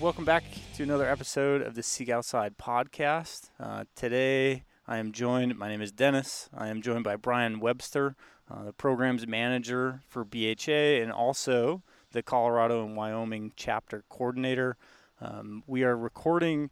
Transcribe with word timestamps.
welcome 0.00 0.26
back 0.26 0.44
to 0.74 0.82
another 0.82 1.08
episode 1.08 1.62
of 1.62 1.74
the 1.74 1.82
Seek 1.82 2.10
Outside 2.10 2.58
podcast. 2.58 3.48
Uh, 3.58 3.84
today, 3.94 4.64
I 4.86 4.98
am 4.98 5.10
joined. 5.10 5.56
My 5.56 5.68
name 5.68 5.80
is 5.80 5.90
Dennis. 5.90 6.50
I 6.54 6.68
am 6.68 6.82
joined 6.82 7.02
by 7.02 7.16
Brian 7.16 7.60
Webster, 7.60 8.14
uh, 8.50 8.64
the 8.64 8.72
programs 8.74 9.26
manager 9.26 10.02
for 10.06 10.22
BHA, 10.22 11.00
and 11.00 11.10
also 11.10 11.82
the 12.12 12.22
Colorado 12.22 12.84
and 12.84 12.94
Wyoming 12.94 13.52
chapter 13.56 14.04
coordinator. 14.10 14.76
Um, 15.18 15.62
we 15.66 15.82
are 15.82 15.96
recording 15.96 16.70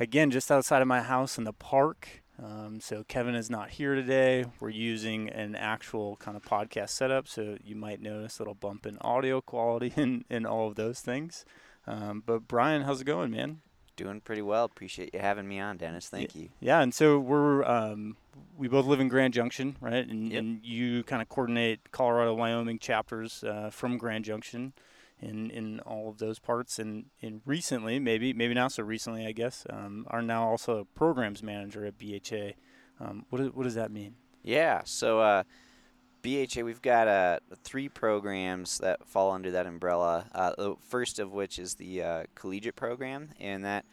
again 0.00 0.32
just 0.32 0.50
outside 0.50 0.82
of 0.82 0.88
my 0.88 1.02
house 1.02 1.38
in 1.38 1.44
the 1.44 1.52
park. 1.52 2.24
Um, 2.42 2.80
so 2.80 3.04
Kevin 3.06 3.36
is 3.36 3.48
not 3.48 3.70
here 3.70 3.94
today. 3.94 4.44
We're 4.58 4.70
using 4.70 5.30
an 5.30 5.54
actual 5.54 6.16
kind 6.16 6.36
of 6.36 6.42
podcast 6.42 6.90
setup, 6.90 7.28
so 7.28 7.58
you 7.64 7.76
might 7.76 8.02
notice 8.02 8.38
a 8.38 8.42
little 8.42 8.54
bump 8.54 8.86
in 8.86 8.98
audio 8.98 9.40
quality 9.40 9.92
and, 9.96 10.24
and 10.28 10.46
all 10.48 10.66
of 10.66 10.74
those 10.74 10.98
things. 10.98 11.44
Um, 11.86 12.22
but 12.24 12.48
Brian, 12.48 12.82
how's 12.82 13.00
it 13.00 13.04
going, 13.04 13.30
man? 13.30 13.60
Doing 13.96 14.20
pretty 14.20 14.42
well. 14.42 14.64
Appreciate 14.64 15.14
you 15.14 15.20
having 15.20 15.48
me 15.48 15.58
on, 15.58 15.78
Dennis. 15.78 16.08
Thank 16.08 16.34
yeah, 16.34 16.42
you. 16.42 16.48
Yeah, 16.60 16.80
and 16.82 16.92
so 16.92 17.18
we're 17.18 17.64
um, 17.64 18.16
we 18.58 18.68
both 18.68 18.84
live 18.86 19.00
in 19.00 19.08
Grand 19.08 19.32
Junction, 19.32 19.76
right? 19.80 20.06
And, 20.06 20.30
yep. 20.30 20.40
and 20.40 20.64
you 20.64 21.02
kind 21.04 21.22
of 21.22 21.28
coordinate 21.28 21.92
Colorado, 21.92 22.34
Wyoming 22.34 22.78
chapters 22.78 23.42
uh, 23.44 23.70
from 23.70 23.96
Grand 23.96 24.24
Junction 24.26 24.74
in 25.20 25.50
in 25.50 25.80
all 25.80 26.10
of 26.10 26.18
those 26.18 26.38
parts. 26.38 26.78
And, 26.78 27.06
and 27.22 27.40
recently, 27.46 27.98
maybe 27.98 28.34
maybe 28.34 28.52
not 28.52 28.72
so 28.72 28.82
recently, 28.82 29.26
I 29.26 29.32
guess, 29.32 29.66
um, 29.70 30.06
are 30.10 30.22
now 30.22 30.46
also 30.46 30.86
programs 30.94 31.42
manager 31.42 31.86
at 31.86 31.94
BHA. 31.96 32.52
Um, 33.00 33.24
what 33.30 33.56
what 33.56 33.64
does 33.64 33.76
that 33.76 33.90
mean? 33.90 34.16
Yeah. 34.42 34.82
So. 34.84 35.20
Uh, 35.20 35.42
BHA, 36.26 36.62
we've 36.62 36.82
got 36.82 37.06
uh, 37.06 37.38
three 37.62 37.88
programs 37.88 38.78
that 38.78 39.06
fall 39.06 39.30
under 39.30 39.52
that 39.52 39.64
umbrella. 39.64 40.26
Uh, 40.34 40.52
the 40.58 40.74
first 40.88 41.20
of 41.20 41.32
which 41.32 41.60
is 41.60 41.74
the 41.74 42.02
uh, 42.02 42.22
collegiate 42.34 42.74
program, 42.74 43.28
and 43.38 43.64
that 43.64 43.84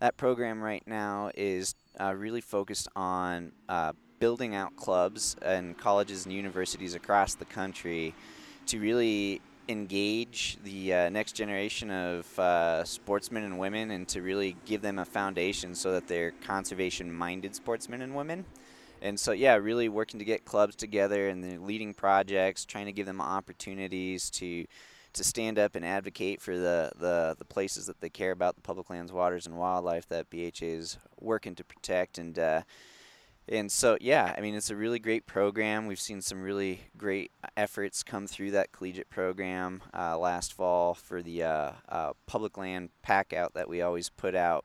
that 0.00 0.16
program 0.16 0.62
right 0.62 0.82
now 0.86 1.30
is 1.34 1.74
uh, 2.00 2.14
really 2.14 2.40
focused 2.40 2.88
on 2.96 3.52
uh, 3.68 3.92
building 4.18 4.54
out 4.54 4.74
clubs 4.76 5.36
and 5.42 5.76
colleges 5.76 6.24
and 6.24 6.32
universities 6.32 6.94
across 6.94 7.34
the 7.34 7.44
country 7.44 8.14
to 8.64 8.80
really 8.80 9.42
engage 9.68 10.56
the 10.64 10.94
uh, 10.94 11.08
next 11.10 11.32
generation 11.32 11.90
of 11.90 12.24
sportsmen 12.88 13.44
and 13.44 13.58
women, 13.58 13.90
and 13.90 14.08
to 14.08 14.22
really 14.22 14.56
give 14.64 14.80
them 14.80 14.98
a 14.98 15.04
foundation 15.04 15.74
so 15.74 15.92
that 15.92 16.08
they're 16.08 16.30
conservation-minded 16.46 17.54
sportsmen 17.54 18.00
and 18.00 18.14
women 18.14 18.46
and 19.04 19.20
so 19.20 19.32
yeah, 19.32 19.54
really 19.56 19.90
working 19.90 20.18
to 20.18 20.24
get 20.24 20.46
clubs 20.46 20.74
together 20.74 21.28
and 21.28 21.44
the 21.44 21.58
leading 21.58 21.92
projects, 21.92 22.64
trying 22.64 22.86
to 22.86 22.92
give 22.92 23.06
them 23.06 23.20
opportunities 23.20 24.30
to 24.30 24.64
to 25.12 25.22
stand 25.22 25.58
up 25.60 25.76
and 25.76 25.84
advocate 25.84 26.40
for 26.40 26.56
the, 26.56 26.90
the, 26.98 27.36
the 27.38 27.44
places 27.44 27.86
that 27.86 28.00
they 28.00 28.08
care 28.08 28.32
about, 28.32 28.56
the 28.56 28.60
public 28.60 28.90
lands, 28.90 29.12
waters, 29.12 29.46
and 29.46 29.56
wildlife 29.56 30.08
that 30.08 30.28
BHA 30.28 30.66
is 30.66 30.98
working 31.20 31.54
to 31.54 31.62
protect. 31.62 32.18
And 32.18 32.36
uh, 32.36 32.62
and 33.46 33.70
so 33.70 33.98
yeah, 34.00 34.34
I 34.36 34.40
mean 34.40 34.54
it's 34.54 34.70
a 34.70 34.76
really 34.76 34.98
great 34.98 35.26
program. 35.26 35.86
We've 35.86 36.00
seen 36.00 36.22
some 36.22 36.40
really 36.40 36.80
great 36.96 37.30
efforts 37.58 38.02
come 38.02 38.26
through 38.26 38.52
that 38.52 38.72
collegiate 38.72 39.10
program 39.10 39.82
uh, 39.92 40.18
last 40.18 40.54
fall 40.54 40.94
for 40.94 41.22
the 41.22 41.42
uh, 41.42 41.72
uh 41.90 42.12
public 42.26 42.56
land 42.56 42.88
pack 43.02 43.34
out 43.34 43.52
that 43.52 43.68
we 43.68 43.82
always 43.82 44.08
put 44.08 44.34
out 44.34 44.64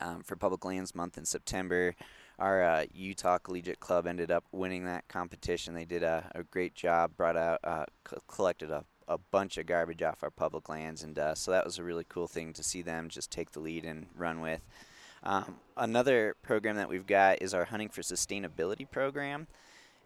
um, 0.00 0.22
for 0.24 0.34
Public 0.34 0.64
Lands 0.64 0.92
Month 0.92 1.16
in 1.16 1.24
September 1.24 1.94
our 2.38 2.62
uh, 2.62 2.84
Utah 2.92 3.38
Collegiate 3.38 3.80
Club 3.80 4.06
ended 4.06 4.30
up 4.30 4.44
winning 4.52 4.84
that 4.86 5.06
competition. 5.08 5.74
They 5.74 5.84
did 5.84 6.02
a, 6.02 6.30
a 6.34 6.42
great 6.42 6.74
job, 6.74 7.16
brought 7.16 7.36
out, 7.36 7.60
uh, 7.62 7.84
collected 8.26 8.70
a, 8.70 8.84
a 9.06 9.18
bunch 9.18 9.58
of 9.58 9.66
garbage 9.66 10.02
off 10.02 10.22
our 10.22 10.30
public 10.30 10.68
lands, 10.68 11.02
and 11.02 11.18
uh, 11.18 11.34
so 11.34 11.50
that 11.50 11.64
was 11.64 11.78
a 11.78 11.84
really 11.84 12.06
cool 12.08 12.26
thing 12.26 12.52
to 12.54 12.62
see 12.62 12.82
them 12.82 13.08
just 13.08 13.30
take 13.30 13.52
the 13.52 13.60
lead 13.60 13.84
and 13.84 14.06
run 14.16 14.40
with. 14.40 14.60
Um, 15.22 15.56
another 15.76 16.36
program 16.42 16.76
that 16.76 16.88
we've 16.88 17.06
got 17.06 17.40
is 17.40 17.54
our 17.54 17.64
Hunting 17.64 17.88
for 17.88 18.02
Sustainability 18.02 18.90
program, 18.90 19.46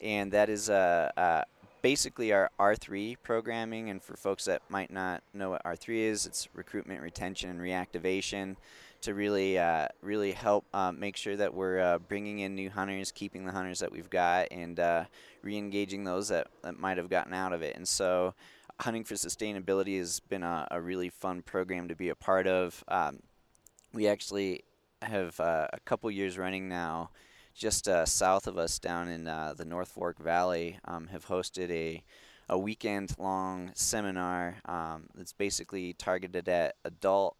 and 0.01 0.31
that 0.33 0.49
is 0.49 0.71
uh, 0.71 1.11
uh, 1.17 1.43
basically 1.83 2.33
our 2.33 2.51
R3 2.59 3.17
programming. 3.23 3.91
And 3.91 4.03
for 4.03 4.17
folks 4.17 4.45
that 4.45 4.63
might 4.69 4.93
not 4.93 5.23
know 5.35 5.51
what 5.51 5.65
R3 5.65 5.97
is, 5.97 6.27
it's 6.27 6.49
recruitment, 6.55 7.03
retention, 7.03 7.51
and 7.51 7.61
reactivation 7.61 8.57
to 9.03 9.15
really 9.15 9.59
uh, 9.59 9.89
really 10.03 10.33
help 10.33 10.65
uh, 10.73 10.93
make 10.93 11.17
sure 11.17 11.37
that 11.37 11.55
we're 11.55 11.81
uh, 11.81 11.99
bringing 11.99 12.41
in 12.41 12.55
new 12.55 12.71
hunters, 12.71 13.13
keeping 13.13 13.45
the 13.45 13.53
hunters 13.53 13.79
that 13.79 13.93
we've 13.93 14.11
got, 14.11 14.49
and 14.51 14.79
uh, 14.81 15.05
re-engaging 15.43 16.05
those 16.05 16.29
that, 16.29 16.49
that 16.63 16.79
might 16.79 16.97
have 16.97 17.09
gotten 17.09 17.33
out 17.33 17.53
of 17.53 17.63
it. 17.63 17.77
And 17.77 17.87
so, 17.87 18.35
hunting 18.81 19.05
for 19.05 19.15
sustainability 19.15 19.99
has 19.99 20.21
been 20.21 20.43
a, 20.43 20.67
a 20.71 20.81
really 20.81 21.09
fun 21.09 21.43
program 21.43 21.89
to 21.89 21.95
be 21.95 22.09
a 22.09 22.15
part 22.15 22.47
of. 22.47 22.83
Um, 22.89 23.21
we 23.93 24.09
actually 24.09 24.65
have 25.03 25.39
uh, 25.41 25.69
a 25.73 25.81
couple 25.81 26.11
years 26.11 26.37
running 26.37 26.69
now, 26.69 27.11
just 27.55 27.89
uh, 27.89 28.05
south 28.05 28.47
of 28.47 28.59
us 28.59 28.79
down 28.79 29.09
in 29.09 29.25
the 29.25 29.65
North 29.67 29.89
Fork 29.89 30.19
Valley, 30.19 30.79
um, 30.85 31.09
have 31.09 31.27
hosted 31.27 31.71
a 31.71 32.03
a 32.49 32.59
weekend 32.59 33.15
long 33.19 33.71
seminar 33.75 34.57
um, 34.65 35.05
that's 35.15 35.33
basically 35.33 35.93
targeted 35.93 36.49
at 36.49 36.77
adult 36.85 37.37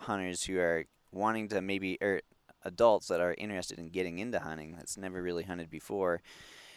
hunters 0.00 0.44
who 0.44 0.58
are 0.58 0.84
wanting 1.12 1.48
to 1.48 1.60
maybe 1.60 1.98
or 2.00 2.14
er, 2.14 2.20
adults 2.64 3.08
that 3.08 3.20
are 3.20 3.34
interested 3.38 3.78
in 3.78 3.88
getting 3.88 4.18
into 4.18 4.38
hunting 4.38 4.74
that's 4.76 4.96
never 4.96 5.22
really 5.22 5.42
hunted 5.42 5.70
before. 5.70 6.22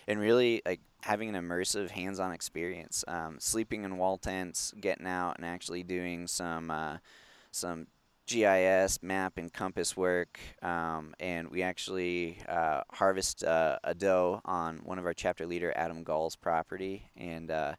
And 0.08 0.20
really 0.20 0.62
like 0.66 0.82
having 1.02 1.36
an 1.36 1.44
immersive 1.44 1.90
hands-on 1.90 2.32
experience 2.32 3.04
um, 3.08 3.38
sleeping 3.40 3.84
in 3.84 3.98
wall 3.98 4.18
tents 4.20 4.72
getting 4.80 5.08
out 5.08 5.38
and 5.38 5.46
actually 5.46 5.82
doing 5.82 6.28
some 6.28 6.70
uh, 6.70 6.98
some 7.50 7.88
GIS 8.28 9.04
map 9.04 9.38
and 9.38 9.54
compass 9.54 9.96
work, 9.96 10.40
um, 10.64 11.14
and 11.20 11.50
we 11.50 11.62
actually 11.62 12.40
uh, 12.50 12.82
harvest 12.92 13.44
uh, 13.44 13.78
a 13.84 13.94
doe 13.94 14.42
on 14.46 14.78
one 14.84 14.98
of 14.98 15.06
our 15.06 15.14
chapter 15.14 15.46
leader 15.46 15.72
Adam 15.76 16.04
Gall's 16.04 16.36
property, 16.36 17.08
and 17.16 17.52
uh, 17.52 17.76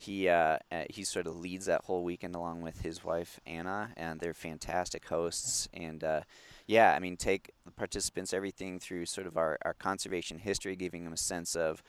he 0.00 0.28
uh, 0.28 0.58
uh, 0.70 0.84
he 0.88 1.02
sort 1.02 1.26
of 1.26 1.36
leads 1.36 1.66
that 1.66 1.84
whole 1.84 2.04
weekend 2.04 2.36
along 2.36 2.62
with 2.62 2.82
his 2.82 3.04
wife 3.04 3.40
Anna, 3.44 3.90
and 3.96 4.20
they're 4.20 4.32
fantastic 4.32 5.06
hosts. 5.06 5.68
And 5.74 6.04
uh, 6.04 6.20
yeah, 6.66 6.94
I 6.94 7.00
mean, 7.00 7.16
take 7.16 7.50
the 7.64 7.72
participants 7.72 8.32
everything 8.32 8.78
through 8.78 9.06
sort 9.06 9.26
of 9.26 9.36
our, 9.36 9.58
our 9.62 9.74
conservation 9.74 10.38
history, 10.38 10.76
giving 10.76 11.02
them 11.02 11.12
a 11.12 11.18
sense 11.18 11.56
of 11.56 11.82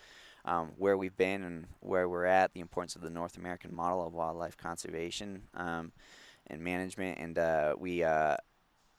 um, 0.44 0.72
where 0.78 0.98
we've 0.98 1.18
been 1.18 1.44
and 1.44 1.68
where 1.82 2.10
we're 2.10 2.26
at, 2.26 2.54
the 2.54 2.62
importance 2.62 2.96
of 2.96 3.04
the 3.04 3.12
North 3.12 3.38
American 3.38 3.76
model 3.76 4.06
of 4.06 4.14
wildlife 4.14 4.58
conservation 4.58 5.44
um, 5.54 5.92
and 6.48 6.64
management, 6.64 7.20
and 7.20 7.38
uh, 7.38 7.76
we 7.78 8.04
uh, 8.04 8.38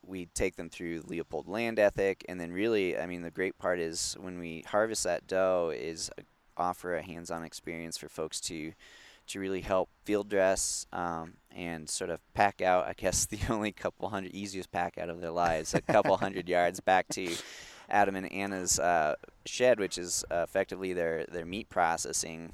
we 0.07 0.27
take 0.27 0.55
them 0.55 0.71
through 0.71 1.03
Leopold 1.05 1.49
land 1.49 1.81
ethic, 1.81 2.25
and 2.29 2.41
then 2.41 2.53
really, 2.53 2.97
I 2.97 3.07
mean, 3.07 3.23
the 3.23 3.31
great 3.31 3.59
part 3.59 3.81
is 3.81 4.17
when 4.21 4.39
we 4.39 4.65
harvest 4.69 5.03
that 5.03 5.27
doe 5.27 5.73
is 5.75 6.11
offer 6.57 6.95
a 6.95 7.03
hands-on 7.03 7.43
experience 7.43 7.97
for 7.97 8.09
folks 8.09 8.41
to 8.43 8.73
to 9.31 9.41
really 9.41 9.61
help 9.61 9.89
field 10.05 10.29
dress 10.29 10.87
um, 10.93 11.35
and 11.55 11.89
sort 11.89 12.11
of 12.11 12.21
pack 12.35 12.61
out. 12.61 12.87
I 12.87 12.95
guess 12.95 13.27
the 13.27 13.41
only 13.49 13.73
couple 13.73 14.09
hundred 14.09 14.33
easiest 14.33 14.71
pack 14.71 14.99
out 14.99 15.11
of 15.11 15.21
their 15.21 15.31
lives, 15.31 15.75
a 15.75 15.81
couple 15.81 16.17
hundred 16.17 16.49
yards 16.57 16.81
back 16.81 17.09
to 17.11 17.35
Adam 17.89 18.17
and 18.17 18.31
Anna's 18.33 18.79
uh, 18.79 19.17
shed, 19.47 19.81
which 19.81 19.99
is 19.99 20.25
uh, 20.31 20.45
effectively 20.47 20.93
their 20.93 21.27
their 21.27 21.47
meat 21.47 21.69
processing 21.69 22.53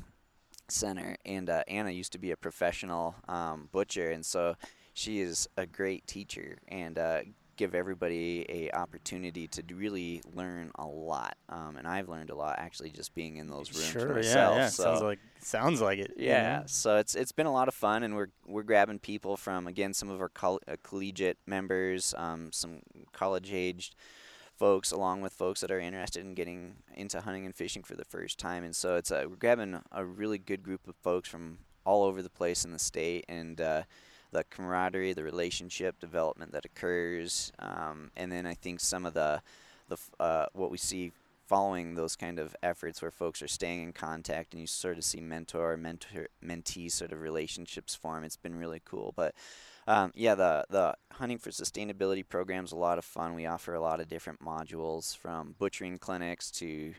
center. 0.69 1.17
And 1.25 1.51
uh, 1.51 1.63
Anna 1.69 1.91
used 1.91 2.13
to 2.13 2.19
be 2.19 2.31
a 2.31 2.37
professional 2.37 3.17
um, 3.29 3.69
butcher, 3.73 4.11
and 4.11 4.25
so 4.25 4.57
she 4.95 5.21
is 5.21 5.47
a 5.59 5.67
great 5.67 6.07
teacher 6.07 6.57
and 6.69 6.99
uh, 6.99 7.21
give 7.57 7.75
everybody 7.75 8.45
a 8.49 8.71
opportunity 8.77 9.47
to 9.49 9.63
really 9.75 10.23
learn 10.35 10.71
a 10.77 10.87
lot. 10.87 11.37
Um, 11.49 11.77
and 11.77 11.87
I've 11.87 12.09
learned 12.09 12.31
a 12.31 12.35
lot 12.35 12.57
actually 12.59 12.91
just 12.91 13.15
being 13.15 13.37
in 13.37 13.49
those 13.49 13.73
rooms 13.73 13.87
sure, 13.87 14.15
myself. 14.15 14.57
Yeah, 14.57 14.63
yeah. 14.63 14.69
So, 14.69 14.83
sounds 14.85 15.03
like 15.03 15.19
sounds 15.41 15.81
like 15.81 15.99
it. 15.99 16.15
Yeah. 16.17 16.63
So 16.67 16.97
it's 16.97 17.15
it's 17.15 17.33
been 17.33 17.47
a 17.47 17.53
lot 17.53 17.69
of 17.69 17.75
fun, 17.75 18.03
and 18.03 18.15
we're 18.15 18.31
we're 18.47 18.63
grabbing 18.63 18.99
people 18.99 19.37
from 19.37 19.67
again 19.67 19.95
some 19.95 20.11
of 20.11 20.21
our 20.21 20.29
coll- 20.29 20.63
uh, 20.69 20.77
collegiate 20.83 21.39
members, 21.47 22.15
um, 22.17 22.51
some 22.53 22.81
college 23.13 23.53
aged 23.53 23.95
folks 24.57 24.91
along 24.91 25.21
with 25.21 25.35
folks 25.35 25.61
that 25.61 25.71
are 25.71 25.79
interested 25.79 26.25
in 26.25 26.35
getting 26.35 26.77
into 26.95 27.21
hunting 27.21 27.45
and 27.45 27.55
fishing 27.55 27.83
for 27.83 27.95
the 27.95 28.07
first 28.07 28.39
time 28.39 28.65
and 28.65 28.75
so 28.75 28.97
it's 28.97 29.11
a, 29.11 29.27
we're 29.29 29.37
grabbing 29.37 29.79
a 29.93 30.03
really 30.03 30.39
good 30.39 30.63
group 30.63 30.89
of 30.89 30.97
folks 30.97 31.29
from 31.29 31.59
all 31.85 32.05
over 32.05 32.23
the 32.23 32.31
place 32.31 32.65
in 32.65 32.73
the 32.73 32.79
state 32.79 33.23
and 33.29 33.61
uh, 33.61 33.83
the 34.37 34.45
camaraderie, 34.45 35.15
the 35.15 35.25
relationship 35.25 35.99
development 35.99 36.53
that 36.53 36.67
occurs, 36.67 37.53
um, 37.59 38.11
and 38.17 38.31
then 38.31 38.45
I 38.47 38.53
think 38.53 38.81
some 38.81 39.07
of 39.07 39.15
the 39.15 39.41
the 39.89 39.97
uh, 40.21 40.47
what 40.53 40.71
we 40.71 40.77
see 40.77 41.13
following 41.47 41.95
those 41.95 42.17
kind 42.17 42.39
of 42.39 42.55
efforts 42.63 43.01
where 43.01 43.11
folks 43.11 43.41
are 43.41 43.49
staying 43.49 43.83
in 43.83 43.93
contact 43.93 44.53
and 44.53 44.61
you 44.61 44.67
sort 44.67 44.99
of 44.99 45.05
see 45.05 45.21
mentor 45.21 45.77
mentor 45.79 46.29
mentee 46.45 46.91
sort 46.91 47.13
of 47.13 47.23
relationships 47.23 47.95
form. 47.95 48.25
It's 48.25 48.37
been 48.37 48.59
really 48.59 48.83
cool, 48.85 49.13
but. 49.17 49.35
Um, 49.89 50.11
yeah, 50.17 50.35
the 50.35 50.65
the 50.69 50.97
hunting 51.13 51.39
for 51.39 51.51
sustainability 51.51 52.29
program 52.29 52.65
is 52.65 52.73
a 52.73 52.77
lot 52.77 52.99
of 52.99 53.05
fun. 53.05 53.37
We 53.37 53.47
offer 53.47 53.73
a 53.73 53.81
lot 53.81 54.01
of 54.01 54.09
different 54.09 54.41
modules 54.41 55.17
from 55.17 55.55
butchering 55.61 56.01
clinics 56.01 56.51
to 56.59 56.93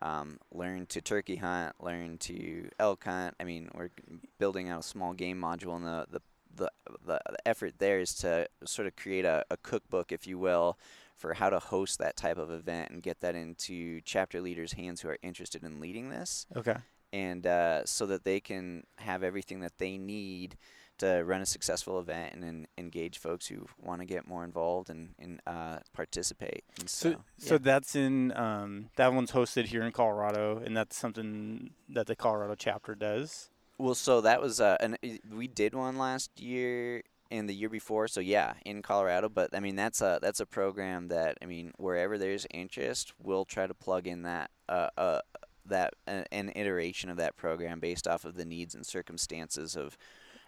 um, 0.00 0.38
learn 0.52 0.86
to 0.86 1.00
turkey 1.00 1.34
hunt, 1.34 1.74
learn 1.80 2.18
to 2.18 2.68
elk 2.78 3.02
hunt. 3.02 3.34
I 3.40 3.44
mean, 3.44 3.68
we're 3.74 3.90
building 4.38 4.68
out 4.68 4.80
a 4.80 4.84
small 4.84 5.12
game 5.14 5.40
module, 5.40 5.74
and 5.74 5.84
the, 5.84 6.06
the 6.10 6.22
the, 6.58 6.70
the 7.06 7.20
effort 7.46 7.78
there 7.78 7.98
is 8.00 8.14
to 8.16 8.46
sort 8.64 8.86
of 8.86 8.94
create 8.96 9.24
a, 9.24 9.44
a 9.50 9.56
cookbook, 9.56 10.12
if 10.12 10.26
you 10.26 10.38
will, 10.38 10.78
for 11.16 11.34
how 11.34 11.50
to 11.50 11.58
host 11.58 11.98
that 11.98 12.16
type 12.16 12.38
of 12.38 12.50
event 12.50 12.90
and 12.90 13.02
get 13.02 13.20
that 13.20 13.34
into 13.34 14.00
chapter 14.02 14.40
leaders' 14.40 14.74
hands 14.74 15.00
who 15.00 15.08
are 15.08 15.18
interested 15.22 15.64
in 15.64 15.80
leading 15.80 16.10
this, 16.10 16.46
Okay. 16.56 16.76
and 17.12 17.46
uh, 17.46 17.84
so 17.84 18.06
that 18.06 18.24
they 18.24 18.38
can 18.40 18.84
have 18.98 19.22
everything 19.22 19.60
that 19.60 19.78
they 19.78 19.98
need 19.98 20.56
to 20.98 21.22
run 21.24 21.40
a 21.40 21.46
successful 21.46 22.00
event 22.00 22.34
and, 22.34 22.44
en- 22.44 22.66
engage 22.76 23.18
folks 23.18 23.46
who 23.46 23.66
want 23.80 24.00
to 24.00 24.04
get 24.04 24.26
more 24.26 24.42
involved 24.44 24.90
and, 24.90 25.14
and 25.18 25.40
uh, 25.46 25.78
participate. 25.92 26.64
And 26.80 26.90
So, 26.90 27.10
so, 27.12 27.18
so 27.50 27.58
that's 27.58 27.94
in 27.94 28.32
um, 28.36 28.90
that 28.96 29.12
one's 29.12 29.30
hosted 29.30 29.66
here 29.66 29.82
in 29.82 29.92
Colorado, 29.92 30.60
and 30.64 30.76
that's 30.76 30.96
something 30.96 31.70
that 31.88 32.06
the 32.08 32.16
Colorado 32.16 32.56
chapter 32.56 32.96
does. 32.96 33.50
Well, 33.78 33.94
so 33.94 34.20
that 34.22 34.40
was 34.40 34.60
uh, 34.60 34.76
an 34.80 34.96
we 35.32 35.46
did 35.46 35.74
one 35.74 35.98
last 35.98 36.40
year 36.40 37.02
and 37.30 37.48
the 37.48 37.54
year 37.54 37.68
before. 37.68 38.08
So 38.08 38.20
yeah, 38.20 38.54
in 38.64 38.82
Colorado. 38.82 39.28
But 39.28 39.54
I 39.54 39.60
mean, 39.60 39.76
that's 39.76 40.00
a 40.00 40.18
that's 40.20 40.40
a 40.40 40.46
program 40.46 41.08
that 41.08 41.38
I 41.42 41.46
mean, 41.46 41.72
wherever 41.76 42.18
there's 42.18 42.46
interest, 42.52 43.12
we'll 43.22 43.44
try 43.44 43.66
to 43.66 43.74
plug 43.74 44.06
in 44.06 44.22
that 44.22 44.50
uh, 44.68 44.88
uh 44.96 45.20
that 45.66 45.94
uh, 46.06 46.24
an 46.32 46.50
iteration 46.56 47.10
of 47.10 47.18
that 47.18 47.36
program 47.36 47.78
based 47.80 48.08
off 48.08 48.24
of 48.24 48.36
the 48.36 48.44
needs 48.44 48.74
and 48.74 48.84
circumstances 48.84 49.76
of 49.76 49.96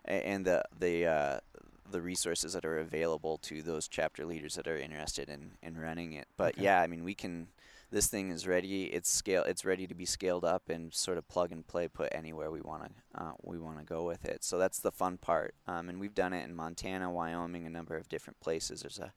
and 0.05 0.45
the 0.45 0.65
the 0.77 1.07
uh, 1.07 1.41
the 1.91 2.01
resources 2.01 2.53
that 2.55 2.65
are 2.65 2.79
available 2.79 3.39
to 3.39 3.63
those 3.63 3.89
chapter 3.89 4.25
leaders 4.25 4.55
that 4.55 4.67
are 4.67 4.79
interested 4.79 5.29
in 5.29 5.53
in 5.63 5.79
running 5.79 6.13
it. 6.13 6.27
But 6.37 6.55
Okay. 6.55 6.65
yeah, 6.65 6.81
I 6.81 6.87
mean, 6.87 7.05
we 7.05 7.15
can. 7.15 7.49
This 7.91 8.07
thing 8.07 8.31
is 8.31 8.47
ready. 8.47 8.85
It's 8.85 9.11
scale. 9.11 9.43
It's 9.45 9.65
ready 9.65 9.87
to 9.87 9.95
be 9.95 10.05
scaled 10.05 10.45
up 10.45 10.69
and 10.69 10.95
sort 10.95 11.19
of 11.19 11.27
plug 11.29 11.51
and 11.51 11.67
play, 11.67 11.89
put 11.89 12.09
anywhere 12.13 12.51
we 12.51 12.61
want 12.61 12.85
to 12.85 12.91
uh, 13.23 13.33
we 13.43 13.59
want 13.59 13.79
to 13.79 13.85
go 13.85 14.05
with 14.05 14.25
it. 14.25 14.45
So 14.45 14.59
that's 14.59 14.79
the 14.79 14.93
fun 14.93 15.19
part. 15.19 15.55
Um, 15.67 15.89
and 15.89 15.99
we've 15.99 16.15
done 16.15 16.33
it 16.33 16.45
in 16.45 16.55
Montana, 16.55 17.11
Wyoming, 17.11 17.67
a 17.67 17.71
number 17.71 17.97
of 17.97 18.09
different 18.09 18.39
places. 18.41 18.83
There's 18.83 19.01
a 19.01 19.13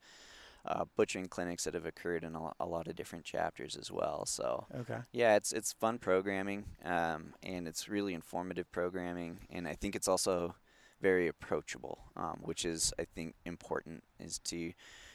uh, 0.65 0.85
butchering 0.95 1.27
clinics 1.27 1.65
that 1.65 1.73
have 1.73 1.85
occurred 1.85 2.23
in 2.23 2.35
a, 2.35 2.51
a 2.59 2.65
lot 2.65 2.87
of 2.87 2.95
different 2.95 3.25
chapters 3.25 3.75
as 3.75 3.91
well. 3.91 4.25
So 4.25 4.65
Okay. 4.73 4.99
yeah, 5.11 5.35
it's 5.35 5.51
it's 5.53 5.73
fun 5.73 5.99
programming, 5.99 6.65
um, 6.83 7.33
and 7.43 7.67
it's 7.67 7.87
really 7.89 8.13
informative 8.13 8.71
programming, 8.71 9.39
and 9.51 9.67
I 9.67 9.73
think 9.73 9.95
it's 9.95 10.07
also 10.07 10.55
very 11.01 11.27
approachable, 11.27 11.99
um, 12.15 12.39
which 12.41 12.63
is 12.65 12.93
I 12.97 13.03
think 13.03 13.35
important 13.45 14.03
is 14.19 14.39
to 14.45 14.73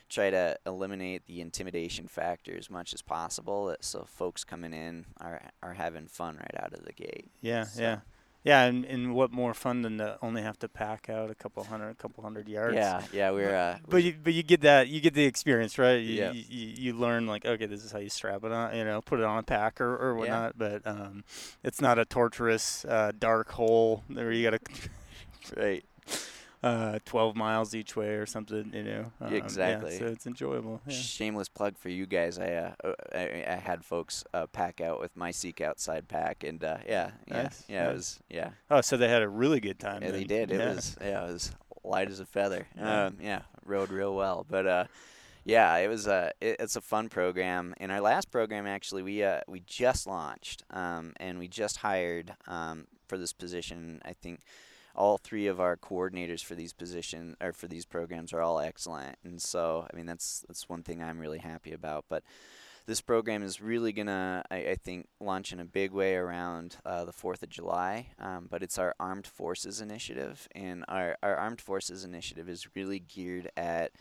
try 0.08 0.30
to 0.30 0.56
eliminate 0.66 1.26
the 1.26 1.40
intimidation 1.40 2.08
factor 2.08 2.56
as 2.56 2.70
much 2.70 2.94
as 2.94 3.02
possible, 3.02 3.74
so 3.80 4.04
folks 4.06 4.44
coming 4.44 4.72
in 4.72 5.06
are 5.20 5.40
are 5.62 5.74
having 5.74 6.06
fun 6.06 6.36
right 6.36 6.62
out 6.62 6.72
of 6.72 6.84
the 6.84 6.92
gate. 6.92 7.26
Yeah, 7.40 7.64
So- 7.64 7.82
yeah, 7.82 7.98
yeah. 8.44 8.62
And, 8.64 8.84
and 8.86 9.14
what 9.14 9.30
more 9.32 9.52
fun 9.52 9.82
than 9.82 9.98
to 9.98 10.16
only 10.22 10.40
have 10.42 10.58
to 10.60 10.68
pack 10.68 11.10
out 11.10 11.30
a 11.30 11.34
couple 11.34 11.62
hundred, 11.64 11.90
a 11.90 11.94
couple 11.94 12.22
hundred 12.22 12.48
yards. 12.48 12.76
Yeah, 12.76 13.02
yeah, 13.12 13.30
we're 13.32 13.54
uh, 13.54 13.78
But 13.88 14.02
you, 14.02 14.14
but 14.22 14.32
you 14.32 14.42
get 14.42 14.62
that 14.62 14.88
you 14.88 15.00
get 15.00 15.12
the 15.14 15.24
experience, 15.24 15.78
right? 15.78 15.96
You, 16.00 16.14
Yeah. 16.14 16.32
you, 16.32 16.44
you 16.48 16.92
learn 16.94 17.26
like 17.26 17.44
okay, 17.44 17.66
this 17.66 17.84
is 17.84 17.92
how 17.92 17.98
you 17.98 18.08
strap 18.08 18.44
it 18.44 18.52
on, 18.52 18.74
you 18.76 18.84
know, 18.84 19.00
put 19.02 19.18
it 19.20 19.24
on 19.26 19.38
a 19.38 19.42
pack 19.42 19.80
or, 19.80 19.94
or 19.96 20.12
Yeah. 20.14 20.18
whatnot. 20.18 20.58
But 20.58 20.86
um, 20.86 21.24
it's 21.62 21.80
not 21.80 21.98
a 21.98 22.04
torturous 22.04 22.84
uh, 22.86 23.12
dark 23.18 23.50
hole 23.52 24.04
where 24.08 24.32
you 24.32 24.50
got 24.50 24.58
to 24.64 24.90
right. 25.60 25.84
Uh, 26.62 26.98
12 27.04 27.36
miles 27.36 27.74
each 27.74 27.94
way 27.96 28.08
or 28.14 28.26
something, 28.26 28.72
you 28.74 28.82
know. 28.82 29.12
Um, 29.20 29.32
yeah, 29.32 29.38
exactly. 29.38 29.96
so 29.98 30.06
it's 30.06 30.26
enjoyable. 30.26 30.80
Yeah. 30.86 30.94
Shameless 30.94 31.48
plug 31.48 31.78
for 31.78 31.88
you 31.88 32.06
guys. 32.06 32.38
I 32.38 32.52
uh, 32.52 32.72
uh, 32.84 32.92
I, 33.14 33.44
I 33.48 33.54
had 33.56 33.84
folks 33.84 34.24
uh, 34.34 34.46
pack 34.48 34.80
out 34.80 35.00
with 35.00 35.16
my 35.16 35.30
Seek 35.30 35.60
Outside 35.60 36.08
pack, 36.08 36.42
and 36.44 36.62
uh, 36.64 36.78
yeah, 36.86 37.10
yeah, 37.28 37.42
Nice, 37.42 37.64
yeah, 37.68 37.82
nice. 37.84 37.90
it 37.90 37.94
was 37.94 38.20
yeah. 38.30 38.50
Oh, 38.70 38.80
so 38.80 38.96
they 38.96 39.08
had 39.08 39.22
a 39.22 39.28
really 39.28 39.60
good 39.60 39.78
time. 39.78 40.02
Yeah, 40.02 40.10
they 40.10 40.24
did. 40.24 40.50
It 40.50 40.58
Yeah. 40.60 40.74
was 40.74 40.96
yeah, 41.00 41.24
it 41.28 41.32
was 41.32 41.52
light 41.84 42.10
as 42.10 42.20
a 42.20 42.26
feather. 42.26 42.66
Yeah. 42.76 43.04
Um, 43.06 43.16
yeah, 43.20 43.42
rode 43.64 43.90
real 43.90 44.14
well. 44.14 44.44
But 44.48 44.66
uh, 44.66 44.84
yeah, 45.44 45.76
it 45.76 45.88
was 45.88 46.08
uh, 46.08 46.30
it, 46.40 46.56
it's 46.58 46.74
a 46.76 46.80
fun 46.80 47.08
program. 47.08 47.74
In 47.78 47.90
our 47.92 48.00
last 48.00 48.30
program, 48.32 48.66
actually, 48.66 49.02
we 49.02 49.22
uh, 49.22 49.40
we 49.46 49.60
just 49.60 50.06
launched, 50.06 50.64
um, 50.70 51.12
and 51.18 51.38
we 51.38 51.46
just 51.48 51.76
hired 51.78 52.34
um, 52.48 52.86
for 53.06 53.16
this 53.16 53.32
position. 53.32 54.02
I 54.04 54.12
think 54.12 54.40
all 54.98 55.16
three 55.16 55.46
of 55.46 55.60
our 55.60 55.76
coordinators 55.76 56.44
for 56.44 56.54
these 56.54 56.72
position 56.72 57.36
or 57.40 57.52
for 57.52 57.68
these 57.68 57.86
programs 57.86 58.32
are 58.32 58.42
all 58.42 58.58
excellent, 58.58 59.16
and 59.24 59.40
so 59.40 59.86
I 59.90 59.96
mean 59.96 60.06
that's 60.06 60.44
that's 60.46 60.68
one 60.68 60.82
thing 60.82 61.02
I'm 61.02 61.18
really 61.18 61.38
happy 61.38 61.72
about. 61.72 62.04
But 62.08 62.24
this 62.86 63.00
program 63.00 63.42
is 63.42 63.60
really 63.60 63.92
gonna, 63.92 64.42
I, 64.50 64.56
I 64.56 64.74
think, 64.74 65.08
launch 65.20 65.52
in 65.52 65.60
a 65.60 65.64
big 65.64 65.92
way 65.92 66.14
around 66.14 66.76
uh, 66.84 67.04
the 67.04 67.12
Fourth 67.12 67.42
of 67.42 67.48
July. 67.48 68.08
Um, 68.18 68.48
but 68.50 68.62
it's 68.62 68.78
our 68.78 68.94
Armed 68.98 69.26
Forces 69.26 69.80
Initiative, 69.80 70.48
and 70.52 70.84
our 70.88 71.16
our 71.22 71.36
Armed 71.36 71.60
Forces 71.60 72.04
Initiative 72.04 72.48
is 72.48 72.74
really 72.74 72.98
geared 72.98 73.50
at 73.56 73.92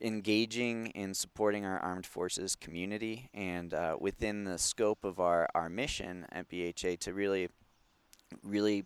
engaging 0.00 0.92
and 0.94 1.16
supporting 1.16 1.64
our 1.64 1.78
armed 1.80 2.06
forces 2.06 2.54
community 2.54 3.28
and 3.34 3.74
uh, 3.74 3.96
within 4.00 4.44
the 4.44 4.56
scope 4.56 5.04
of 5.04 5.18
our, 5.18 5.48
our 5.56 5.68
mission 5.68 6.24
at 6.30 6.48
BHA 6.48 6.96
to 7.00 7.12
really 7.12 7.48
really 8.44 8.84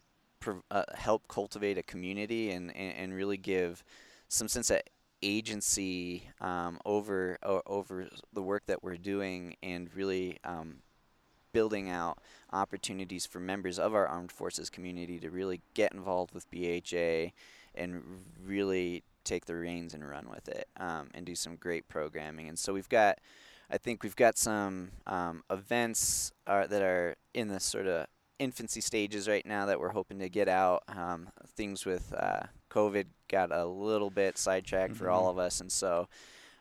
uh, 0.70 0.84
help 0.94 1.28
cultivate 1.28 1.78
a 1.78 1.82
community 1.82 2.50
and, 2.50 2.74
and, 2.76 2.94
and 2.96 3.14
really 3.14 3.36
give 3.36 3.82
some 4.28 4.48
sense 4.48 4.70
of 4.70 4.80
agency 5.22 6.28
um, 6.40 6.78
over 6.84 7.38
o- 7.42 7.62
over 7.66 8.08
the 8.32 8.42
work 8.42 8.66
that 8.66 8.82
we're 8.82 8.96
doing 8.96 9.56
and 9.62 9.94
really 9.94 10.38
um, 10.44 10.76
building 11.52 11.88
out 11.88 12.18
opportunities 12.52 13.26
for 13.26 13.38
members 13.38 13.78
of 13.78 13.94
our 13.94 14.06
armed 14.06 14.32
forces 14.32 14.70
community 14.70 15.18
to 15.18 15.30
really 15.30 15.60
get 15.74 15.92
involved 15.92 16.32
with 16.34 16.50
BHA 16.50 17.32
and 17.74 18.02
really 18.44 19.02
take 19.24 19.46
the 19.46 19.54
reins 19.54 19.94
and 19.94 20.08
run 20.08 20.28
with 20.28 20.48
it 20.48 20.68
um, 20.78 21.08
and 21.14 21.24
do 21.24 21.34
some 21.34 21.56
great 21.56 21.88
programming. 21.88 22.48
And 22.48 22.58
so 22.58 22.72
we've 22.72 22.88
got, 22.88 23.18
I 23.70 23.78
think 23.78 24.02
we've 24.02 24.16
got 24.16 24.36
some 24.36 24.90
um, 25.06 25.44
events 25.50 26.32
uh, 26.46 26.66
that 26.66 26.82
are 26.82 27.16
in 27.34 27.48
the 27.48 27.60
sort 27.60 27.86
of 27.86 28.06
infancy 28.42 28.80
stages 28.80 29.28
right 29.28 29.46
now 29.46 29.66
that 29.66 29.78
we're 29.80 29.90
hoping 29.92 30.18
to 30.18 30.28
get 30.28 30.48
out. 30.48 30.82
Um, 30.88 31.28
things 31.56 31.86
with 31.86 32.12
uh, 32.12 32.42
COVID 32.70 33.06
got 33.28 33.52
a 33.52 33.64
little 33.64 34.10
bit 34.10 34.36
sidetracked 34.36 34.96
for 34.96 35.08
all 35.10 35.26
Mhm. 35.26 35.30
of 35.30 35.38
us, 35.38 35.60
and 35.60 35.70
so. 35.70 36.08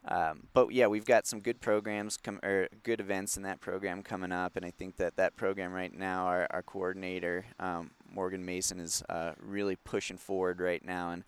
Um, 0.04 0.48
but 0.54 0.72
yeah, 0.72 0.88
we've 0.88 1.06
got 1.06 1.28
some 1.28 1.42
good 1.42 1.62
programs 1.62 2.18
come 2.18 2.40
or 2.42 2.70
good 2.82 3.00
events 3.00 3.38
in 3.38 3.44
that 3.44 3.62
program 3.62 4.02
coming 4.02 4.32
up, 4.32 4.56
and 4.56 4.66
I 4.66 4.72
think 4.72 4.96
that 4.98 5.16
that 5.18 5.36
program 5.36 5.72
right 5.74 5.94
now, 5.94 6.26
our, 6.26 6.48
our 6.50 6.64
coordinator 6.64 7.46
um, 7.60 7.92
Morgan 8.12 8.44
Mason 8.44 8.80
is 8.80 9.04
uh, 9.10 9.34
really 9.40 9.76
pushing 9.76 10.18
forward 10.18 10.60
right 10.60 10.84
now 10.84 11.12
and 11.12 11.24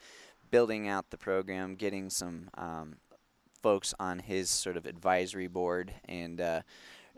building 0.50 0.88
out 0.88 1.12
the 1.12 1.20
program, 1.20 1.76
getting 1.76 2.10
some 2.10 2.50
um, 2.58 2.96
folks 3.62 3.94
on 4.00 4.18
his 4.18 4.50
sort 4.50 4.76
of 4.76 4.88
advisory 4.88 5.48
board, 5.48 5.94
and 6.06 6.42
uh, 6.42 6.62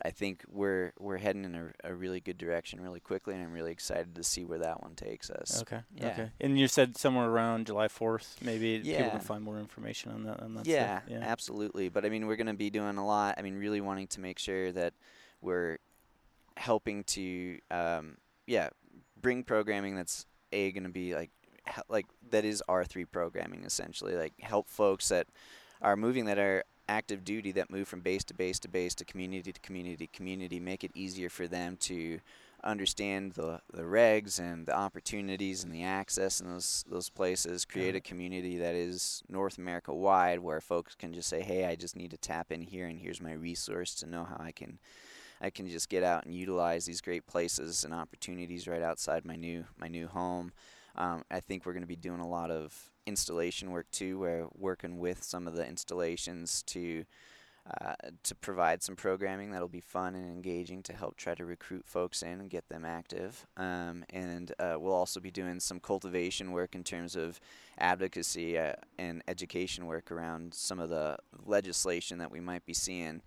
I 0.06 0.12
think 0.12 0.44
we're 0.48 0.94
we're 1.00 1.18
heading 1.18 1.46
in 1.46 1.56
a, 1.56 1.90
a 1.90 1.96
really 1.96 2.20
good 2.20 2.38
direction 2.38 2.80
really 2.80 3.00
quickly, 3.00 3.34
and 3.34 3.44
I'm 3.44 3.52
really 3.52 3.72
excited 3.72 4.14
to 4.14 4.24
see 4.24 4.46
where 4.46 4.60
that 4.60 4.84
one 4.84 4.94
takes 4.94 5.32
us. 5.32 5.64
Okay. 5.64 5.80
Yeah. 5.96 6.08
Okay. 6.10 6.30
And 6.40 6.60
you 6.60 6.68
said 6.68 6.96
somewhere 6.96 7.28
around 7.28 7.66
July 7.66 7.88
4th, 7.88 8.40
maybe 8.44 8.82
people 8.82 9.10
can 9.10 9.20
find 9.20 9.44
more 9.44 9.58
information 9.58 10.12
on 10.12 10.24
that. 10.26 10.42
On 10.42 10.54
that 10.54 10.68
yeah. 10.68 11.00
Yeah. 11.08 11.22
absolutely. 11.24 11.90
But 11.90 12.06
I 12.06 12.10
mean, 12.10 12.28
we're 12.28 12.36
going 12.36 12.46
to 12.46 12.54
be 12.54 12.70
doing 12.70 12.98
a 12.98 13.06
lot. 13.06 13.34
I 13.40 13.42
mean, 13.42 13.56
really 13.56 13.82
wanting 13.82 14.06
to 14.10 14.22
make 14.22 14.38
sure 14.38 14.72
that 14.74 14.94
we're 15.42 15.80
helping 16.56 17.04
to, 17.06 17.58
um, 17.72 18.18
yeah, 18.46 18.70
bring 19.20 19.44
programming 19.44 19.96
that's 19.96 20.28
a 20.52 20.72
going 20.72 20.84
to 20.84 20.90
be 20.90 21.16
like, 21.16 21.32
like 21.90 22.06
that 22.30 22.46
is 22.46 22.62
R 22.70 22.86
three 22.86 23.06
programming 23.06 23.64
essentially. 23.64 24.14
Like 24.14 24.34
help 24.40 24.70
folks 24.70 25.10
that 25.10 25.26
are 25.82 25.96
moving 25.98 26.26
that 26.26 26.38
are 26.38 26.64
active 26.88 27.24
duty 27.24 27.52
that 27.54 27.70
move 27.70 27.88
from 27.88 28.02
base 28.02 28.24
to 28.26 28.34
base 28.34 28.60
to 28.60 28.68
base 28.68 28.96
to 28.96 29.06
community 29.06 29.52
to 29.52 29.60
community 29.62 30.08
to 30.08 30.18
community. 30.18 30.60
Make 30.60 30.84
it 30.84 30.92
easier 30.96 31.30
for 31.30 31.48
them 31.48 31.78
to 31.82 32.20
understand 32.64 33.34
the 33.34 33.62
the 33.72 33.84
regs 33.84 34.40
and 34.40 34.66
the 34.66 34.76
opportunities 34.76 35.64
and 35.64 35.74
the 35.74 35.84
access 35.84 36.42
in 36.42 36.48
those 36.48 36.84
those 36.90 37.10
places. 37.10 37.66
Create 37.66 37.96
a 37.96 38.02
community 38.02 38.58
that 38.58 38.76
is 38.76 39.24
North 39.30 39.58
America 39.58 39.94
wide, 39.94 40.40
where 40.40 40.62
folks 40.62 40.96
can 40.96 41.14
just 41.14 41.30
say, 41.30 41.42
"Hey, 41.42 41.66
I 41.66 41.76
just 41.76 41.96
need 41.96 42.12
to 42.12 42.18
tap 42.18 42.52
in 42.52 42.62
here, 42.62 42.88
and 42.88 43.00
here's 43.00 43.22
my 43.22 43.34
resource 43.34 43.96
to 43.96 44.08
know 44.08 44.24
how 44.24 44.38
I 44.40 44.52
can." 44.52 44.80
I 45.42 45.50
can 45.50 45.68
just 45.68 45.90
get 45.90 46.02
out 46.02 46.26
and 46.26 46.34
utilize 46.34 46.86
these 46.86 47.02
great 47.02 47.28
places 47.28 47.84
and 47.84 47.94
opportunities 47.94 48.70
right 48.70 48.82
outside 48.82 49.26
my 49.26 49.36
new 49.36 49.66
my 49.78 49.88
new 49.88 50.08
home. 50.08 50.54
Um, 50.98 51.24
I 51.30 51.40
think 51.40 51.66
we're 51.66 51.74
going 51.74 51.84
to 51.84 51.88
be 51.88 51.96
doing 51.96 52.20
a 52.20 52.28
lot 52.28 52.52
of 52.52 52.92
installation 53.06 53.72
work 53.72 53.90
too, 53.92 54.18
We're 54.20 54.48
working 54.58 54.98
with 54.98 55.24
some 55.24 55.48
of 55.48 55.56
the 55.56 55.68
installations 55.68 56.64
to 56.64 57.06
uh, 57.82 57.96
to 58.22 58.36
provide 58.36 58.84
some 58.84 58.96
programming 58.96 59.50
that'll 59.50 59.68
be 59.68 59.82
fun 59.82 60.14
and 60.14 60.30
engaging 60.30 60.84
to 60.84 60.94
help 60.94 61.18
try 61.18 61.34
to 61.34 61.44
recruit 61.44 61.84
folks 61.88 62.22
in 62.22 62.40
and 62.40 62.48
get 62.48 62.70
them 62.70 62.86
active. 62.86 63.48
Um, 63.58 64.04
and 64.12 64.52
uh, 64.60 64.76
we'll 64.78 64.94
also 64.94 65.20
be 65.20 65.32
doing 65.32 65.60
some 65.60 65.80
cultivation 65.80 66.52
work 66.52 66.76
in 66.76 66.84
terms 66.84 67.16
of 67.16 67.40
advocacy 67.80 68.60
uh, 68.60 68.74
and 69.00 69.24
education 69.28 69.88
work 69.88 70.12
around 70.12 70.54
some 70.54 70.80
of 70.80 70.92
the 70.92 71.18
legislation 71.44 72.20
that 72.20 72.30
we 72.30 72.40
might 72.40 72.68
be 72.68 72.74
seeing 72.74 73.24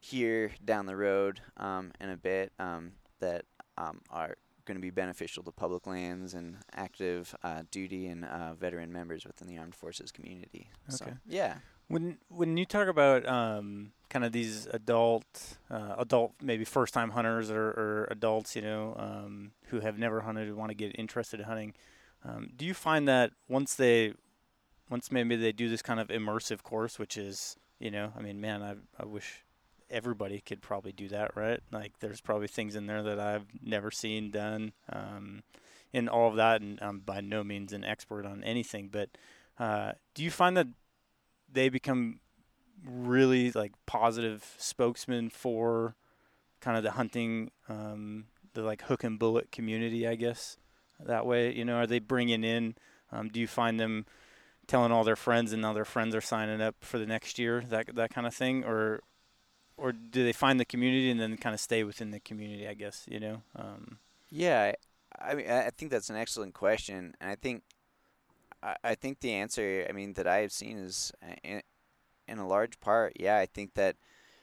here 0.00 0.52
down 0.64 0.86
the 0.86 0.96
road 0.96 1.40
um, 1.58 1.92
in 2.00 2.08
a 2.08 2.16
bit 2.16 2.52
um, 2.58 2.92
that 3.20 3.44
um, 3.76 4.00
are 4.08 4.36
going 4.64 4.76
to 4.76 4.82
be 4.82 4.90
beneficial 4.90 5.42
to 5.44 5.50
public 5.52 5.86
lands 5.86 6.34
and 6.34 6.56
active 6.74 7.34
uh, 7.42 7.62
duty 7.70 8.06
and 8.06 8.24
uh, 8.24 8.54
veteran 8.54 8.92
members 8.92 9.24
within 9.24 9.48
the 9.48 9.58
armed 9.58 9.74
forces 9.74 10.10
community. 10.10 10.68
Okay. 10.88 10.96
So, 10.96 11.16
yeah. 11.26 11.56
When 11.88 12.16
when 12.28 12.56
you 12.56 12.64
talk 12.64 12.88
about 12.88 13.26
um, 13.28 13.92
kind 14.08 14.24
of 14.24 14.32
these 14.32 14.66
adult 14.72 15.58
uh, 15.70 15.96
adult 15.98 16.32
maybe 16.40 16.64
first 16.64 16.94
time 16.94 17.10
hunters 17.10 17.50
or, 17.50 17.66
or 17.66 18.08
adults 18.10 18.56
you 18.56 18.62
know 18.62 18.96
um, 18.98 19.52
who 19.66 19.80
have 19.80 19.98
never 19.98 20.22
hunted 20.22 20.48
who 20.48 20.56
want 20.56 20.70
to 20.70 20.74
get 20.74 20.98
interested 20.98 21.40
in 21.40 21.46
hunting, 21.46 21.74
um, 22.24 22.50
do 22.56 22.64
you 22.64 22.72
find 22.72 23.06
that 23.06 23.32
once 23.48 23.74
they 23.74 24.14
once 24.88 25.12
maybe 25.12 25.36
they 25.36 25.52
do 25.52 25.68
this 25.68 25.82
kind 25.82 26.00
of 26.00 26.08
immersive 26.08 26.62
course, 26.62 26.98
which 26.98 27.18
is 27.18 27.56
you 27.78 27.90
know 27.90 28.12
I 28.16 28.22
mean 28.22 28.40
man 28.40 28.62
I 28.62 28.76
I 28.98 29.04
wish 29.04 29.43
everybody 29.94 30.40
could 30.40 30.60
probably 30.60 30.92
do 30.92 31.08
that 31.08 31.36
right 31.36 31.60
like 31.70 31.92
there's 32.00 32.20
probably 32.20 32.48
things 32.48 32.74
in 32.74 32.86
there 32.86 33.02
that 33.02 33.18
I've 33.18 33.46
never 33.62 33.90
seen 33.90 34.30
done 34.30 34.72
um, 34.92 35.42
in 35.92 36.08
all 36.08 36.28
of 36.28 36.36
that 36.36 36.60
and 36.60 36.78
I'm 36.82 37.00
by 37.00 37.20
no 37.20 37.44
means 37.44 37.72
an 37.72 37.84
expert 37.84 38.26
on 38.26 38.42
anything 38.44 38.88
but 38.90 39.10
uh, 39.58 39.92
do 40.14 40.22
you 40.24 40.30
find 40.30 40.56
that 40.56 40.66
they 41.50 41.68
become 41.68 42.20
really 42.84 43.50
like 43.52 43.72
positive 43.86 44.54
spokesmen 44.58 45.30
for 45.30 45.94
kind 46.60 46.76
of 46.76 46.82
the 46.82 46.92
hunting, 46.92 47.50
um, 47.68 48.24
the 48.54 48.62
like 48.62 48.82
hook 48.82 49.04
and 49.04 49.18
bullet 49.18 49.50
community, 49.52 50.06
I 50.06 50.14
guess. 50.14 50.56
That 51.00 51.26
way, 51.26 51.52
you 51.52 51.64
know, 51.64 51.76
are 51.76 51.86
they 51.86 51.98
bringing 51.98 52.44
in? 52.44 52.76
Um, 53.12 53.28
do 53.28 53.40
you 53.40 53.46
find 53.46 53.78
them 53.78 54.06
telling 54.66 54.92
all 54.92 55.04
their 55.04 55.16
friends, 55.16 55.52
and 55.52 55.60
now 55.60 55.72
their 55.72 55.84
friends 55.84 56.14
are 56.14 56.20
signing 56.20 56.60
up 56.60 56.76
for 56.80 56.98
the 56.98 57.06
next 57.06 57.38
year, 57.38 57.62
that 57.68 57.94
that 57.94 58.10
kind 58.14 58.26
of 58.26 58.34
thing, 58.34 58.64
or 58.64 59.00
or 59.76 59.92
do 59.92 60.24
they 60.24 60.32
find 60.32 60.58
the 60.58 60.64
community 60.64 61.10
and 61.10 61.20
then 61.20 61.36
kind 61.36 61.54
of 61.54 61.60
stay 61.60 61.84
within 61.84 62.10
the 62.10 62.20
community? 62.20 62.68
I 62.68 62.74
guess 62.74 63.04
you 63.08 63.20
know. 63.20 63.42
Um, 63.56 63.98
Yeah, 64.30 64.72
I, 65.18 65.30
I 65.30 65.34
mean, 65.34 65.48
I 65.48 65.70
think 65.70 65.90
that's 65.90 66.10
an 66.10 66.16
excellent 66.16 66.54
question, 66.54 67.14
and 67.20 67.30
I 67.30 67.36
think, 67.36 67.62
I, 68.62 68.76
I 68.82 68.94
think 68.94 69.20
the 69.20 69.32
answer, 69.32 69.86
I 69.88 69.92
mean, 69.92 70.14
that 70.14 70.26
I 70.26 70.38
have 70.38 70.52
seen 70.52 70.78
is, 70.78 71.12
uh, 71.22 71.34
in, 71.44 71.62
in 72.26 72.38
a 72.38 72.46
large 72.46 72.80
part, 72.80 73.12
yeah, 73.20 73.36
I 73.36 73.46
think 73.46 73.74
that 73.74 73.96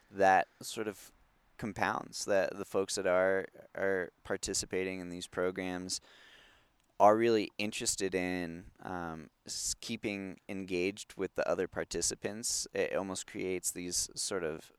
that 0.09 0.47
sort 0.61 0.87
of 0.87 1.11
compounds 1.57 2.25
that 2.25 2.57
the 2.57 2.65
folks 2.65 2.95
that 2.95 3.05
are 3.05 3.45
are 3.75 4.09
participating 4.23 4.99
in 4.99 5.09
these 5.09 5.27
programs 5.27 6.01
are 6.99 7.15
really 7.15 7.51
interested 7.57 8.15
in 8.15 8.63
um, 8.83 9.29
keeping 9.79 10.39
engaged 10.47 11.13
with 11.17 11.35
the 11.35 11.47
other 11.47 11.67
participants. 11.67 12.67
It 12.73 12.95
almost 12.95 13.27
creates 13.27 13.71
these 13.71 14.09
sort 14.15 14.43
of 14.43 14.71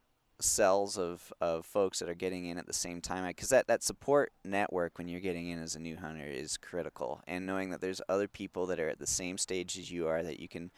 cells 0.43 0.99
of, 0.99 1.33
of 1.41 1.65
folks 1.65 1.99
that 1.99 2.09
are 2.09 2.15
getting 2.15 2.47
in 2.47 2.59
at 2.59 2.67
the 2.67 2.73
same 2.73 3.01
time 3.01 3.25
because 3.27 3.49
that, 3.49 3.67
that 3.67 3.83
support 3.83 4.33
network 4.45 4.99
when 4.99 5.09
you're 5.09 5.21
getting 5.21 5.49
in 5.49 5.63
as 5.63 5.75
a 5.77 5.81
new 5.81 5.97
hunter 5.97 6.27
is 6.27 6.57
critical. 6.57 7.21
And 7.27 7.47
knowing 7.47 7.71
that 7.71 7.81
there's 7.81 8.01
other 8.09 8.29
people 8.29 8.67
that 8.67 8.81
are 8.81 8.89
at 8.89 8.99
the 8.99 9.07
same 9.07 9.39
stage 9.39 9.79
as 9.79 9.91
you 9.91 10.07
are 10.09 10.23
that 10.23 10.41
you 10.41 10.49
can 10.49 10.71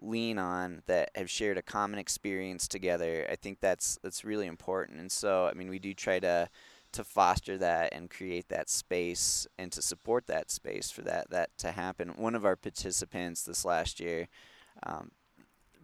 lean 0.00 0.38
on 0.38 0.82
that 0.86 1.10
have 1.14 1.30
shared 1.30 1.56
a 1.56 1.62
common 1.62 2.00
experience 2.00 2.66
together 2.66 3.24
i 3.30 3.36
think 3.36 3.60
that's 3.60 3.96
that's 4.02 4.24
really 4.24 4.46
important. 4.46 4.98
And 4.98 5.12
so 5.12 5.46
i 5.46 5.54
mean 5.54 5.68
we 5.70 5.78
do 5.78 5.94
try 5.94 6.18
to 6.18 6.48
to 6.94 7.04
foster 7.04 7.58
that 7.58 7.92
and 7.92 8.08
create 8.08 8.48
that 8.48 8.70
space 8.70 9.48
and 9.58 9.72
to 9.72 9.82
support 9.82 10.28
that 10.28 10.50
space 10.50 10.90
for 10.90 11.02
that 11.02 11.28
that 11.30 11.50
to 11.58 11.72
happen. 11.72 12.10
One 12.10 12.34
of 12.34 12.44
our 12.44 12.56
participants 12.56 13.42
this 13.42 13.64
last 13.64 14.00
year 14.00 14.28
um, 14.84 15.10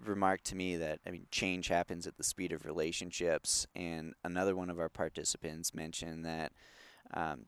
remarked 0.04 0.44
to 0.46 0.56
me 0.56 0.76
that 0.76 1.00
I 1.06 1.10
mean 1.10 1.26
change 1.30 1.68
happens 1.68 2.06
at 2.06 2.16
the 2.16 2.24
speed 2.24 2.52
of 2.52 2.64
relationships, 2.64 3.66
and 3.74 4.14
another 4.24 4.56
one 4.56 4.70
of 4.70 4.78
our 4.78 4.88
participants 4.88 5.74
mentioned 5.74 6.24
that 6.24 6.52
um, 7.14 7.46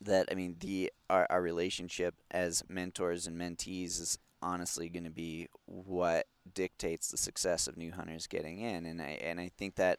that 0.00 0.28
I 0.30 0.34
mean 0.34 0.56
the 0.60 0.92
our, 1.10 1.26
our 1.30 1.42
relationship 1.42 2.14
as 2.30 2.62
mentors 2.68 3.26
and 3.26 3.40
mentees 3.40 4.00
is 4.00 4.18
honestly 4.42 4.88
going 4.88 5.04
to 5.04 5.10
be 5.10 5.48
what 5.64 6.26
dictates 6.52 7.08
the 7.08 7.16
success 7.16 7.66
of 7.66 7.76
new 7.76 7.92
hunters 7.92 8.26
getting 8.26 8.60
in, 8.60 8.86
and 8.86 9.00
I 9.00 9.18
and 9.22 9.40
I 9.40 9.50
think 9.56 9.76
that. 9.76 9.98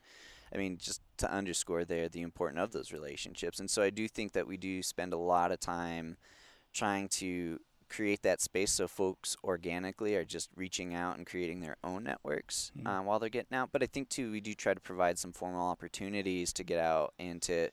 I 0.54 0.58
mean, 0.58 0.78
just 0.78 1.02
to 1.18 1.30
underscore 1.30 1.84
there 1.84 2.08
the 2.08 2.22
importance 2.22 2.62
of 2.62 2.72
those 2.72 2.94
relationships. 2.94 3.60
And 3.60 3.70
so 3.70 3.82
I 3.82 3.90
do 3.90 4.08
think 4.08 4.32
that 4.34 4.48
we 4.48 4.56
do 4.56 4.84
spend 4.84 5.12
a 5.12 5.18
lot 5.18 5.52
of 5.52 5.60
time 5.60 6.18
trying 6.72 7.10
to 7.10 7.60
create 7.90 8.22
that 8.24 8.42
space 8.42 8.72
so 8.72 8.88
folks 8.88 9.36
organically 9.44 10.16
are 10.16 10.26
just 10.26 10.50
reaching 10.56 10.94
out 10.94 11.18
and 11.18 11.26
creating 11.26 11.62
their 11.62 11.78
own 11.84 12.04
networks 12.04 12.72
Mhm. 12.78 12.88
uh, 12.88 13.04
while 13.04 13.20
they're 13.20 13.30
getting 13.30 13.58
out. 13.58 13.72
But 13.72 13.84
I 13.84 13.86
think 13.86 14.10
too 14.10 14.32
we 14.32 14.42
do 14.42 14.54
try 14.54 14.74
to 14.74 14.80
provide 14.80 15.20
some 15.20 15.32
formal 15.32 15.68
opportunities 15.68 16.52
to 16.54 16.64
get 16.64 16.80
out 16.80 17.14
and 17.20 17.42
to 17.44 17.70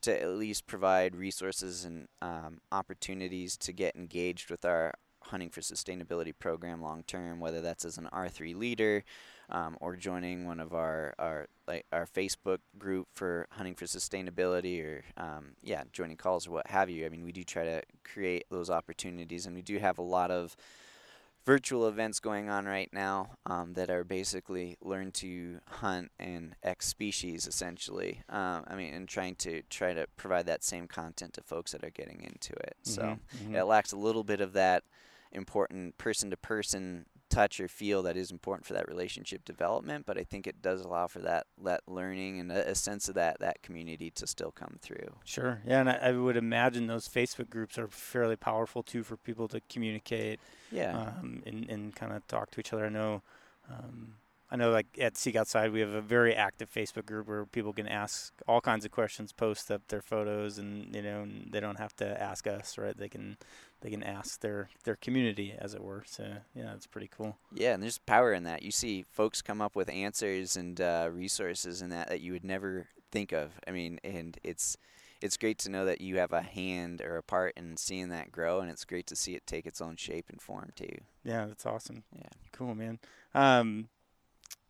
to 0.00 0.22
at 0.22 0.28
least 0.28 0.68
provide 0.68 1.16
resources 1.16 1.84
and 1.84 2.06
um, 2.22 2.60
opportunities 2.70 3.56
to 3.56 3.72
get 3.72 3.96
engaged 3.96 4.48
with 4.48 4.64
our 4.64 4.94
hunting 5.24 5.50
for 5.50 5.60
sustainability 5.60 6.32
program 6.38 6.80
long 6.80 7.02
term, 7.02 7.40
whether 7.40 7.60
that's 7.60 7.84
as 7.84 7.98
an 7.98 8.06
R 8.12 8.28
three 8.28 8.54
leader 8.54 9.02
um, 9.50 9.76
or 9.80 9.96
joining 9.96 10.46
one 10.46 10.60
of 10.60 10.74
our, 10.74 11.14
our 11.18 11.46
like 11.66 11.86
our 11.92 12.06
Facebook 12.06 12.58
group 12.78 13.08
for 13.14 13.46
hunting 13.50 13.74
for 13.74 13.84
sustainability 13.84 14.84
or 14.84 15.02
um, 15.16 15.50
yeah 15.62 15.84
joining 15.92 16.16
calls 16.16 16.46
or 16.46 16.52
what 16.52 16.66
have 16.68 16.90
you. 16.90 17.06
I 17.06 17.08
mean 17.08 17.24
we 17.24 17.32
do 17.32 17.44
try 17.44 17.64
to 17.64 17.82
create 18.04 18.46
those 18.50 18.70
opportunities 18.70 19.46
and 19.46 19.54
we 19.54 19.62
do 19.62 19.78
have 19.78 19.98
a 19.98 20.02
lot 20.02 20.30
of 20.30 20.56
virtual 21.48 21.88
events 21.88 22.20
going 22.20 22.50
on 22.50 22.66
right 22.66 22.90
now 22.92 23.30
um, 23.46 23.72
that 23.72 23.88
are 23.88 24.04
basically 24.04 24.76
learn 24.82 25.10
to 25.10 25.58
hunt 25.66 26.10
and 26.18 26.54
X 26.62 26.86
species 26.86 27.46
essentially. 27.46 28.20
Um, 28.28 28.64
I 28.68 28.74
mean, 28.74 28.92
and 28.92 29.08
trying 29.08 29.34
to 29.36 29.62
try 29.70 29.94
to 29.94 30.06
provide 30.18 30.44
that 30.44 30.62
same 30.62 30.86
content 30.86 31.32
to 31.34 31.42
folks 31.42 31.72
that 31.72 31.82
are 31.82 31.90
getting 31.90 32.20
into 32.22 32.52
it. 32.52 32.76
So 32.82 33.02
mhm, 33.02 33.18
mhm. 33.46 33.54
it 33.54 33.64
lacks 33.64 33.92
a 33.92 33.96
little 33.96 34.24
bit 34.24 34.42
of 34.42 34.52
that 34.52 34.84
important 35.32 35.96
person 35.96 36.28
to 36.30 36.36
person 36.36 37.06
touch 37.28 37.60
or 37.60 37.68
feel 37.68 38.02
that 38.02 38.16
is 38.16 38.30
important 38.30 38.66
for 38.66 38.74
that 38.74 38.88
relationship 38.88 39.44
development 39.44 40.04
but 40.06 40.18
i 40.18 40.22
think 40.24 40.46
it 40.46 40.62
does 40.62 40.80
allow 40.80 41.06
for 41.06 41.20
that 41.20 41.46
that 41.62 41.80
learning 41.86 42.40
and 42.40 42.50
a, 42.50 42.70
a 42.70 42.74
sense 42.74 43.08
of 43.08 43.14
that 43.14 43.38
that 43.40 43.62
community 43.62 44.10
to 44.10 44.26
still 44.26 44.50
come 44.50 44.76
through 44.80 45.08
Sure. 45.24 45.60
Yeah, 45.66 45.80
and 45.80 45.90
I, 45.90 45.98
I 46.02 46.12
would 46.12 46.36
imagine 46.36 46.86
those 46.86 47.08
Facebook 47.08 47.50
groups 47.50 47.78
are 47.78 47.88
fairly 47.88 48.36
powerful 48.36 48.82
too 48.82 49.02
for 49.02 49.16
people 49.16 49.48
to 49.48 49.60
communicate 49.68 50.40
yeah 50.70 50.96
um, 50.98 51.42
and, 51.46 51.68
and 51.68 51.94
kind 51.94 52.12
of 52.12 52.26
talk 52.26 52.50
to 52.52 52.60
each 52.60 52.72
other. 52.72 52.86
I 52.86 52.88
know, 52.88 53.22
um, 53.70 54.14
I 54.50 54.56
know, 54.56 54.70
like 54.70 54.86
at 54.98 55.16
Seek 55.16 55.36
Outside, 55.36 55.72
we 55.72 55.80
have 55.80 55.92
a 55.92 56.00
very 56.00 56.34
active 56.34 56.70
Facebook 56.72 57.04
group 57.04 57.28
where 57.28 57.44
people 57.44 57.72
can 57.74 57.86
ask 57.86 58.32
all 58.46 58.60
kinds 58.62 58.84
of 58.86 58.90
questions, 58.90 59.30
post 59.32 59.70
up 59.70 59.82
their 59.88 60.00
photos, 60.00 60.56
and 60.58 60.94
you 60.94 61.02
know, 61.02 61.20
and 61.22 61.52
they 61.52 61.60
don't 61.60 61.78
have 61.78 61.94
to 61.96 62.22
ask 62.22 62.46
us, 62.46 62.78
right? 62.78 62.96
They 62.96 63.08
can 63.10 63.36
they 63.82 63.90
can 63.90 64.02
ask 64.02 64.40
their 64.40 64.70
their 64.84 64.96
community, 64.96 65.54
as 65.58 65.74
it 65.74 65.82
were. 65.82 66.02
So 66.06 66.24
yeah, 66.54 66.72
it's 66.74 66.86
pretty 66.86 67.10
cool. 67.14 67.36
yeah 67.54 67.74
and 67.74 67.82
there's 67.82 67.98
power 67.98 68.32
in 68.32 68.44
that 68.44 68.62
you 68.62 68.70
see 68.70 69.04
folks 69.10 69.42
come 69.42 69.60
up 69.60 69.76
with 69.76 69.90
answers 69.90 70.56
and 70.56 70.80
uh, 70.80 71.10
resources 71.12 71.82
and 71.82 71.92
that 71.92 72.08
that 72.08 72.20
you 72.20 72.32
would 72.32 72.44
never 72.44 72.86
think 73.10 73.32
of 73.32 73.52
i 73.66 73.70
mean 73.70 73.98
and 74.04 74.38
it's 74.44 74.76
it's 75.22 75.36
great 75.38 75.58
to 75.58 75.70
know 75.70 75.84
that 75.86 76.00
you 76.00 76.18
have 76.18 76.32
a 76.32 76.42
hand 76.42 77.00
or 77.00 77.16
a 77.16 77.22
part 77.22 77.54
in 77.56 77.76
seeing 77.76 78.08
that 78.10 78.30
grow 78.30 78.60
and 78.60 78.70
it's 78.70 78.84
great 78.84 79.06
to 79.06 79.16
see 79.16 79.34
it 79.34 79.46
take 79.46 79.66
its 79.66 79.80
own 79.80 79.96
shape 79.96 80.26
and 80.28 80.40
form 80.42 80.70
too 80.76 80.96
Yeah, 81.24 81.46
that's 81.46 81.64
awesome. 81.66 82.04
Yeah. 82.14 82.28
Cool, 82.52 82.74
man. 82.74 82.98
Um, 83.34 83.88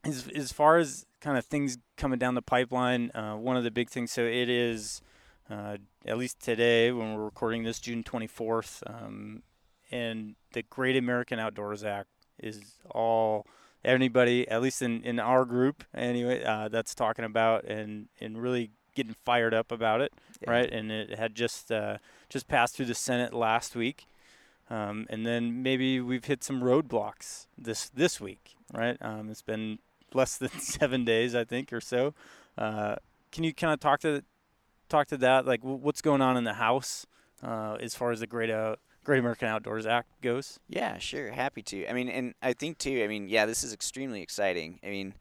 as 0.05 0.29
as 0.35 0.53
far 0.53 0.79
as 0.79 1.07
kind 1.21 1.37
of 1.37 1.45
things 1.45 1.79
coming 1.97 2.19
down 2.19 2.35
the 2.35 2.43
pipeline, 2.43 3.11
uh, 3.15 3.35
one 3.35 3.57
of 3.57 3.65
the 3.65 3.71
big 3.71 3.91
things. 3.91 4.13
So 4.13 4.23
it 4.23 4.49
is, 4.49 5.03
uh, 5.51 5.77
at 6.07 6.19
least 6.19 6.41
today 6.41 6.93
when 6.93 7.15
we're 7.15 7.25
recording 7.25 7.65
this, 7.65 7.79
June 7.81 8.03
twenty 8.03 8.27
fourth, 8.27 8.83
um, 8.87 9.43
and 9.91 10.37
the 10.53 10.63
Great 10.63 10.97
American 10.97 11.39
Outdoors 11.39 11.83
Act 11.85 12.09
is 12.39 12.61
all 12.91 13.47
anybody, 13.85 14.47
at 14.49 14.63
least 14.63 14.83
in 14.83 15.03
in 15.03 15.19
our 15.19 15.45
group 15.45 15.85
anyway, 15.95 16.43
uh, 16.45 16.69
that's 16.69 16.95
talking 16.95 17.25
about 17.25 17.65
and 17.65 18.09
and 18.21 18.41
really 18.41 18.71
getting 18.95 19.15
fired 19.25 19.55
up 19.55 19.71
about 19.71 20.01
it 20.01 20.13
Yeah. 20.41 20.51
right? 20.51 20.73
And 20.73 20.91
it 20.91 21.17
had 21.19 21.35
just 21.35 21.71
uh, 21.71 21.99
just 22.29 22.49
passed 22.49 22.77
through 22.77 22.87
the 22.87 22.95
Senate 22.95 23.33
last 23.33 23.77
week, 23.77 24.07
um, 24.71 25.07
and 25.09 25.25
then 25.25 25.63
maybe 25.63 26.01
we've 26.01 26.25
hit 26.25 26.43
some 26.45 26.61
roadblocks 26.63 27.47
this 27.57 27.89
this 27.89 28.21
week, 28.21 28.55
right? 28.73 28.97
Um, 29.01 29.31
it's 29.31 29.43
been 29.43 29.79
less 30.15 30.37
than 30.37 30.51
seven 30.59 31.05
days, 31.05 31.35
I 31.35 31.45
think, 31.45 31.73
or 31.73 31.81
so. 31.81 32.15
Uh, 32.57 32.97
can 33.33 33.45
you 33.45 33.55
kind 33.55 33.73
of 33.73 33.81
talk 33.81 34.01
to 34.01 34.23
talk 34.89 35.07
to 35.09 35.17
that? 35.19 35.47
Like, 35.47 35.61
w- 35.61 35.79
what's 35.79 36.03
going 36.03 36.23
on 36.23 36.37
in 36.37 36.45
the 36.45 36.55
House 36.55 37.07
uh, 37.43 37.77
as 37.81 37.95
far 37.95 38.11
as 38.11 38.21
the 38.21 38.27
Great 38.27 38.51
Out 38.51 38.81
Great 39.05 39.19
American 39.21 39.49
Outdoors 39.49 39.87
Act 39.87 40.09
goes? 40.23 40.59
Yeah, 40.69 40.99
sure. 40.99 41.31
Happy 41.31 41.63
to. 41.63 41.89
I 41.89 41.93
mean, 41.93 42.09
and 42.09 42.35
I 42.43 42.53
think 42.53 42.79
too. 42.79 43.03
I 43.03 43.07
mean, 43.07 43.29
yeah, 43.29 43.47
this 43.47 43.63
is 43.63 43.73
extremely 43.73 44.23
exciting. 44.23 44.81
I 44.83 44.89
mean, 44.89 45.15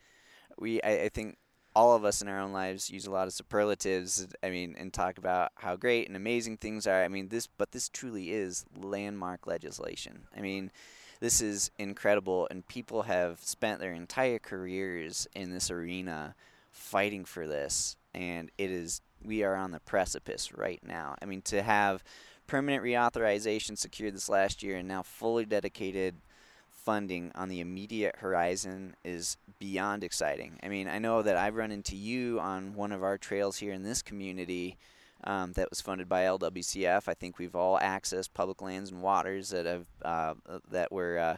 we. 0.58 0.82
I, 0.82 1.04
I 1.04 1.10
think 1.10 1.38
all 1.76 1.96
of 1.96 2.04
us 2.04 2.24
in 2.24 2.28
our 2.28 2.40
own 2.40 2.52
lives 2.52 2.90
use 2.90 3.06
a 3.06 3.12
lot 3.12 3.28
of 3.28 3.34
superlatives. 3.34 4.28
I 4.42 4.50
mean, 4.50 4.76
and 4.78 4.92
talk 4.92 5.18
about 5.20 5.52
how 5.56 5.76
great 5.76 6.08
and 6.08 6.18
amazing 6.18 6.58
things 6.58 6.88
are. 6.88 7.04
I 7.04 7.08
mean, 7.08 7.30
this, 7.30 7.48
but 7.48 7.72
this 7.72 7.88
truly 7.88 8.32
is 8.32 8.66
landmark 8.76 9.46
legislation. 9.46 10.24
I 10.36 10.42
mean, 10.42 10.72
this 11.20 11.42
is 11.42 11.72
incredible, 11.78 12.48
and 12.52 12.68
people 12.68 13.04
have 13.04 13.40
spent 13.42 13.80
their 13.80 13.94
entire 13.94 14.40
careers 14.40 15.28
in 15.34 15.52
this 15.52 15.72
arena 15.72 16.36
fighting 16.72 17.26
for 17.26 17.48
this, 17.48 17.96
and 18.14 18.52
it 18.58 18.70
is 18.72 19.02
we 19.24 19.44
are 19.44 19.56
on 19.56 19.72
the 19.72 19.80
precipice 19.80 20.54
right 20.54 20.82
now. 20.86 21.16
I 21.22 21.26
mean, 21.26 21.42
to 21.44 21.64
have 21.64 22.04
permanent 22.46 22.84
reauthorization 22.84 23.78
secured 23.78 24.16
this 24.16 24.30
last 24.30 24.64
year 24.64 24.78
and 24.78 24.88
now 24.88 25.02
fully 25.02 25.46
dedicated 25.46 26.16
funding 26.72 27.32
on 27.36 27.50
the 27.50 27.60
immediate 27.60 28.16
horizon 28.20 28.96
is 29.04 29.36
beyond 29.60 30.04
exciting. 30.04 30.58
I 30.64 30.70
mean, 30.70 30.88
I 30.88 31.00
know 31.00 31.22
that 31.22 31.36
I've 31.36 31.56
run 31.56 31.72
into 31.72 31.98
you 31.98 32.40
on 32.40 32.76
one 32.76 32.94
of 32.94 33.04
our 33.04 33.18
trails 33.18 33.58
here 33.58 33.74
in 33.74 33.84
this 33.84 34.02
community 34.02 34.78
um, 35.24 35.54
that 35.54 35.70
was 35.70 35.82
funded 35.82 36.08
by 36.08 36.24
LWCF. 36.24 37.08
I 37.08 37.14
think 37.14 37.38
we've 37.38 37.56
all 37.56 37.80
accessed 37.80 38.30
public 38.34 38.62
lands 38.62 38.92
and 38.92 39.02
waters 39.02 39.50
that 39.50 39.66
have 39.66 39.86
uh, 40.04 40.34
that 40.70 40.92
were 40.92 41.18
uh, 41.18 41.38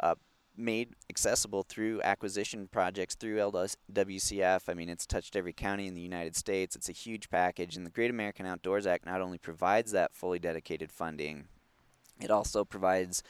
uh, 0.00 0.14
made 0.56 0.90
accessible 1.10 1.62
through 1.62 2.00
acquisition 2.02 2.68
projects 2.68 3.14
through 3.14 3.36
LWCF. 3.36 4.68
I 4.68 4.74
mean, 4.74 4.88
it's 4.88 5.06
touched 5.06 5.36
every 5.36 5.52
county 5.52 5.86
in 5.86 5.94
the 5.94 6.00
United 6.00 6.36
States. 6.36 6.76
It's 6.76 6.88
a 6.88 6.92
huge 6.92 7.30
package, 7.30 7.76
and 7.76 7.84
the 7.84 7.90
Great 7.90 8.10
American 8.10 8.46
Outdoors 8.46 8.86
Act 8.86 9.06
not 9.06 9.20
only 9.20 9.38
provides 9.38 9.92
that 9.92 10.14
fully 10.14 10.38
dedicated 10.38 10.90
funding, 10.90 11.44
it 12.20 12.30
also 12.30 12.64
provides 12.64 13.22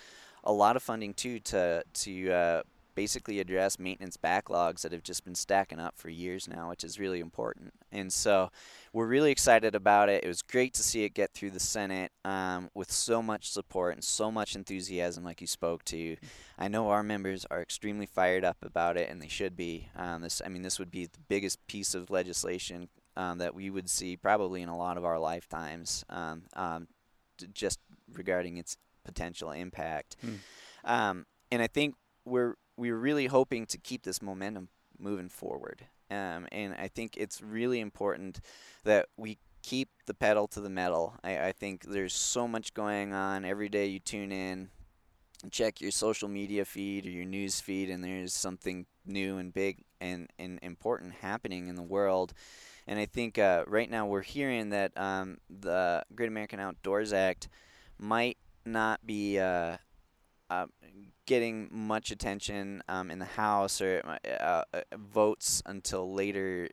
a 0.45 0.53
lot 0.53 0.77
of 0.77 0.83
funding 0.83 1.15
too 1.15 1.41
to 1.41 1.83
to 1.93 2.31
uh, 2.31 2.63
basically 2.95 3.41
address 3.41 3.79
maintenance 3.79 4.17
backlogs 4.17 4.83
that 4.83 4.93
have 4.93 5.03
just 5.03 5.25
been 5.25 5.35
stacking 5.35 5.81
up 5.81 5.97
for 5.97 6.09
years 6.09 6.49
now, 6.49 6.69
which 6.71 6.85
is 6.85 6.99
really 6.99 7.21
important. 7.21 7.73
And 7.91 8.13
so 8.13 8.51
we're 8.93 9.07
really 9.07 9.31
excited 9.31 9.75
about 9.75 10.09
it. 10.09 10.25
It 10.25 10.29
was 10.29 10.43
great 10.43 10.75
to 10.75 10.83
see 10.83 11.05
it 11.05 11.15
get 11.15 11.33
through 11.33 11.51
the 11.51 11.61
Senate 11.61 12.13
um, 12.25 12.71
with 12.75 12.91
so 12.91 13.23
much 13.23 13.51
support 13.51 13.95
and 13.95 14.05
so 14.05 14.31
much 14.31 14.55
enthusiasm, 14.55 15.25
like 15.25 15.41
you 15.41 15.47
spoke 15.47 15.85
to. 15.87 16.17
I 16.59 16.69
know 16.69 16.89
our 16.89 17.03
members 17.03 17.47
are 17.51 17.61
extremely 17.61 18.07
fired 18.07 18.45
up 18.45 18.59
about 18.63 18.97
it, 18.97 19.11
and 19.11 19.21
they 19.21 19.29
should 19.29 19.57
be. 19.57 19.89
Um, 19.97 20.23
this, 20.23 20.41
I 20.45 20.49
mean, 20.49 20.63
this 20.63 20.79
would 20.79 20.91
be 20.91 21.07
the 21.07 21.21
biggest 21.29 21.65
piece 21.67 21.95
of 21.95 22.11
legislation 22.11 22.89
um, 23.17 23.39
that 23.39 23.55
we 23.55 23.71
would 23.71 23.89
see 23.89 24.17
probably 24.17 24.63
in 24.63 24.69
a 24.69 24.77
lot 24.77 24.97
of 24.97 25.05
our 25.05 25.19
lifetimes, 25.19 26.05
um, 26.09 26.43
um, 26.55 26.89
just 27.53 27.81
regarding 28.13 28.57
its 28.57 28.77
potential 29.05 29.51
impact. 29.51 30.17
Mm. 30.25 31.25
and 31.51 31.63
I 31.63 31.67
think 31.67 31.95
we're 32.25 32.55
we're 32.77 32.97
really 32.97 33.27
hoping 33.27 33.67
to 33.67 33.79
keep 33.79 34.03
this 34.03 34.23
momentum 34.23 34.69
moving 34.99 35.29
forward. 35.29 35.87
Um, 36.11 36.47
and 36.53 36.75
I 36.75 36.89
think 36.89 37.17
it's 37.17 37.41
really 37.41 37.81
important 37.81 38.41
that 38.85 39.07
we 39.17 39.39
keep 39.63 39.89
the 40.07 40.15
pedal 40.15 40.47
to 40.49 40.61
the 40.61 40.69
metal. 40.69 41.15
I, 41.25 41.49
I 41.49 41.53
think 41.53 41.85
there's 41.85 42.15
so 42.15 42.47
much 42.47 42.75
going 42.75 43.13
on 43.13 43.45
every 43.45 43.69
day. 43.69 43.87
You 43.87 43.99
tune 43.99 44.31
in, 44.31 44.69
check 45.51 45.81
your 45.81 45.91
social 45.91 46.29
media 46.29 46.65
feed 46.65 47.07
or 47.07 47.11
your 47.11 47.25
news 47.25 47.61
feed, 47.61 47.91
and 47.91 48.05
there's 48.05 48.35
something 48.35 48.87
new 49.07 49.39
and 49.39 49.53
big 49.53 49.85
and, 50.01 50.29
and 50.39 50.59
important 50.63 51.15
happening 51.15 51.69
in 51.69 51.77
the 51.77 51.83
world. 51.83 52.35
And 52.87 52.99
I 52.99 53.07
think 53.07 53.39
uh, 53.39 53.65
right 53.67 53.91
now 53.91 54.07
we're 54.07 54.23
hearing 54.23 54.71
that 54.71 54.93
um, 54.97 55.39
the 55.49 56.05
Great 56.15 56.29
American 56.29 56.61
Outdoors 56.61 57.13
Act 57.13 57.49
might 57.99 58.37
not 58.67 59.07
be 59.07 59.39
uh, 59.39 59.79
uh, 60.51 60.67
getting 61.27 61.69
much 61.71 62.11
attention 62.11 62.83
um, 62.89 63.11
in 63.11 63.19
the 63.19 63.25
House 63.25 63.81
or 63.81 64.03
uh, 64.05 64.63
uh, 64.73 64.81
votes 64.97 65.63
until 65.67 66.13
later 66.13 66.69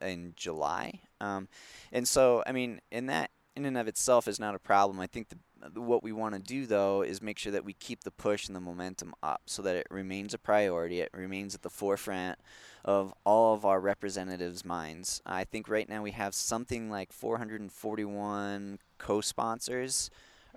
in 0.00 0.34
July. 0.36 1.00
Um, 1.20 1.48
and 1.92 2.06
so, 2.06 2.42
I 2.46 2.52
mean, 2.52 2.80
in 2.90 3.06
that 3.06 3.30
in 3.56 3.64
and 3.64 3.76
of 3.76 3.88
itself 3.88 4.28
is 4.28 4.38
not 4.38 4.54
a 4.54 4.58
problem. 4.58 5.00
I 5.00 5.08
think 5.08 5.30
the, 5.30 5.80
what 5.80 6.04
we 6.04 6.12
want 6.12 6.34
to 6.34 6.40
do 6.40 6.64
though 6.64 7.02
is 7.02 7.20
make 7.20 7.38
sure 7.38 7.50
that 7.50 7.64
we 7.64 7.72
keep 7.72 8.04
the 8.04 8.12
push 8.12 8.46
and 8.46 8.54
the 8.54 8.60
momentum 8.60 9.14
up 9.20 9.42
so 9.46 9.62
that 9.62 9.74
it 9.74 9.86
remains 9.90 10.32
a 10.32 10.38
priority. 10.38 11.00
It 11.00 11.10
remains 11.12 11.56
at 11.56 11.62
the 11.62 11.70
forefront 11.70 12.38
of 12.84 13.12
all 13.24 13.54
of 13.54 13.64
our 13.64 13.80
representatives' 13.80 14.64
minds. 14.64 15.20
I 15.26 15.42
think 15.42 15.68
right 15.68 15.88
now 15.88 16.02
we 16.02 16.12
have 16.12 16.34
something 16.34 16.88
like 16.88 17.12
441 17.12 18.78
co-sponsors 18.98 20.10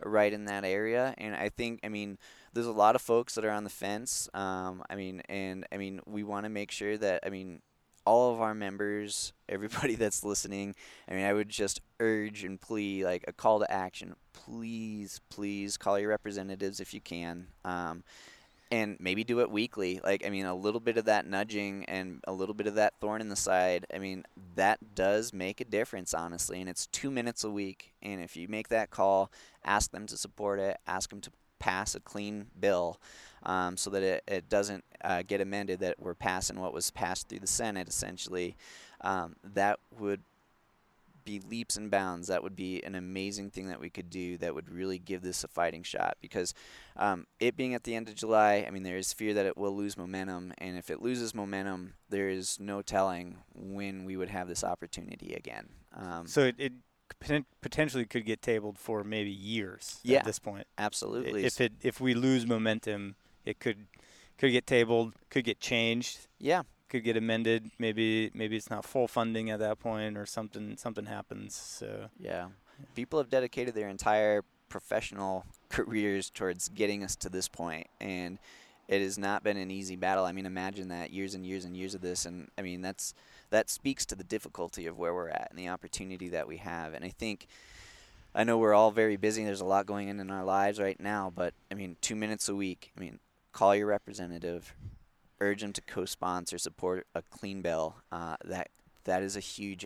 right 0.04 0.32
in 0.32 0.46
that 0.46 0.64
area, 0.64 1.14
and 1.18 1.36
I 1.36 1.50
think, 1.50 1.80
I 1.84 1.90
mean 1.90 2.18
there's 2.54 2.68
a 2.68 2.72
lot 2.72 2.96
of 2.96 3.02
folks 3.02 3.36
that 3.36 3.46
are 3.46 3.52
on 3.52 3.64
the 3.64 3.70
fence. 3.70 4.30
Um, 4.34 4.84
I 4.90 4.96
mean, 4.96 5.22
and 5.30 5.66
I 5.72 5.78
mean, 5.78 6.02
we 6.06 6.24
want 6.24 6.46
to 6.46 6.50
make 6.50 6.72
sure 6.72 6.98
that 6.98 7.22
I 7.26 7.30
mean, 7.30 7.62
all 8.06 8.34
of 8.34 8.42
our 8.42 8.54
members, 8.54 9.34
everybody 9.48 9.96
that's 10.02 10.24
listening. 10.24 10.76
I 11.08 11.14
mean, 11.14 11.26
I 11.26 11.34
would 11.34 11.50
just 11.50 11.82
urge 12.00 12.44
and 12.44 12.60
plea, 12.60 13.06
like 13.06 13.26
a 13.28 13.34
call 13.34 13.60
to 13.60 13.72
action. 13.72 14.16
Please, 14.34 15.22
please 15.30 15.78
call 15.78 16.00
your 16.00 16.10
representatives 16.10 16.80
if 16.80 16.94
you 16.94 17.02
can. 17.02 17.48
Um, 17.64 18.04
and 18.72 18.96
maybe 19.02 19.26
do 19.26 19.42
it 19.42 19.52
weekly. 19.52 20.00
Like, 20.02 20.26
I 20.26 20.30
mean, 20.30 20.46
a 20.46 20.56
little 20.56 20.80
bit 20.80 20.96
of 20.96 21.06
that 21.06 21.28
nudging 21.28 21.84
and 21.86 22.22
a 22.26 22.32
little 22.32 22.56
bit 22.56 22.68
of 22.68 22.76
that 22.76 22.94
thorn 23.02 23.20
in 23.20 23.28
the 23.28 23.36
side. 23.36 23.86
I 23.94 24.00
mean, 24.00 24.24
that 24.56 24.96
does 24.96 25.34
make 25.34 25.60
a 25.60 25.66
difference, 25.66 26.14
honestly. 26.14 26.62
And 26.62 26.70
it's 26.70 26.88
two 26.88 27.12
minutes 27.12 27.44
a 27.44 27.50
week. 27.50 27.92
And 28.02 28.22
if 28.22 28.38
you 28.38 28.48
make 28.48 28.70
that 28.70 28.90
call, 28.90 29.30
ask 29.66 29.92
them 29.92 30.08
to 30.08 30.16
support 30.16 30.60
it, 30.60 30.78
ask 30.88 31.10
them 31.10 31.20
to 31.20 31.32
pass 31.62 31.94
a 31.94 32.00
clean 32.00 32.48
bill 32.60 33.00
um, 33.44 33.78
so 33.78 33.92
that 33.92 34.02
it, 34.02 34.24
it 34.28 34.50
doesn't 34.50 34.84
uh, 35.04 35.22
get 35.22 35.42
amended, 35.42 35.80
that 35.80 36.00
we're 36.00 36.16
passing 36.16 36.60
what 36.60 36.74
was 36.74 36.90
passed 36.90 37.30
through 37.30 37.40
the 37.40 37.48
Senate 37.48 37.88
essentially, 37.88 38.58
um, 39.02 39.36
that 39.44 39.80
would 40.00 40.22
be 41.24 41.40
leaps 41.40 41.78
and 41.78 41.92
bounds. 41.92 42.28
That 42.28 42.42
would 42.42 42.56
be 42.56 42.82
an 42.84 42.96
amazing 42.96 43.52
thing 43.52 43.68
that 43.68 43.80
we 43.80 43.92
could 43.92 44.10
do 44.10 44.38
that 44.40 44.56
would 44.56 44.70
really 44.70 44.98
give 44.98 45.22
this 45.22 45.44
a 45.44 45.48
fighting 45.48 45.84
shot. 45.84 46.18
Because 46.20 46.56
um, 46.98 47.28
it 47.40 47.56
being 47.56 47.76
at 47.76 47.84
the 47.84 47.96
end 47.96 48.10
of 48.10 48.16
July, 48.16 48.66
I 48.68 48.72
mean, 48.72 48.82
there 48.82 48.98
is 48.98 49.14
fear 49.14 49.34
that 49.36 49.46
it 49.46 49.56
will 49.56 49.76
lose 49.76 49.98
momentum. 49.98 50.54
And 50.58 50.78
if 50.78 50.90
it 50.90 51.00
loses 51.00 51.36
momentum, 51.36 51.94
there 52.10 52.30
is 52.30 52.60
no 52.60 52.82
telling 52.82 53.38
when 53.54 54.04
we 54.06 54.18
would 54.18 54.30
have 54.30 54.48
this 54.48 54.64
opportunity 54.64 55.36
again. 55.36 55.70
Um, 55.96 56.26
so 56.26 56.42
it, 56.42 56.56
it 56.58 56.74
potentially 57.62 58.06
could 58.06 58.26
get 58.26 58.42
tabled 58.42 58.78
for 58.78 59.04
maybe 59.04 59.32
years 59.32 60.00
yeah, 60.04 60.20
at 60.20 60.26
this 60.26 60.40
point. 60.40 60.68
Absolutely. 60.78 61.46
If 61.46 61.62
it 61.62 61.74
if 61.82 62.00
we 62.00 62.14
lose 62.14 62.46
momentum, 62.46 63.16
it 63.46 63.60
could 63.60 63.88
could 64.38 64.52
get 64.52 64.66
tabled, 64.66 65.14
could 65.30 65.44
get 65.44 65.60
changed. 65.60 66.28
Yeah. 66.40 66.64
Could 66.90 67.04
get 67.04 67.16
amended. 67.16 67.72
Maybe 67.80 68.32
maybe 68.34 68.58
it's 68.58 68.70
not 68.70 68.86
full 68.86 69.08
funding 69.08 69.50
at 69.50 69.60
that 69.60 69.80
point, 69.80 70.18
or 70.18 70.26
something 70.26 70.78
something 70.78 71.06
happens. 71.06 71.56
So 71.56 72.10
yeah, 72.20 72.48
people 72.96 73.20
have 73.20 73.30
dedicated 73.30 73.76
their 73.76 73.88
entire 73.88 74.44
professional 74.68 75.46
careers 75.70 76.30
towards 76.30 76.70
getting 76.70 77.04
us 77.04 77.16
to 77.18 77.30
this 77.30 77.48
point, 77.48 77.88
and 78.00 78.40
it 78.92 79.02
has 79.02 79.18
not 79.18 79.42
been 79.42 79.56
an 79.56 79.72
easy 79.72 79.96
battle. 79.96 80.26
I 80.26 80.34
mean, 80.34 80.46
imagine 80.46 80.90
that 80.90 81.12
years 81.12 81.34
and 81.34 81.46
years 81.46 81.64
and 81.64 81.78
years 81.78 81.96
of 81.96 82.02
this, 82.02 82.26
and 82.26 82.50
I 82.58 82.62
mean 82.62 82.82
that's 82.82 83.14
that 83.50 83.70
speaks 83.70 84.06
to 84.08 84.16
the 84.16 84.24
difficulty 84.24 84.86
of 84.86 84.98
where 84.98 85.14
we're 85.14 85.30
at 85.30 85.48
and 85.50 85.58
the 85.58 85.70
opportunity 85.70 86.28
that 86.28 86.46
we 86.46 86.58
have. 86.58 86.94
And 86.94 87.06
I 87.06 87.10
think 87.10 87.48
I 88.36 88.44
know 88.44 88.58
we're 88.58 88.74
all 88.74 88.92
very 88.92 89.16
busy. 89.16 89.46
There's 89.46 89.62
a 89.62 89.66
lot 89.66 89.86
going 89.86 90.10
on 90.10 90.20
in 90.20 90.30
our 90.30 90.44
lives 90.44 90.78
right 90.78 91.00
now, 91.00 91.32
but 91.34 91.54
I 91.72 91.76
mean, 91.76 91.96
two 92.02 92.18
minutes 92.18 92.50
a 92.50 92.56
week. 92.56 92.92
I 92.98 93.00
mean, 93.00 93.20
call 93.54 93.74
your 93.74 93.88
representative, 93.88 94.76
urge 95.40 95.62
them 95.62 95.72
to 95.72 95.82
co-sponsor, 95.82 96.58
support 96.58 97.08
a 97.16 97.22
clean 97.22 97.62
bill. 97.62 97.96
Uh, 98.12 98.36
that 98.44 98.72
that 99.06 99.24
is 99.24 99.38
a 99.38 99.42
huge 99.42 99.86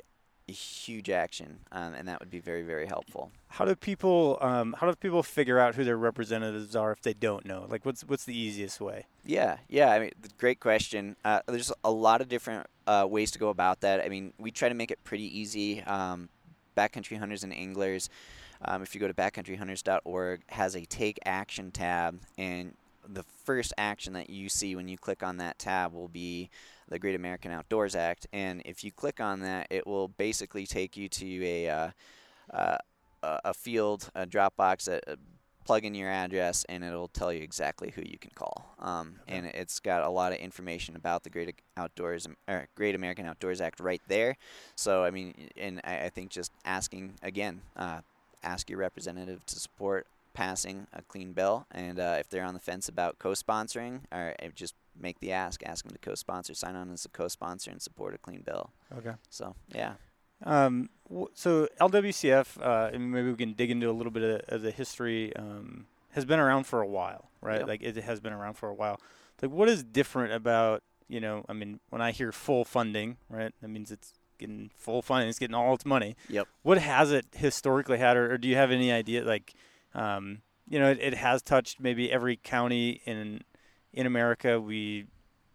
huge 0.52 1.10
action, 1.10 1.60
um, 1.72 1.94
and 1.94 2.08
that 2.08 2.20
would 2.20 2.30
be 2.30 2.40
very, 2.40 2.64
very 2.64 2.86
helpful. 2.86 3.32
How 3.48 3.66
do 3.66 3.76
people 3.76 4.38
um, 4.42 4.76
how 4.80 4.88
do 4.88 4.96
people 4.96 5.24
figure 5.24 5.60
out 5.60 5.76
who 5.76 5.84
their 5.84 5.98
representatives 5.98 6.76
are 6.76 6.92
if 6.92 7.02
they 7.02 7.14
don't 7.14 7.46
know? 7.46 7.66
Like, 7.70 7.86
what's 7.86 8.04
what's 8.04 8.26
the 8.26 8.38
easiest 8.38 8.80
way? 8.80 9.08
Yeah, 9.26 9.58
yeah. 9.68 9.92
I 9.92 10.00
mean, 10.00 10.12
great 10.38 10.60
question. 10.60 11.16
Uh, 11.26 11.42
there's 11.48 11.72
a 11.84 11.92
lot 11.92 12.22
of 12.22 12.30
different 12.30 12.68
uh, 12.86 13.08
ways 13.10 13.32
to 13.32 13.40
go 13.40 13.50
about 13.50 13.82
that. 13.82 14.04
I 14.04 14.10
mean, 14.10 14.34
we 14.38 14.52
try 14.52 14.70
to 14.70 14.76
make 14.76 14.92
it 14.92 15.04
pretty 15.04 15.40
easy. 15.40 15.82
Um, 15.82 16.30
backcountry 16.76 17.18
hunters 17.18 17.44
and 17.44 17.54
anglers. 17.54 18.10
Um, 18.64 18.82
if 18.82 18.96
you 18.96 19.02
go 19.02 19.08
to 19.08 19.14
backcountryhunters.org, 19.14 20.42
has 20.48 20.76
a 20.76 20.86
take 20.86 21.20
action 21.26 21.72
tab, 21.72 22.20
and 22.38 22.74
the 23.08 23.24
first 23.44 23.74
action 23.78 24.14
that 24.14 24.30
you 24.30 24.50
see 24.50 24.76
when 24.76 24.88
you 24.88 24.98
click 24.98 25.24
on 25.24 25.38
that 25.38 25.60
tab 25.60 25.94
will 25.94 26.08
be 26.08 26.50
the 26.88 27.00
Great 27.00 27.16
American 27.16 27.52
Outdoors 27.52 27.96
Act. 27.96 28.28
And 28.32 28.62
if 28.66 28.84
you 28.84 28.92
click 28.92 29.20
on 29.20 29.42
that, 29.42 29.68
it 29.70 29.88
will 29.88 30.08
basically 30.08 30.66
take 30.66 30.96
you 30.98 31.10
to 31.10 31.46
a 31.46 31.70
uh, 31.70 31.90
uh, 32.52 32.78
a 33.24 33.54
field, 33.54 34.10
a 34.14 34.28
Dropbox, 34.28 34.88
a 34.88 35.18
plug 35.66 35.84
in 35.84 35.96
your 35.96 36.10
address 36.10 36.64
and 36.70 36.84
it'll 36.84 37.08
tell 37.08 37.34
you 37.34 37.42
exactly 37.42 37.92
who 37.96 38.04
you 38.06 38.18
can 38.20 38.32
call. 38.36 38.76
Um, 38.80 39.16
okay. 39.24 39.38
And 39.38 39.48
it's 39.48 39.80
got 39.80 40.04
a 40.04 40.10
lot 40.10 40.32
of 40.32 40.38
information 40.38 40.96
about 40.96 41.24
the 41.24 41.30
Great 41.30 41.60
Outdoors, 41.76 42.28
or 42.48 42.68
Great 42.76 42.96
American 42.96 43.26
Outdoors 43.26 43.60
Act 43.60 43.80
right 43.80 44.02
there. 44.08 44.38
So 44.76 45.04
I 45.04 45.10
mean, 45.10 45.50
and 45.58 45.82
I, 45.84 46.06
I 46.06 46.10
think 46.10 46.30
just 46.30 46.52
asking 46.64 47.16
again, 47.24 47.62
uh, 47.76 48.02
ask 48.44 48.70
your 48.70 48.80
representative 48.80 49.44
to 49.48 49.60
support 49.60 50.06
passing 50.36 50.86
a 50.94 51.02
clean 51.02 51.34
bill, 51.34 51.66
and 51.72 52.00
uh, 52.00 52.18
if 52.20 52.30
they're 52.30 52.44
on 52.44 52.54
the 52.54 52.60
fence 52.60 52.88
about 52.88 53.18
co-sponsoring, 53.18 54.02
or 54.12 54.36
uh, 54.44 54.48
just 54.54 54.76
make 55.00 55.20
the 55.20 55.32
ask, 55.32 55.64
ask 55.66 55.84
them 55.84 55.94
to 55.94 55.98
co-sponsor, 55.98 56.54
sign 56.54 56.76
on 56.76 56.92
as 56.92 57.06
a 57.06 57.10
co-sponsor, 57.10 57.72
and 57.72 57.82
support 57.82 58.14
a 58.14 58.20
clean 58.20 58.44
bill. 58.46 58.72
Okay. 58.96 59.14
So 59.30 59.56
yeah. 59.74 59.94
Um, 60.44 60.90
w- 61.10 61.30
so 61.34 61.68
LWCF, 61.82 62.62
uh, 62.62 62.92
and 62.94 63.12
maybe 63.12 63.32
we 63.32 63.38
can 63.38 63.54
dig 63.54 63.72
into 63.72 63.90
a 63.90 63.94
little 63.94 64.12
bit 64.12 64.24
of, 64.24 64.56
of 64.56 64.62
the 64.62 64.72
history. 64.72 65.36
Um, 65.36 65.88
has 66.12 66.24
been 66.24 66.40
around 66.40 66.66
for 66.66 66.82
a 66.82 66.88
while, 66.88 67.30
right? 67.42 67.60
Yep. 67.60 67.68
Like 67.68 67.84
it 67.84 67.98
has 67.98 68.22
been 68.22 68.32
around 68.32 68.54
for 68.54 68.70
a 68.70 68.74
while. 68.74 69.02
Like 69.42 69.52
what 69.52 69.68
is 69.68 69.84
different 69.84 70.32
about 70.32 70.84
you 71.08 71.20
know? 71.20 71.46
I 71.48 71.54
mean, 71.54 71.80
when 71.90 72.02
I 72.02 72.12
hear 72.12 72.32
full 72.32 72.66
funding, 72.66 73.18
right, 73.30 73.54
that 73.62 73.68
means 73.68 73.92
it's 73.92 74.14
getting 74.38 74.70
full 74.76 75.02
funding, 75.02 75.30
it's 75.30 75.40
getting 75.40 75.56
all 75.56 75.74
its 75.74 75.86
money. 75.86 76.16
Yep. 76.30 76.48
What 76.64 76.78
has 76.78 77.12
it 77.12 77.28
historically 77.34 77.98
had, 77.98 78.18
or, 78.18 78.34
or 78.34 78.38
do 78.38 78.48
you 78.48 78.56
have 78.56 78.72
any 78.72 78.92
idea? 78.92 79.24
Like, 79.24 79.54
um, 79.96 80.42
you 80.68 80.80
know, 80.80 80.92
it, 80.92 81.00
it 81.02 81.14
has 81.16 81.42
touched 81.42 81.80
maybe 81.80 82.12
every 82.12 82.36
county 82.36 83.02
in 83.06 83.42
in 83.94 84.06
America. 84.06 84.60
We 84.60 85.06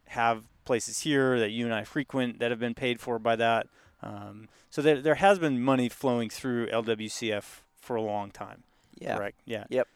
have 0.09 0.44
places 0.64 1.00
here 1.00 1.38
that 1.38 1.50
you 1.50 1.64
and 1.64 1.74
I 1.74 1.85
frequent 1.85 2.40
that 2.40 2.50
have 2.50 2.61
been 2.61 2.74
paid 2.74 3.00
for 3.00 3.18
by 3.18 3.37
that. 3.37 3.66
Um, 4.03 4.48
so 4.70 4.83
there, 4.83 5.00
there 5.00 5.16
has 5.16 5.38
been 5.38 5.61
money 5.61 5.88
flowing 5.88 6.31
through 6.31 6.68
LWCF 6.68 7.61
for 7.76 7.96
a 7.96 8.03
long 8.03 8.31
time. 8.31 8.62
Yeah. 8.98 9.16
Correct. 9.16 9.40
Yeah. 9.44 9.64
Yep. 9.68 9.88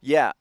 Yeah. 0.00 0.32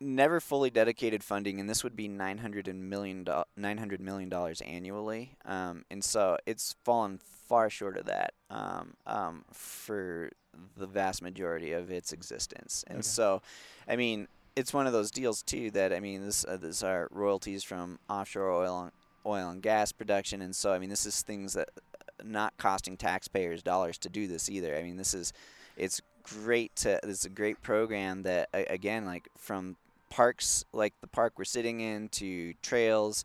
Never 0.00 0.40
fully 0.40 0.70
dedicated 0.70 1.22
funding, 1.22 1.60
and 1.60 1.70
this 1.70 1.84
would 1.84 1.94
be 1.94 2.08
nine 2.08 2.38
hundred 2.38 2.66
and 2.66 2.90
million 2.90 3.24
nine 3.56 3.78
hundred 3.78 4.00
million 4.00 4.28
dollars 4.28 4.60
annually, 4.62 5.36
um, 5.44 5.84
and 5.92 6.02
so 6.02 6.36
it's 6.44 6.74
fallen 6.82 7.20
far 7.52 7.70
short 7.70 7.96
of 7.96 8.06
that 8.06 8.34
um, 8.50 8.94
um, 9.06 9.44
for 9.52 10.32
the 10.76 10.86
vast 10.86 11.22
majority 11.22 11.72
of 11.72 11.90
its 11.90 12.12
existence. 12.12 12.84
And 12.86 12.98
Okay. 12.98 13.02
so, 13.06 13.42
I 13.88 13.96
mean, 13.96 14.28
it's 14.56 14.72
one 14.72 14.86
of 14.86 14.92
those 14.92 15.10
deals 15.10 15.42
too 15.42 15.70
that 15.72 15.92
I 15.92 16.00
mean, 16.00 16.24
this 16.24 16.44
uh, 16.44 16.56
this 16.56 16.82
are 16.82 17.08
royalties 17.10 17.64
from 17.64 17.98
offshore 18.08 18.50
oil 18.50 18.82
and, 18.82 18.92
oil 19.24 19.48
and 19.48 19.62
gas 19.62 19.92
production, 19.92 20.42
and 20.42 20.54
so 20.54 20.72
I 20.72 20.78
mean, 20.78 20.90
this 20.90 21.06
is 21.06 21.22
things 21.22 21.54
that 21.54 21.70
uh, 21.78 22.22
not 22.24 22.56
costing 22.58 22.96
taxpayers 22.96 23.62
dollars 23.62 23.98
to 23.98 24.08
do 24.08 24.26
this 24.26 24.50
either. 24.50 24.76
I 24.76 24.82
mean, 24.82 24.96
this 24.96 25.14
is 25.14 25.32
it's 25.76 26.00
great 26.22 26.74
to 26.76 27.00
it's 27.02 27.24
a 27.24 27.30
great 27.30 27.62
program 27.62 28.22
that 28.22 28.48
again 28.52 29.04
like 29.06 29.28
from 29.36 29.76
parks 30.10 30.64
like 30.72 30.92
the 31.00 31.06
park 31.06 31.32
we're 31.38 31.44
sitting 31.44 31.80
in 31.80 32.08
to 32.10 32.52
trails 32.62 33.24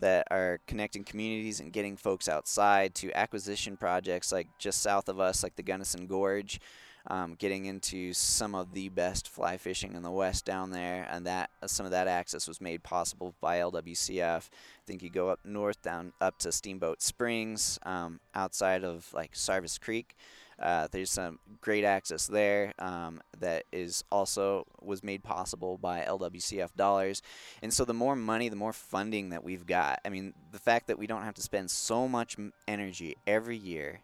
that 0.00 0.26
are 0.30 0.60
connecting 0.66 1.04
communities 1.04 1.60
and 1.60 1.72
getting 1.72 1.96
folks 1.96 2.28
outside 2.28 2.94
to 2.94 3.16
acquisition 3.16 3.76
projects 3.76 4.32
like 4.32 4.48
just 4.58 4.82
south 4.82 5.08
of 5.08 5.20
us 5.20 5.42
like 5.42 5.56
the 5.56 5.62
Gunnison 5.62 6.06
Gorge 6.06 6.60
um, 7.08 7.34
getting 7.38 7.66
into 7.66 8.12
some 8.12 8.54
of 8.54 8.72
the 8.72 8.88
best 8.88 9.28
fly 9.28 9.56
fishing 9.56 9.94
in 9.94 10.02
the 10.02 10.10
west 10.10 10.44
down 10.44 10.70
there 10.70 11.06
and 11.10 11.26
that 11.26 11.50
some 11.66 11.86
of 11.86 11.92
that 11.92 12.08
access 12.08 12.48
was 12.48 12.60
made 12.60 12.82
possible 12.82 13.34
by 13.40 13.58
LWCF 13.58 14.48
I 14.48 14.84
think 14.86 15.02
you 15.02 15.10
go 15.10 15.28
up 15.28 15.40
north 15.44 15.80
down 15.82 16.12
up 16.20 16.38
to 16.40 16.52
Steamboat 16.52 17.00
Springs 17.00 17.78
um, 17.84 18.20
outside 18.34 18.84
of 18.84 19.12
like 19.12 19.34
Sarvis 19.34 19.80
Creek 19.80 20.16
uh, 20.58 20.88
there's 20.90 21.10
some 21.10 21.38
great 21.60 21.84
access 21.84 22.26
there 22.26 22.72
um, 22.78 23.20
that 23.40 23.64
is 23.72 24.04
also 24.10 24.66
was 24.80 25.04
made 25.04 25.22
possible 25.22 25.76
by 25.76 26.00
LWCF 26.00 26.74
dollars, 26.76 27.20
and 27.62 27.72
so 27.72 27.84
the 27.84 27.94
more 27.94 28.16
money, 28.16 28.48
the 28.48 28.56
more 28.56 28.72
funding 28.72 29.30
that 29.30 29.44
we've 29.44 29.66
got. 29.66 30.00
I 30.04 30.08
mean, 30.08 30.32
the 30.52 30.58
fact 30.58 30.86
that 30.86 30.98
we 30.98 31.06
don't 31.06 31.22
have 31.22 31.34
to 31.34 31.42
spend 31.42 31.70
so 31.70 32.08
much 32.08 32.36
energy 32.66 33.16
every 33.26 33.56
year, 33.56 34.00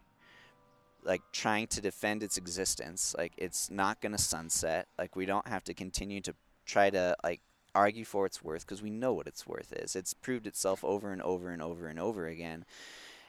like 1.03 1.21
trying 1.31 1.67
to 1.67 1.81
defend 1.81 2.21
its 2.21 2.37
existence, 2.37 3.15
like 3.17 3.33
it's 3.37 3.71
not 3.71 3.99
going 3.99 4.11
to 4.11 4.21
sunset. 4.21 4.87
Like 4.99 5.15
we 5.15 5.25
don't 5.25 5.47
have 5.47 5.63
to 5.65 5.73
continue 5.73 6.21
to 6.21 6.35
try 6.65 6.91
to 6.91 7.15
like 7.23 7.41
argue 7.73 8.05
for 8.05 8.27
its 8.27 8.43
worth 8.43 8.65
because 8.65 8.83
we 8.83 8.91
know 8.91 9.13
what 9.13 9.25
its 9.25 9.47
worth 9.47 9.73
is. 9.73 9.95
It's 9.95 10.13
proved 10.13 10.45
itself 10.45 10.83
over 10.83 11.11
and 11.11 11.21
over 11.23 11.49
and 11.49 11.63
over 11.63 11.87
and 11.87 11.99
over 11.99 12.27
again 12.27 12.65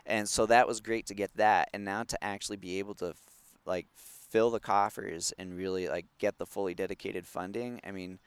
and 0.07 0.29
so 0.29 0.47
that 0.47 0.69
was 0.69 0.81
great 0.81 1.07
to 1.07 1.15
get 1.15 1.35
that 1.37 1.69
and 1.73 1.85
now 1.85 2.03
to 2.03 2.23
actually 2.23 2.57
be 2.57 2.79
able 2.79 2.95
to 2.95 3.09
f- 3.09 3.17
like 3.65 3.87
fill 3.97 4.51
the 4.51 4.61
coffers 4.61 5.33
and 5.39 5.57
really 5.57 5.89
like 5.89 6.07
get 6.19 6.39
the 6.39 6.47
fully 6.47 6.75
dedicated 6.75 7.27
funding 7.27 7.81
i 7.85 7.91
mean 7.91 8.19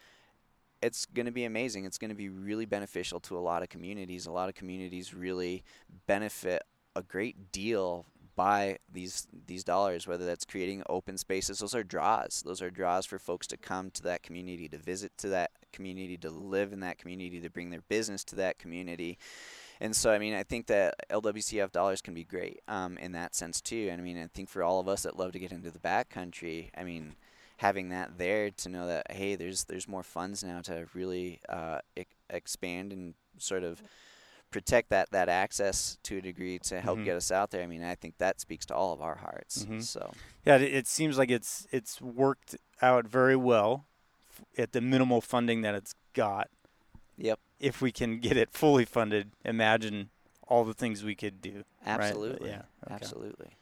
it's 0.82 1.06
going 1.06 1.26
to 1.26 1.32
be 1.32 1.46
amazing. 1.46 1.86
It's 1.86 1.98
going 1.98 2.10
to 2.10 2.16
be 2.16 2.30
really 2.30 2.66
beneficial 2.66 3.20
to 3.22 3.38
a 3.38 3.40
lot 3.40 3.64
of 3.64 3.70
communities. 3.70 4.26
A 4.26 4.32
lot 4.32 4.50
of 4.50 4.56
communities 4.56 5.14
really 5.14 5.64
benefit 6.06 6.64
a 6.96 7.02
great 7.02 7.52
deal 7.52 8.06
by 8.36 8.78
these 8.94 9.28
these 9.48 9.64
dollars 9.64 10.06
whether 10.06 10.24
that's 10.24 10.46
creating 10.46 10.84
open 10.88 11.18
spaces. 11.18 11.60
Those 11.60 11.74
are 11.74 11.84
draws. 11.84 12.44
Those 12.46 12.62
are 12.62 12.70
draws 12.70 13.06
for 13.06 13.18
folks 13.18 13.48
to 13.48 13.58
come 13.58 13.90
to 13.92 14.04
that 14.04 14.22
community 14.22 14.68
to 14.70 14.78
visit 14.78 15.12
to 15.18 15.30
that 15.30 15.52
community 15.74 16.18
to 16.18 16.30
live 16.30 16.72
in 16.72 16.80
that 16.82 17.00
community 17.00 17.42
to 17.42 17.50
bring 17.50 17.72
their 17.72 17.82
business 17.90 18.24
to 18.26 18.36
that 18.36 18.60
community 18.60 19.18
and 19.80 19.96
so, 19.96 20.12
I 20.12 20.18
mean, 20.20 20.34
I 20.34 20.44
think 20.44 20.68
that 20.68 20.96
LWCF 21.10 21.72
dollars 21.72 22.02
can 22.02 22.14
be 22.14 22.24
great 22.24 22.62
um, 22.68 22.98
in 22.98 23.12
that 23.14 23.36
sense 23.36 23.62
too. 23.62 23.90
And 23.92 24.02
I 24.02 24.04
mean, 24.04 24.18
I 24.18 24.28
think 24.28 24.50
for 24.50 24.64
all 24.64 24.80
of 24.80 24.88
us 24.88 25.04
that 25.04 25.18
love 25.18 25.32
to 25.34 25.40
get 25.40 25.52
into 25.52 25.72
the 25.72 25.80
backcountry, 25.80 26.70
I 26.78 26.84
mean, 26.84 27.16
having 27.58 27.90
that 27.90 28.18
there 28.18 28.52
to 28.52 28.70
know 28.70 28.88
that 28.88 29.12
hey, 29.12 29.36
there's 29.36 29.64
there's 29.66 29.88
more 29.88 30.04
funds 30.04 30.44
now 30.44 30.62
to 30.62 30.88
really 30.94 31.40
uh, 31.50 31.80
e- 31.96 32.04
expand 32.30 32.92
and 32.94 33.14
sort 33.38 33.64
of 33.64 33.82
protect 34.50 34.90
that 34.90 35.10
that 35.12 35.28
access 35.28 35.98
to 36.04 36.18
a 36.18 36.22
degree 36.22 36.58
to 36.58 36.80
help 36.80 37.00
Mhm. 37.00 37.06
get 37.06 37.18
us 37.18 37.32
out 37.32 37.52
there. 37.52 37.62
I 37.64 37.68
mean, 37.68 37.84
I 37.84 37.96
think 37.96 38.18
that 38.18 38.40
speaks 38.40 38.66
to 38.68 38.76
all 38.76 38.94
of 38.94 39.02
our 39.02 39.16
hearts. 39.16 39.66
Mhm. 39.66 39.84
So 39.84 40.14
Yeah, 40.46 40.56
it, 40.56 40.74
it 40.74 40.88
seems 40.88 41.18
like 41.18 41.30
it's 41.30 41.68
it's 41.72 42.00
worked 42.02 42.56
out 42.82 43.06
very 43.06 43.36
well 43.36 43.86
f- 44.32 44.46
at 44.58 44.72
the 44.72 44.80
minimal 44.82 45.20
funding 45.22 45.62
that 45.64 45.76
it's 45.76 45.94
got. 46.14 46.50
Yep. 47.18 47.40
If 47.60 47.82
we 47.82 47.92
can 47.92 48.20
get 48.20 48.38
it 48.38 48.50
fully 48.52 48.86
funded, 48.86 49.32
imagine 49.44 50.10
all 50.48 50.64
the 50.64 50.74
things 50.74 51.04
we 51.04 51.16
could 51.16 51.42
do. 51.42 51.64
right? 51.86 52.00
absolutely, 52.00 52.50
Yeah. 52.50 52.62
okay. 52.86 52.94
absolutely. 52.94 53.58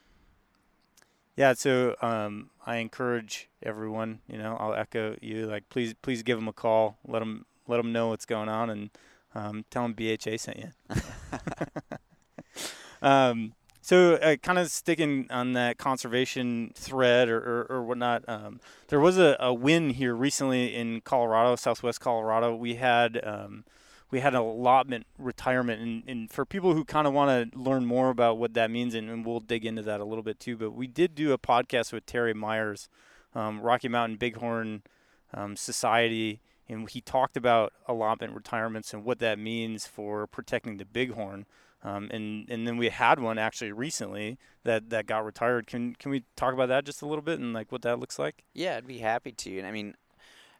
Yeah. 1.35 1.53
So 1.53 1.95
um, 2.01 2.49
I 2.65 2.77
encourage 2.77 3.49
everyone. 3.63 4.19
You 4.27 4.37
know, 4.37 4.55
I'll 4.59 4.73
echo 4.73 5.15
you. 5.21 5.47
Like, 5.47 5.69
please, 5.69 5.93
please 6.01 6.23
give 6.23 6.37
them 6.37 6.47
a 6.47 6.53
call. 6.53 6.97
Let 7.07 7.19
them 7.19 7.45
let 7.67 7.77
them 7.77 7.91
know 7.91 8.09
what's 8.09 8.25
going 8.25 8.49
on, 8.49 8.69
and 8.69 8.89
um, 9.33 9.65
tell 9.69 9.83
them 9.83 9.93
BHA 9.93 10.37
sent 10.37 10.57
you. 10.57 10.71
um, 13.01 13.53
so, 13.81 14.15
uh, 14.15 14.35
kind 14.37 14.57
of 14.57 14.71
sticking 14.71 15.27
on 15.29 15.53
that 15.53 15.77
conservation 15.77 16.71
thread 16.73 17.29
or, 17.29 17.37
or, 17.37 17.67
or 17.69 17.83
whatnot, 17.83 18.27
um, 18.27 18.59
there 18.87 18.99
was 18.99 19.19
a, 19.19 19.37
a 19.39 19.53
win 19.53 19.91
here 19.91 20.15
recently 20.15 20.73
in 20.73 21.01
Colorado, 21.01 21.55
Southwest 21.55 22.01
Colorado. 22.01 22.55
We 22.55 22.75
had 22.75 23.21
um, 23.23 23.63
we 24.15 24.21
had 24.21 24.33
an 24.33 24.39
allotment 24.39 25.05
retirement, 25.17 25.81
and, 25.81 26.03
and 26.07 26.31
for 26.31 26.45
people 26.45 26.73
who 26.73 26.85
kind 26.85 27.05
of 27.05 27.11
want 27.11 27.51
to 27.51 27.59
learn 27.59 27.85
more 27.85 28.09
about 28.09 28.37
what 28.37 28.53
that 28.53 28.71
means, 28.71 28.95
and, 28.95 29.09
and 29.09 29.25
we'll 29.25 29.41
dig 29.41 29.65
into 29.65 29.81
that 29.81 29.99
a 29.99 30.05
little 30.05 30.23
bit 30.23 30.39
too. 30.39 30.55
But 30.55 30.71
we 30.71 30.87
did 30.87 31.15
do 31.15 31.33
a 31.33 31.37
podcast 31.37 31.91
with 31.91 32.05
Terry 32.05 32.33
Myers, 32.33 32.87
um, 33.33 33.59
Rocky 33.59 33.89
Mountain 33.89 34.15
Bighorn 34.15 34.83
um, 35.33 35.57
Society, 35.57 36.39
and 36.69 36.89
he 36.89 37.01
talked 37.01 37.35
about 37.35 37.73
allotment 37.89 38.33
retirements 38.33 38.93
and 38.93 39.03
what 39.03 39.19
that 39.19 39.37
means 39.37 39.85
for 39.85 40.27
protecting 40.27 40.77
the 40.77 40.85
bighorn. 40.85 41.45
Um, 41.83 42.09
and 42.09 42.49
and 42.49 42.65
then 42.65 42.77
we 42.77 42.87
had 42.87 43.19
one 43.19 43.37
actually 43.37 43.73
recently 43.73 44.37
that, 44.63 44.91
that 44.91 45.07
got 45.07 45.25
retired. 45.25 45.67
Can 45.67 45.93
can 45.95 46.09
we 46.09 46.23
talk 46.37 46.53
about 46.53 46.69
that 46.69 46.85
just 46.85 47.01
a 47.01 47.05
little 47.05 47.21
bit 47.21 47.37
and 47.37 47.51
like 47.51 47.69
what 47.69 47.81
that 47.81 47.99
looks 47.99 48.17
like? 48.17 48.45
Yeah, 48.53 48.77
I'd 48.77 48.87
be 48.87 48.99
happy 48.99 49.33
to. 49.33 49.57
And 49.57 49.67
I 49.67 49.71
mean, 49.71 49.93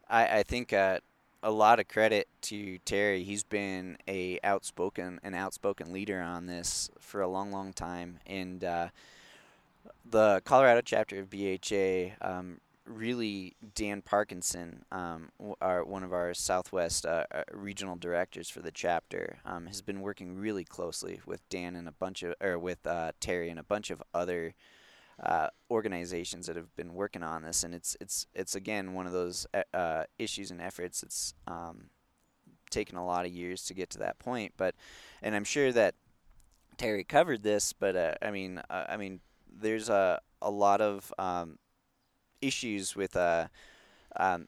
I, 0.10 0.40
I 0.40 0.44
think 0.44 0.74
uh, 0.74 1.00
a 1.46 1.52
lot 1.52 1.80
of 1.80 1.88
credit 1.88 2.28
to 2.42 2.80
Terry. 2.80 3.24
He's 3.24 3.44
been 3.44 3.98
a 4.08 4.40
outspoken 4.44 5.20
an 5.24 5.36
outspoken 5.36 5.94
leader 5.94 6.20
on 6.20 6.48
this 6.48 6.90
for 7.00 7.22
a 7.22 7.28
long, 7.28 7.52
long 7.52 7.72
time. 7.72 8.20
And 8.26 8.64
uh, 8.64 8.88
the 10.10 10.42
Colorado 10.44 10.82
chapter 10.82 11.20
of 11.20 11.30
BHA 11.30 12.16
um, 12.20 12.60
really 12.88 13.56
Dan 13.76 14.02
Parkinson, 14.02 14.86
um, 14.92 15.30
our 15.62 15.86
one 15.86 16.04
of 16.04 16.12
our 16.12 16.34
Southwest 16.34 17.06
uh, 17.06 17.26
uh, 17.32 17.44
regional 17.52 17.96
directors 17.96 18.50
for 18.50 18.62
the 18.62 18.72
chapter, 18.72 19.38
um, 19.46 19.68
has 19.68 19.84
been 19.84 20.02
working 20.02 20.36
really 20.36 20.64
closely 20.64 21.22
with 21.28 21.48
Dan 21.50 21.76
and 21.76 21.88
a 21.88 21.92
bunch 21.92 22.24
of 22.24 22.34
or 22.42 22.58
with 22.58 22.86
uh, 22.88 23.12
Terry 23.20 23.52
and 23.52 23.60
a 23.60 23.64
bunch 23.64 23.92
of 23.92 24.02
other 24.16 24.56
uh, 25.24 25.48
organizations 25.72 26.48
that 26.48 26.56
have 26.56 26.76
been 26.76 26.94
working 26.94 27.24
on 27.24 27.44
this, 27.44 27.64
and 27.64 27.74
it's 27.74 27.96
it's 28.02 28.28
it's 28.34 28.56
again 28.56 28.94
one 28.94 29.06
of 29.06 29.14
those 29.14 29.48
uh, 29.54 29.64
uh, 29.74 30.04
issues 30.20 30.52
and 30.52 30.62
efforts. 30.62 31.02
that's 31.02 31.34
um, 31.48 31.90
taken 32.70 32.98
a 32.98 33.06
lot 33.06 33.26
of 33.26 33.32
years 33.32 33.64
to 33.64 33.74
get 33.74 33.90
to 33.92 34.00
that 34.00 34.20
point, 34.20 34.54
but 34.58 34.76
and 35.22 35.36
I'm 35.36 35.44
sure 35.44 35.72
that 35.72 35.96
Terry 36.78 37.04
covered 37.04 37.44
this, 37.44 37.74
but 37.74 37.96
uh, 37.96 38.16
I 38.22 38.32
mean 38.32 38.62
uh, 38.70 38.86
I 38.90 38.98
mean 38.98 39.22
there's 39.50 39.90
a 39.90 40.20
a 40.42 40.52
lot 40.52 40.82
of 40.82 41.14
um, 41.18 41.60
issues 42.42 42.96
with 42.96 43.16
um, 43.16 44.48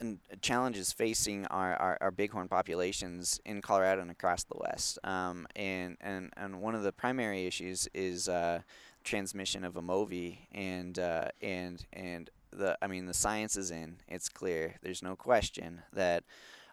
and 0.00 0.18
challenges 0.42 0.92
facing 0.92 1.46
our, 1.46 1.74
our, 1.76 1.98
our 2.00 2.10
bighorn 2.10 2.48
populations 2.48 3.40
in 3.44 3.62
Colorado 3.62 4.02
and 4.02 4.10
across 4.10 4.44
the 4.44 4.56
West. 4.58 4.98
Um, 5.04 5.46
and, 5.56 5.96
and, 6.00 6.32
and 6.36 6.60
one 6.60 6.74
of 6.74 6.82
the 6.82 6.92
primary 6.92 7.46
issues 7.46 7.88
is 7.94 8.28
uh, 8.28 8.60
transmission 9.04 9.64
of 9.64 9.76
M. 9.76 9.88
ovi 9.88 10.38
and 10.52 10.98
uh, 10.98 11.28
and 11.40 11.84
and 11.92 12.30
the 12.50 12.76
I 12.82 12.86
mean 12.86 13.06
the 13.06 13.14
science 13.14 13.56
is 13.56 13.70
in. 13.70 13.96
It's 14.08 14.28
clear. 14.28 14.76
There's 14.82 15.02
no 15.02 15.14
question 15.16 15.82
that 15.92 16.24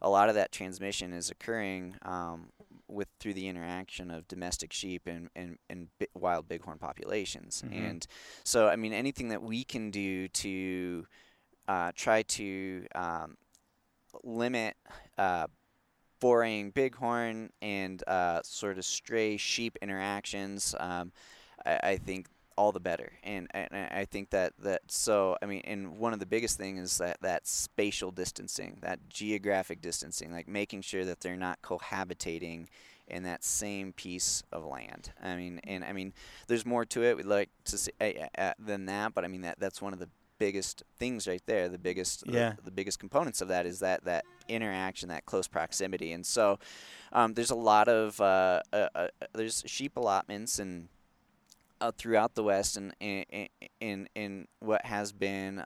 a 0.02 0.10
lot 0.10 0.30
of 0.30 0.36
that 0.36 0.52
transmission 0.52 1.13
is 1.13 1.30
occurring 1.30 1.96
um, 2.02 2.50
with 2.88 3.08
through 3.20 3.36
the 3.36 3.48
interaction 3.48 4.10
of 4.10 4.28
domestic 4.28 4.74
sheep 4.74 5.04
and 5.06 5.30
and, 5.36 5.58
and 5.70 5.88
bi- 6.00 6.08
wild 6.15 6.48
bighorn 6.48 6.80
populations. 6.80 7.63
Mhm. 7.67 7.89
And 7.89 8.08
so 8.44 8.67
I 8.67 8.76
mean 8.76 8.94
anything 8.94 9.30
that 9.30 9.44
we 9.44 9.63
can 9.63 9.91
do 9.91 10.28
to 10.28 11.06
uh, 11.67 11.91
try 11.96 12.24
to 12.24 12.86
um, 12.96 13.38
limit 14.24 14.76
uh, 15.17 15.48
foraying 16.20 16.72
bighorn 16.72 17.52
and 17.62 18.04
uh, 18.08 18.41
sort 18.44 18.78
of 18.78 18.86
stray 18.86 19.38
sheep 19.38 19.78
interactions, 19.82 20.76
um, 20.80 21.12
I, 21.65 21.80
I, 21.84 21.97
think 21.97 22.28
all 22.58 22.71
the 22.71 22.80
better. 22.80 23.13
And, 23.24 23.47
and 23.54 23.69
I 23.74 24.06
think 24.06 24.30
that, 24.32 24.54
that 24.60 24.82
so 24.88 25.38
I 25.41 25.45
mean, 25.45 25.62
and 25.65 25.97
one 25.97 26.13
of 26.13 26.19
the 26.19 26.26
biggest 26.26 26.58
things 26.58 26.80
is 26.91 26.97
that 26.97 27.17
that 27.21 27.47
spatial 27.47 28.12
distancing, 28.12 28.78
that 28.82 29.10
geographic 29.10 29.82
distancing, 29.82 30.32
like 30.32 30.47
making 30.47 30.82
sure 30.82 31.06
that 31.06 31.21
they're 31.21 31.36
not 31.36 31.62
cohabitating 31.62 32.67
in 33.08 33.24
that 33.24 33.43
same 33.43 33.93
piece 33.93 34.41
of 34.52 34.65
land. 34.65 35.12
I 35.21 35.36
mean, 35.36 35.60
and 35.65 35.84
I 35.84 35.91
mean, 35.91 36.13
there's 36.47 36.65
more 36.65 36.86
to 36.86 37.04
it. 37.04 37.17
We'd 37.17 37.26
like 37.26 37.50
to 37.65 37.78
see 37.78 37.91
uh, 38.00 38.28
uh, 38.38 38.54
than 38.58 38.86
that, 38.86 39.13
but 39.13 39.26
I 39.26 39.28
mean 39.28 39.41
that 39.41 39.60
that's 39.60 39.82
one 39.82 39.93
of 39.93 40.00
the 40.00 40.10
biggest 40.39 40.82
things 40.97 41.28
right 41.28 41.43
there. 41.45 41.69
The 41.69 41.78
biggest, 41.78 42.24
yeah. 42.26 42.54
the, 42.56 42.63
the 42.63 42.71
biggest 42.71 43.00
components 43.00 43.41
of 43.41 43.50
that 43.50 43.67
is 43.67 43.80
that 43.80 44.06
that 44.06 44.26
interaction, 44.47 45.10
that 45.10 45.26
close 45.26 45.47
proximity, 45.47 46.13
and 46.13 46.26
so 46.26 46.58
um, 47.12 47.34
there's 47.34 47.52
a 47.52 47.56
lot 47.56 47.88
of 47.88 48.19
uh, 48.19 48.62
uh, 48.74 48.88
uh, 48.95 49.08
there's 49.34 49.63
sheep 49.65 49.97
allotments 49.97 50.60
and. 50.60 50.88
Uh, 51.82 51.91
throughout 51.91 52.36
the 52.36 52.44
West, 52.44 52.78
and 52.78 52.94
in 53.00 53.26
in, 53.80 54.08
in 54.15 54.48
what 54.60 54.86
has 54.86 55.12
been 55.12 55.63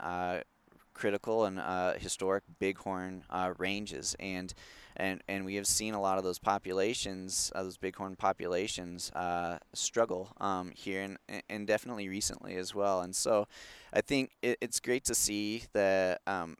critical 0.94 1.46
and 1.46 1.60
historic 2.00 2.44
bighorn 2.60 3.24
ranges, 3.58 4.16
and 4.20 4.54
and 4.96 5.22
and 5.28 5.46
we 5.46 5.56
have 5.56 5.68
seen 5.68 5.94
a 5.94 6.02
lot 6.02 6.18
of 6.18 6.24
those 6.24 6.40
populations, 6.40 7.52
uh, 7.54 7.64
those 7.64 7.78
bighorn 7.78 8.16
populations, 8.16 9.12
uh, 9.12 9.58
struggle 9.74 10.32
um, 10.40 10.72
here 10.74 11.02
and 11.04 11.18
and 11.50 11.68
definitely 11.68 12.08
recently 12.08 12.56
as 12.56 12.74
well. 12.74 13.02
And 13.02 13.16
so, 13.16 13.48
I 13.94 14.02
think 14.02 14.32
it, 14.42 14.58
it's 14.62 14.80
great 14.80 15.04
to 15.06 15.16
see 15.16 15.64
that 15.74 16.22
um, 16.26 16.56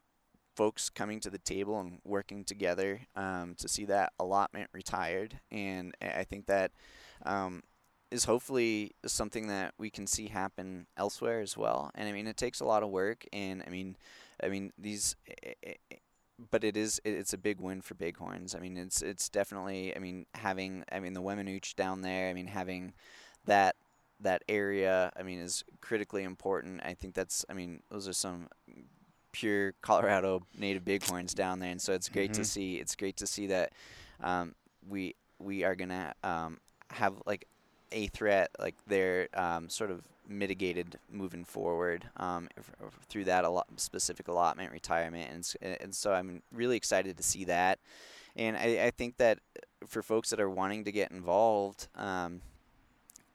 folks 0.54 0.90
coming 0.90 1.20
to 1.20 1.30
the 1.30 1.38
table 1.38 1.80
and 1.80 1.98
working 2.04 2.44
together 2.44 3.00
um, 3.16 3.54
to 3.58 3.68
see 3.68 3.86
that 3.86 4.12
allotment 4.20 4.68
retired, 4.72 5.40
and 5.50 5.94
I 6.00 6.24
think 6.24 6.46
that. 6.46 6.70
Um, 7.24 7.62
is 8.10 8.24
hopefully 8.24 8.92
something 9.04 9.48
that 9.48 9.74
we 9.78 9.90
can 9.90 10.06
see 10.06 10.28
happen 10.28 10.86
elsewhere 10.96 11.40
as 11.40 11.56
well. 11.56 11.90
And 11.94 12.08
I 12.08 12.12
mean, 12.12 12.26
it 12.26 12.36
takes 12.36 12.60
a 12.60 12.64
lot 12.64 12.82
of 12.82 12.90
work, 12.90 13.24
and 13.32 13.62
I 13.66 13.70
mean, 13.70 13.96
I 14.42 14.48
mean 14.48 14.72
these 14.78 15.16
but 16.50 16.64
it 16.64 16.76
is 16.76 17.00
it's 17.04 17.32
a 17.32 17.38
big 17.38 17.60
win 17.60 17.80
for 17.80 17.94
Bighorns. 17.94 18.54
I 18.54 18.58
mean, 18.58 18.76
it's 18.76 19.02
it's 19.02 19.28
definitely. 19.28 19.96
I 19.96 19.98
mean, 19.98 20.26
having 20.34 20.84
I 20.90 21.00
mean 21.00 21.14
the 21.14 21.22
Weminuche 21.22 21.74
down 21.74 22.02
there. 22.02 22.28
I 22.28 22.34
mean, 22.34 22.46
having 22.46 22.92
that 23.46 23.76
that 24.20 24.42
area. 24.48 25.12
I 25.16 25.22
mean, 25.22 25.38
is 25.38 25.64
critically 25.80 26.24
important. 26.24 26.82
I 26.84 26.94
think 26.94 27.14
that's. 27.14 27.44
I 27.48 27.54
mean, 27.54 27.82
those 27.90 28.06
are 28.06 28.12
some 28.12 28.48
pure 29.32 29.74
Colorado 29.80 30.42
native 30.58 30.84
Bighorns 30.84 31.34
down 31.34 31.58
there, 31.58 31.70
and 31.70 31.80
so 31.80 31.92
it's 31.94 32.08
great 32.08 32.32
mm-hmm. 32.32 32.42
to 32.42 32.48
see. 32.48 32.76
It's 32.76 32.96
great 32.96 33.16
to 33.18 33.26
see 33.26 33.46
that 33.48 33.72
um, 34.22 34.54
we 34.86 35.14
we 35.38 35.64
are 35.64 35.74
gonna 35.74 36.14
um, 36.22 36.58
have 36.90 37.14
like 37.24 37.46
a 37.92 38.06
threat 38.08 38.50
like 38.58 38.74
they're 38.86 39.28
um, 39.34 39.68
sort 39.68 39.90
of 39.90 40.02
mitigated 40.28 40.98
moving 41.10 41.44
forward 41.44 42.08
um, 42.16 42.48
through 43.08 43.24
that 43.24 43.44
specific 43.76 44.28
allotment 44.28 44.72
retirement, 44.72 45.30
and 45.62 45.76
and 45.80 45.94
so 45.94 46.12
I'm 46.12 46.42
really 46.52 46.76
excited 46.76 47.16
to 47.16 47.22
see 47.22 47.44
that, 47.44 47.78
and 48.34 48.56
I, 48.56 48.86
I 48.86 48.90
think 48.90 49.18
that 49.18 49.38
for 49.86 50.02
folks 50.02 50.30
that 50.30 50.40
are 50.40 50.50
wanting 50.50 50.84
to 50.84 50.92
get 50.92 51.10
involved. 51.10 51.88
Um, 51.94 52.42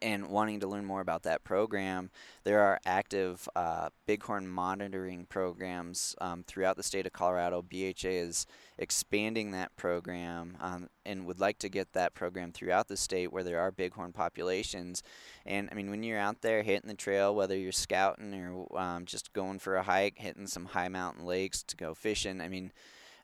and 0.02 0.28
wanting 0.28 0.60
to 0.60 0.68
learn 0.68 0.86
more 0.86 1.02
about 1.02 1.24
that 1.24 1.44
program, 1.44 2.10
there 2.44 2.60
are 2.62 2.80
active 2.86 3.48
uh, 3.56 3.90
bighorn 4.08 4.48
monitoring 4.48 5.26
programs 5.26 6.16
um, 6.22 6.44
throughout 6.46 6.78
the 6.78 6.84
state 6.84 7.06
of 7.06 7.14
Colorado. 7.14 7.62
BHA 7.62 8.10
is 8.10 8.48
expanding 8.78 9.52
that 9.52 9.76
program 9.76 10.58
um, 10.60 10.90
and 11.06 11.26
would 11.26 11.40
like 11.40 11.60
to 11.60 11.70
get 11.70 11.94
that 11.94 12.14
program 12.14 12.52
throughout 12.52 12.88
the 12.88 12.98
state 12.98 13.32
where 13.32 13.44
there 13.44 13.60
are 13.60 13.72
bighorn 13.72 14.14
populations. 14.14 15.04
And 15.46 15.70
I 15.72 15.76
mean, 15.76 15.90
when 15.90 16.04
you're 16.04 16.20
out 16.20 16.42
there 16.42 16.64
hitting 16.64 16.88
the 16.88 16.96
trail, 16.96 17.34
whether 17.36 17.58
you're 17.58 17.72
scouting 17.72 18.34
or 18.34 18.80
um, 18.80 19.06
just 19.06 19.34
going 19.34 19.60
for 19.60 19.76
a 19.76 19.84
hike, 19.84 20.18
hitting 20.18 20.48
some 20.48 20.66
high 20.66 20.90
mountain 20.90 21.26
lakes 21.26 21.64
to 21.64 21.76
go 21.76 21.94
fishing, 21.94 22.42
I 22.42 22.48
mean, 22.48 22.72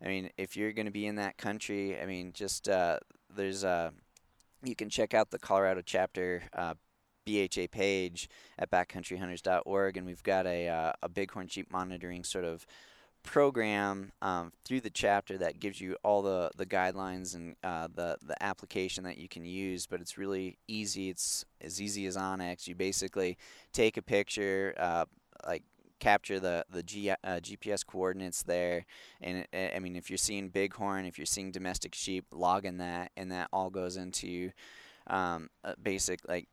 I 0.03 0.07
mean, 0.07 0.29
if 0.37 0.55
you're 0.55 0.73
going 0.73 0.85
to 0.85 0.91
be 0.91 1.07
in 1.07 1.15
that 1.15 1.37
country, 1.37 1.99
I 1.99 2.05
mean, 2.05 2.31
just 2.33 2.69
uh, 2.69 2.99
there's 3.35 3.63
a 3.63 3.67
uh, 3.67 3.89
you 4.63 4.75
can 4.75 4.89
check 4.89 5.13
out 5.13 5.31
the 5.31 5.39
Colorado 5.39 5.81
chapter 5.85 6.43
uh, 6.53 6.73
BHA 7.25 7.67
page 7.71 8.29
at 8.57 8.71
backcountryhunters.org, 8.71 9.97
and 9.97 10.05
we've 10.05 10.23
got 10.23 10.47
a, 10.47 10.69
uh, 10.69 10.91
a 11.03 11.09
bighorn 11.09 11.47
sheep 11.47 11.71
monitoring 11.71 12.23
sort 12.23 12.45
of 12.45 12.65
program 13.23 14.13
um, 14.21 14.53
through 14.63 14.79
the 14.79 14.89
chapter 14.89 15.37
that 15.37 15.59
gives 15.59 15.81
you 15.81 15.97
all 16.03 16.21
the, 16.21 16.49
the 16.55 16.65
guidelines 16.65 17.35
and 17.35 17.55
uh, 17.63 17.87
the, 17.93 18.17
the 18.25 18.41
application 18.41 19.03
that 19.03 19.17
you 19.17 19.27
can 19.27 19.43
use, 19.43 19.85
but 19.85 19.99
it's 19.99 20.17
really 20.17 20.57
easy. 20.67 21.09
It's 21.09 21.43
as 21.59 21.81
easy 21.81 22.05
as 22.05 22.15
onX. 22.15 22.67
You 22.67 22.75
basically 22.75 23.37
take 23.73 23.97
a 23.97 24.01
picture, 24.01 24.73
uh, 24.77 25.05
like 25.45 25.63
capture 25.99 26.39
the 26.39 26.65
the 26.69 26.83
G, 26.83 27.09
uh, 27.09 27.15
GPS 27.23 27.85
coordinates 27.85 28.43
there, 28.43 28.85
and 29.21 29.45
it, 29.51 29.73
I 29.75 29.79
mean 29.79 29.95
if 29.95 30.09
you're 30.09 30.17
seeing 30.17 30.49
bighorn, 30.49 31.05
if 31.05 31.17
you're 31.17 31.25
seeing 31.25 31.51
domestic 31.51 31.95
sheep, 31.95 32.25
log 32.31 32.65
in 32.65 32.77
that, 32.77 33.11
and 33.15 33.31
that 33.31 33.49
all 33.51 33.69
goes 33.69 33.97
into 33.97 34.51
um, 35.07 35.49
a 35.63 35.75
basic 35.77 36.27
like 36.27 36.47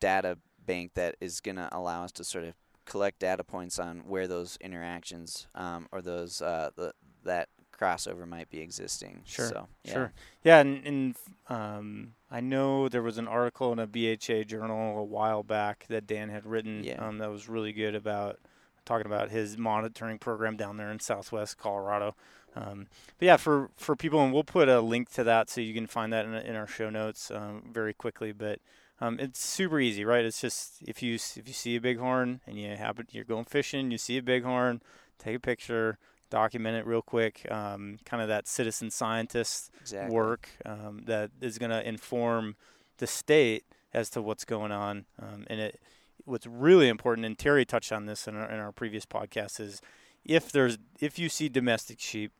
data 0.00 0.38
bank 0.66 0.92
that 0.94 1.16
is 1.20 1.40
going 1.40 1.56
to 1.56 1.68
allow 1.72 2.04
us 2.04 2.12
to 2.12 2.24
sort 2.24 2.44
of 2.44 2.54
collect 2.84 3.20
data 3.20 3.44
points 3.44 3.78
on 3.78 4.00
where 4.00 4.26
those 4.26 4.58
interactions 4.60 5.46
um, 5.54 5.86
or 5.92 6.02
those 6.02 6.42
uh, 6.42 6.70
the, 6.76 6.92
that 7.24 7.48
crossover 7.80 8.26
might 8.26 8.50
be 8.50 8.60
existing. 8.60 9.22
Sure. 9.24 9.48
So, 9.48 9.68
yeah. 9.84 9.92
Sure. 9.92 10.12
Yeah, 10.44 10.58
and, 10.58 10.86
and 10.86 11.16
um, 11.48 12.12
I 12.30 12.40
know 12.40 12.88
there 12.88 13.02
was 13.02 13.18
an 13.18 13.28
article 13.28 13.72
in 13.72 13.78
a 13.78 13.86
BHA 13.86 14.44
journal 14.44 14.98
a 14.98 15.04
while 15.04 15.42
back 15.42 15.86
that 15.88 16.06
Dan 16.06 16.28
had 16.28 16.44
written 16.44 16.84
yeah. 16.84 17.06
um, 17.06 17.18
that 17.18 17.30
was 17.30 17.48
really 17.48 17.72
good 17.72 17.94
about 17.94 18.38
talking 18.84 19.06
about 19.06 19.30
his 19.30 19.56
monitoring 19.56 20.18
program 20.18 20.56
down 20.56 20.76
there 20.76 20.90
in 20.90 21.00
Southwest 21.00 21.58
Colorado. 21.58 22.14
Um, 22.56 22.88
but 23.18 23.26
yeah, 23.26 23.36
for, 23.36 23.70
for 23.76 23.94
people, 23.94 24.22
and 24.24 24.32
we'll 24.32 24.44
put 24.44 24.68
a 24.68 24.80
link 24.80 25.10
to 25.12 25.24
that 25.24 25.48
so 25.48 25.60
you 25.60 25.72
can 25.74 25.86
find 25.86 26.12
that 26.12 26.24
in, 26.24 26.34
in 26.34 26.56
our 26.56 26.66
show 26.66 26.90
notes 26.90 27.30
um, 27.30 27.62
very 27.72 27.94
quickly. 27.94 28.32
But 28.32 28.58
um, 29.00 29.18
it's 29.18 29.44
super 29.44 29.80
easy, 29.80 30.04
right? 30.04 30.24
It's 30.24 30.40
just 30.40 30.82
if 30.86 31.02
you 31.02 31.14
if 31.14 31.46
you 31.46 31.52
see 31.52 31.76
a 31.76 31.80
bighorn 31.80 32.40
and 32.46 32.58
you 32.58 32.76
happen 32.76 33.06
you're 33.10 33.24
going 33.24 33.44
fishing, 33.44 33.90
you 33.90 33.98
see 33.98 34.18
a 34.18 34.22
bighorn, 34.22 34.82
take 35.18 35.36
a 35.36 35.40
picture, 35.40 35.98
document 36.28 36.76
it 36.76 36.86
real 36.86 37.02
quick. 37.02 37.46
Um, 37.50 37.98
kind 38.04 38.22
of 38.22 38.28
that 38.28 38.46
citizen 38.46 38.90
scientist 38.90 39.70
exactly. 39.80 40.14
work 40.14 40.50
um, 40.66 41.02
that 41.06 41.30
is 41.40 41.58
going 41.58 41.70
to 41.70 41.86
inform 41.86 42.56
the 42.98 43.06
state 43.06 43.64
as 43.92 44.10
to 44.10 44.22
what's 44.22 44.44
going 44.44 44.72
on. 44.72 45.06
Um, 45.20 45.46
and 45.48 45.60
it 45.60 45.80
what's 46.24 46.46
really 46.46 46.88
important, 46.88 47.26
and 47.26 47.38
Terry 47.38 47.64
touched 47.64 47.92
on 47.92 48.06
this 48.06 48.26
in 48.26 48.36
our, 48.36 48.50
in 48.50 48.58
our 48.60 48.72
previous 48.72 49.06
podcast, 49.06 49.60
is 49.60 49.80
if 50.24 50.52
there's 50.52 50.78
if 51.00 51.18
you 51.18 51.28
see 51.28 51.48
domestic 51.48 52.00
sheep 52.00 52.32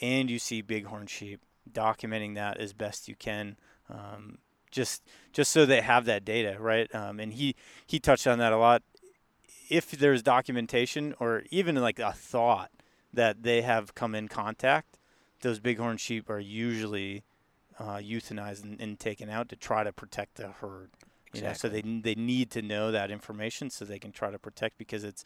and 0.00 0.30
you 0.30 0.38
see 0.38 0.62
bighorn 0.62 1.06
sheep, 1.06 1.40
documenting 1.70 2.34
that 2.34 2.58
as 2.58 2.72
best 2.72 3.08
you 3.08 3.16
can. 3.16 3.56
Um, 3.88 4.38
just 4.70 5.02
just 5.32 5.50
so 5.52 5.64
they 5.64 5.80
have 5.80 6.04
that 6.04 6.24
data, 6.24 6.56
right? 6.60 6.92
Um, 6.94 7.20
and 7.20 7.32
he 7.32 7.54
he 7.86 7.98
touched 7.98 8.26
on 8.26 8.38
that 8.38 8.52
a 8.52 8.56
lot. 8.56 8.82
If 9.68 9.90
there's 9.90 10.22
documentation 10.22 11.14
or 11.18 11.44
even 11.50 11.76
like 11.76 11.98
a 11.98 12.12
thought 12.12 12.70
that 13.12 13.42
they 13.42 13.62
have 13.62 13.94
come 13.94 14.14
in 14.14 14.28
contact, 14.28 14.98
those 15.40 15.60
bighorn 15.60 15.96
sheep 15.96 16.28
are 16.28 16.38
usually 16.38 17.24
uh, 17.78 17.96
euthanized 17.96 18.62
and, 18.62 18.80
and, 18.80 18.98
taken 18.98 19.28
out 19.28 19.48
to 19.50 19.56
try 19.56 19.84
to 19.84 19.92
protect 19.92 20.36
the 20.36 20.48
herd. 20.48 20.90
You 21.36 21.46
exactly. 21.46 21.70
know, 21.70 21.76
so 21.76 22.02
they 22.02 22.14
they 22.14 22.20
need 22.20 22.50
to 22.52 22.62
know 22.62 22.90
that 22.90 23.10
information 23.10 23.70
so 23.70 23.84
they 23.84 23.98
can 23.98 24.12
try 24.12 24.30
to 24.30 24.38
protect 24.38 24.78
because 24.78 25.04
it's 25.04 25.24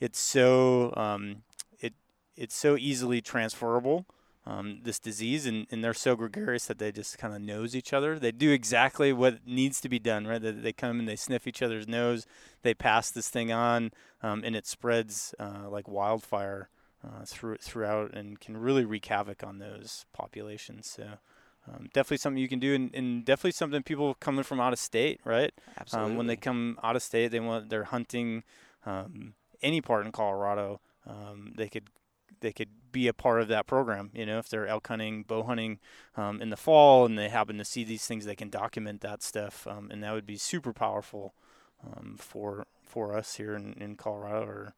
it's 0.00 0.18
so 0.18 0.92
um, 0.96 1.42
it 1.80 1.94
it's 2.36 2.54
so 2.54 2.76
easily 2.76 3.20
transferable 3.20 4.06
um, 4.46 4.78
this 4.84 4.98
disease, 4.98 5.44
and, 5.44 5.66
and 5.70 5.82
they're 5.82 5.92
so 5.92 6.14
gregarious 6.14 6.66
that 6.66 6.78
they 6.78 6.92
just 6.92 7.18
kind 7.18 7.34
of 7.34 7.40
nose 7.40 7.74
each 7.74 7.92
other. 7.92 8.18
They 8.18 8.30
do 8.30 8.52
exactly 8.52 9.12
what 9.12 9.44
needs 9.44 9.80
to 9.80 9.88
be 9.88 9.98
done, 9.98 10.26
right? 10.26 10.40
They, 10.40 10.52
they 10.52 10.72
come 10.72 11.00
and 11.00 11.08
they 11.08 11.16
sniff 11.16 11.46
each 11.46 11.62
other's 11.62 11.88
nose. 11.88 12.26
They 12.62 12.72
pass 12.72 13.10
this 13.10 13.28
thing 13.28 13.50
on, 13.50 13.90
um, 14.22 14.42
and 14.44 14.54
it 14.54 14.66
spreads 14.66 15.34
uh, 15.40 15.68
like 15.68 15.88
wildfire 15.88 16.68
uh, 17.04 17.24
through, 17.26 17.56
throughout 17.56 18.14
and 18.14 18.38
can 18.38 18.56
really 18.56 18.84
wreak 18.84 19.06
havoc 19.06 19.42
on 19.42 19.58
those 19.58 20.06
populations. 20.12 20.86
So. 20.88 21.18
Um, 21.68 21.88
definitely 21.92 22.18
something 22.18 22.40
you 22.40 22.48
can 22.48 22.60
do, 22.60 22.74
and, 22.74 22.94
and, 22.94 23.24
definitely 23.24 23.52
something 23.52 23.82
people 23.82 24.14
coming 24.14 24.44
from 24.44 24.60
out 24.60 24.72
of 24.72 24.78
state, 24.78 25.20
right? 25.24 25.52
Absolutely. 25.80 26.12
Um, 26.12 26.16
when 26.16 26.26
they 26.28 26.36
come 26.36 26.78
out 26.82 26.94
of 26.94 27.02
state, 27.02 27.28
they 27.28 27.40
want 27.40 27.70
they're 27.70 27.84
hunting 27.84 28.44
um, 28.84 29.34
any 29.62 29.80
part 29.80 30.06
in 30.06 30.12
Colorado. 30.12 30.80
Um, 31.06 31.54
they 31.56 31.68
could 31.68 31.90
they 32.40 32.52
could 32.52 32.68
be 32.92 33.08
a 33.08 33.12
part 33.12 33.40
of 33.40 33.48
that 33.48 33.66
program. 33.66 34.10
You 34.14 34.26
know, 34.26 34.38
if 34.38 34.48
they're 34.48 34.66
elk 34.66 34.86
hunting, 34.86 35.24
bow 35.24 35.42
hunting 35.42 35.80
um, 36.16 36.40
in 36.40 36.50
the 36.50 36.56
fall, 36.56 37.04
and 37.04 37.18
they 37.18 37.28
happen 37.28 37.58
to 37.58 37.64
see 37.64 37.84
these 37.84 38.06
things, 38.06 38.24
they 38.24 38.36
can 38.36 38.50
document 38.50 39.00
that 39.00 39.22
stuff, 39.22 39.66
um, 39.66 39.90
and 39.90 40.02
that 40.02 40.12
would 40.12 40.26
be 40.26 40.36
super 40.36 40.72
powerful 40.72 41.34
um, 41.84 42.16
for 42.18 42.66
for 42.82 43.16
us 43.16 43.36
here 43.36 43.54
in, 43.54 43.74
in 43.74 43.96
Colorado 43.96 44.46
or 44.46 44.74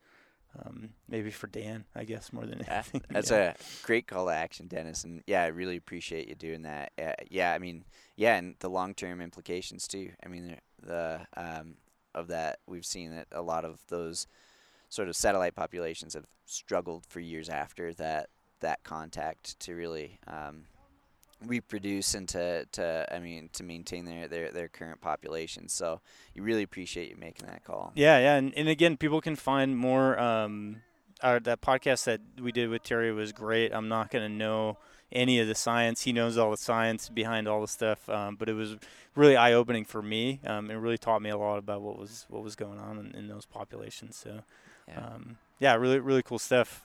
um, 0.64 0.90
maybe 1.08 1.30
for 1.30 1.46
Dan, 1.46 1.84
I 1.94 2.04
guess 2.04 2.32
more 2.32 2.46
than 2.46 2.60
Yeah, 2.60 2.74
anything. 2.74 3.02
That's 3.10 3.30
yeah. 3.30 3.54
a 3.54 3.86
great 3.86 4.06
call 4.06 4.26
to 4.26 4.32
action, 4.32 4.66
Dennis. 4.66 5.04
And 5.04 5.22
yeah, 5.26 5.42
I 5.42 5.48
really 5.48 5.76
appreciate 5.76 6.28
you 6.28 6.34
doing 6.34 6.62
that. 6.62 6.92
Uh, 7.00 7.12
yeah, 7.30 7.52
I 7.52 7.58
mean, 7.58 7.84
yeah, 8.16 8.36
and 8.36 8.54
the 8.60 8.70
long 8.70 8.94
term 8.94 9.20
implications 9.20 9.86
too. 9.86 10.10
I 10.24 10.28
mean, 10.28 10.56
the 10.82 11.20
um, 11.36 11.74
of 12.14 12.28
that 12.28 12.58
we've 12.66 12.86
seen 12.86 13.14
that 13.14 13.26
a 13.32 13.42
lot 13.42 13.64
of 13.64 13.80
those 13.88 14.26
sort 14.88 15.08
of 15.08 15.16
satellite 15.16 15.54
populations 15.54 16.14
have 16.14 16.26
struggled 16.46 17.04
for 17.06 17.20
years 17.20 17.48
after 17.48 17.92
that 17.94 18.28
that 18.60 18.82
contact 18.82 19.58
to 19.60 19.74
really 19.74 20.18
um, 20.26 20.64
reproduce 21.46 22.14
and 22.14 22.29
to, 22.31 22.64
to 22.72 23.07
I 23.14 23.18
mean 23.18 23.48
to 23.53 23.62
maintain 23.62 24.05
their, 24.05 24.29
their, 24.29 24.51
their 24.51 24.68
current 24.68 25.01
population. 25.01 25.68
So 25.68 26.01
you 26.35 26.42
really 26.42 26.62
appreciate 26.62 27.11
you 27.11 27.16
making 27.16 27.46
that 27.46 27.64
call. 27.64 27.92
Yeah, 27.94 28.18
yeah, 28.18 28.35
and, 28.37 28.53
and 28.57 28.68
again, 28.68 28.96
people 28.96 29.20
can 29.20 29.37
find 29.37 29.77
more. 29.77 30.18
Um, 30.18 30.83
our, 31.20 31.40
that 31.40 31.61
podcast 31.61 32.05
that 32.05 32.20
we 32.40 32.53
did 32.53 32.68
with 32.70 32.85
Terry 32.85 33.12
was 33.12 33.33
great. 33.33 33.72
I'm 33.74 33.88
not 33.88 34.11
going 34.11 34.31
to 34.31 34.33
know 34.37 34.77
any 35.11 35.40
of 35.40 35.48
the 35.48 35.55
science. 35.55 36.03
He 36.03 36.12
knows 36.12 36.38
all 36.38 36.53
the 36.53 36.57
science 36.57 37.09
behind 37.09 37.48
all 37.48 37.61
the 37.61 37.66
stuff, 37.66 38.09
um, 38.09 38.37
but 38.37 38.48
it 38.48 38.53
was 38.53 38.77
really 39.16 39.37
eye 39.37 39.53
opening 39.53 39.85
for 39.85 40.01
me. 40.01 40.38
Um, 40.46 40.70
it 40.70 40.74
really 40.74 40.98
taught 40.98 41.20
me 41.20 41.31
a 41.31 41.37
lot 41.37 41.59
about 41.59 41.83
what 41.83 41.98
was 41.98 42.24
what 42.29 42.44
was 42.44 42.55
going 42.55 42.79
on 42.79 42.98
in, 42.98 43.18
in 43.18 43.27
those 43.29 43.46
populations. 43.46 44.14
So, 44.16 44.42
Yeah. 44.87 44.98
um, 45.01 45.38
yeah, 45.59 45.74
really 45.74 45.98
really 45.98 46.22
cool 46.22 46.38
stuff. 46.38 46.85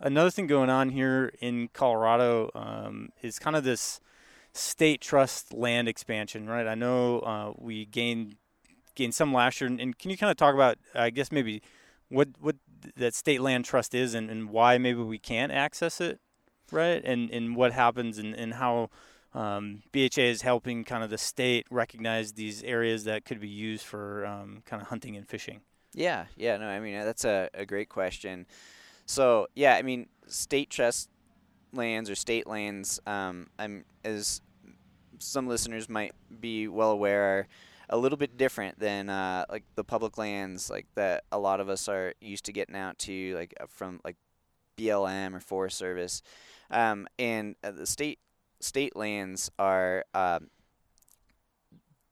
Another 0.00 0.30
thing 0.30 0.46
going 0.46 0.70
on 0.70 0.90
here 0.90 1.32
in 1.40 1.68
Colorado 1.72 2.50
um, 2.54 3.10
is 3.20 3.38
kind 3.38 3.56
of 3.56 3.64
this 3.64 4.00
state 4.52 5.00
trust 5.00 5.52
land 5.52 5.88
expansion, 5.88 6.46
right? 6.46 6.66
I 6.66 6.74
know 6.74 7.20
uh, 7.20 7.52
we 7.56 7.84
gained 7.84 8.36
gained 8.94 9.14
some 9.14 9.32
last 9.32 9.60
year, 9.60 9.68
and, 9.68 9.80
and 9.80 9.98
can 9.98 10.10
you 10.10 10.16
kind 10.16 10.30
of 10.30 10.36
talk 10.36 10.54
about, 10.54 10.76
I 10.94 11.10
guess 11.10 11.32
maybe 11.32 11.62
what 12.08 12.28
what 12.40 12.56
that 12.96 13.14
state 13.14 13.40
land 13.40 13.64
trust 13.64 13.94
is 13.94 14.14
and, 14.14 14.30
and 14.30 14.50
why 14.50 14.78
maybe 14.78 15.02
we 15.02 15.18
can't 15.18 15.52
access 15.52 16.00
it, 16.00 16.20
right? 16.70 17.02
And 17.04 17.30
and 17.30 17.56
what 17.56 17.72
happens 17.72 18.18
and, 18.18 18.34
and 18.34 18.54
how 18.54 18.90
um, 19.34 19.82
BHA 19.92 20.22
is 20.22 20.42
helping 20.42 20.84
kind 20.84 21.02
of 21.02 21.10
the 21.10 21.18
state 21.18 21.66
recognize 21.70 22.32
these 22.32 22.62
areas 22.62 23.04
that 23.04 23.24
could 23.24 23.40
be 23.40 23.48
used 23.48 23.84
for 23.84 24.24
um, 24.26 24.62
kind 24.64 24.80
of 24.80 24.88
hunting 24.88 25.16
and 25.16 25.28
fishing. 25.28 25.60
Yeah, 25.92 26.26
yeah, 26.36 26.56
no, 26.56 26.68
I 26.68 26.80
mean 26.80 26.94
that's 27.00 27.24
a, 27.24 27.50
a 27.52 27.66
great 27.66 27.88
question. 27.88 28.46
So 29.08 29.48
yeah, 29.54 29.74
I 29.74 29.82
mean 29.82 30.06
state 30.26 30.68
trust 30.68 31.08
lands 31.72 32.10
or 32.10 32.14
state 32.14 32.46
lands, 32.46 33.00
um, 33.06 33.48
I'm 33.58 33.84
as 34.04 34.42
some 35.18 35.48
listeners 35.48 35.88
might 35.88 36.12
be 36.40 36.68
well 36.68 36.90
aware, 36.90 37.22
are 37.22 37.48
a 37.88 37.96
little 37.96 38.18
bit 38.18 38.36
different 38.36 38.78
than 38.78 39.08
uh, 39.08 39.46
like 39.50 39.64
the 39.76 39.82
public 39.82 40.18
lands 40.18 40.68
like 40.68 40.86
that 40.94 41.24
a 41.32 41.38
lot 41.38 41.58
of 41.58 41.70
us 41.70 41.88
are 41.88 42.12
used 42.20 42.44
to 42.44 42.52
getting 42.52 42.76
out 42.76 42.98
to 42.98 43.34
like 43.34 43.54
uh, 43.58 43.64
from 43.66 43.98
like 44.04 44.16
BLM 44.76 45.34
or 45.34 45.40
Forest 45.40 45.78
Service, 45.78 46.20
um, 46.70 47.08
and 47.18 47.56
uh, 47.64 47.70
the 47.70 47.86
state 47.86 48.18
state 48.60 48.94
lands 48.94 49.50
are 49.58 50.04
um, 50.12 50.50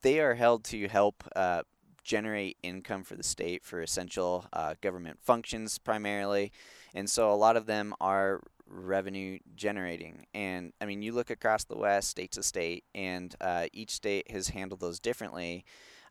they 0.01 0.19
are 0.19 0.35
held 0.35 0.65
to 0.65 0.89
help 0.89 1.25
uh, 1.37 1.63
generate 2.07 2.57
income 2.63 3.03
for 3.03 3.17
the 3.17 3.23
state 3.23 3.65
for 3.65 3.83
essential 3.83 4.47
uh, 4.53 4.75
government 4.81 5.19
functions 5.23 5.77
primarily, 5.77 6.53
and 6.97 7.09
so 7.09 7.31
a 7.31 7.37
lot 7.37 7.57
of 7.57 7.67
them 7.67 7.95
are 8.01 8.41
revenue 8.67 9.39
generating. 9.55 10.25
And 10.33 10.73
I 10.81 10.87
mean, 10.87 11.03
you 11.03 11.13
look 11.13 11.29
across 11.29 11.65
the 11.65 11.77
West, 11.77 12.09
state 12.09 12.33
to 12.33 12.43
state, 12.43 12.85
and 12.95 13.35
uh, 13.41 13.67
each 13.73 13.91
state 13.91 14.31
has 14.31 14.49
handled 14.49 14.81
those 14.81 14.99
differently. 14.99 15.65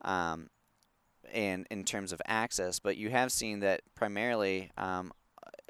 Um, 0.03 0.49
and 1.33 1.65
in 1.71 1.83
terms 1.83 2.11
of 2.11 2.21
access, 2.27 2.77
but 2.77 2.97
you 2.97 3.09
have 3.09 3.31
seen 3.31 3.61
that 3.61 3.81
primarily, 3.95 4.69
um, 4.77 5.11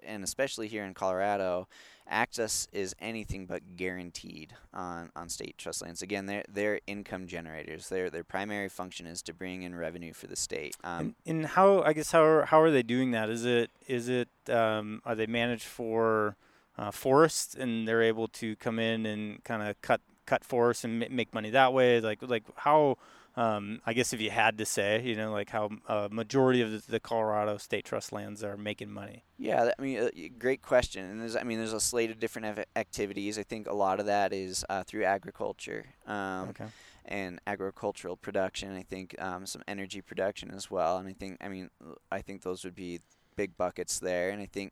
and 0.06 0.24
especially 0.24 0.68
here 0.68 0.84
in 0.84 0.94
Colorado, 0.94 1.68
access 2.08 2.68
is 2.72 2.96
anything 3.00 3.46
but 3.46 3.76
guaranteed 3.76 4.54
on, 4.74 5.10
on 5.16 5.30
state 5.30 5.58
trust 5.58 5.82
lands. 5.82 6.02
Again, 6.02 6.26
they're 6.26 6.44
they're 6.52 6.80
income 6.88 7.28
generators. 7.28 7.90
Their 7.90 8.10
their 8.10 8.24
primary 8.24 8.70
function 8.70 9.06
is 9.06 9.22
to 9.24 9.34
bring 9.34 9.64
in 9.64 9.76
revenue 9.76 10.14
for 10.14 10.28
the 10.28 10.36
state. 10.36 10.76
Um, 10.84 11.16
and, 11.26 11.38
and 11.38 11.46
how 11.48 11.82
I 11.82 11.94
guess 11.94 12.12
how 12.12 12.24
are, 12.24 12.46
how 12.46 12.62
are 12.62 12.72
they 12.72 12.84
doing 12.84 13.12
that? 13.12 13.30
Is 13.30 13.46
it 13.46 13.72
is 13.88 14.10
it 14.10 14.30
um, 14.50 15.02
are 15.06 15.16
they 15.16 15.28
managed 15.28 15.66
for 15.66 16.36
uh, 16.78 16.92
forests 16.92 17.56
and 17.56 17.88
they're 17.88 18.04
able 18.04 18.28
to 18.28 18.56
come 18.58 18.80
in 18.80 19.06
and 19.06 19.44
kind 19.44 19.64
of 19.64 19.82
cut 19.82 20.02
cut 20.26 20.44
forests 20.44 20.84
and 20.84 21.00
ma- 21.00 21.08
make 21.10 21.34
money 21.34 21.50
that 21.50 21.74
way? 21.74 22.00
Like 22.00 22.20
like 22.22 22.44
how 22.58 22.98
um, 23.38 23.82
I 23.86 23.94
guess 23.94 24.14
if 24.14 24.22
you 24.22 24.30
had 24.30 24.58
to 24.60 24.66
say, 24.66 25.02
you 25.02 25.16
know, 25.16 25.32
like 25.32 25.50
how 25.50 25.70
a 25.88 26.08
majority 26.10 26.62
of 26.62 26.88
the, 26.88 27.00
Colorado 27.00 27.58
state 27.58 27.84
trust 27.86 28.14
lands 28.14 28.44
are 28.44 28.56
making 28.58 28.90
money. 28.92 29.24
Yeah, 29.38 29.66
that- 29.66 29.76
I 29.78 29.82
mean, 29.82 30.00
uh, 30.00 30.10
great 30.40 30.62
question. 30.62 31.04
And 31.06 31.22
there's, 31.22 31.36
I 31.36 31.44
mean, 31.44 31.58
there's 31.58 31.74
a 31.74 31.80
slate 31.80 32.10
of 32.12 32.20
different 32.20 32.60
activities. 32.76 33.38
I 33.38 33.44
think 33.44 33.68
a 33.68 33.74
lot 33.74 34.00
of 34.00 34.06
that 34.06 34.32
is 34.34 34.64
uh, 34.70 34.84
through 34.84 35.04
agriculture 35.04 35.86
um, 36.08 36.50
Okay. 36.50 36.66
and 37.06 37.40
agricultural 37.46 38.16
production. 38.16 38.76
I 38.76 38.84
think 38.84 39.16
um, 39.22 39.46
some 39.46 39.62
energy 39.68 40.02
production 40.02 40.52
as 40.52 40.72
well. 40.72 40.98
And 40.98 41.08
I 41.08 41.14
think, 41.14 41.38
I 41.42 41.50
mean, 41.50 41.70
I 42.12 42.22
think 42.22 42.42
those 42.44 42.64
would 42.64 42.76
be 42.76 43.02
big 43.36 43.58
buckets 43.58 44.00
there. 44.00 44.30
And 44.30 44.42
I 44.42 44.46
think, 44.46 44.72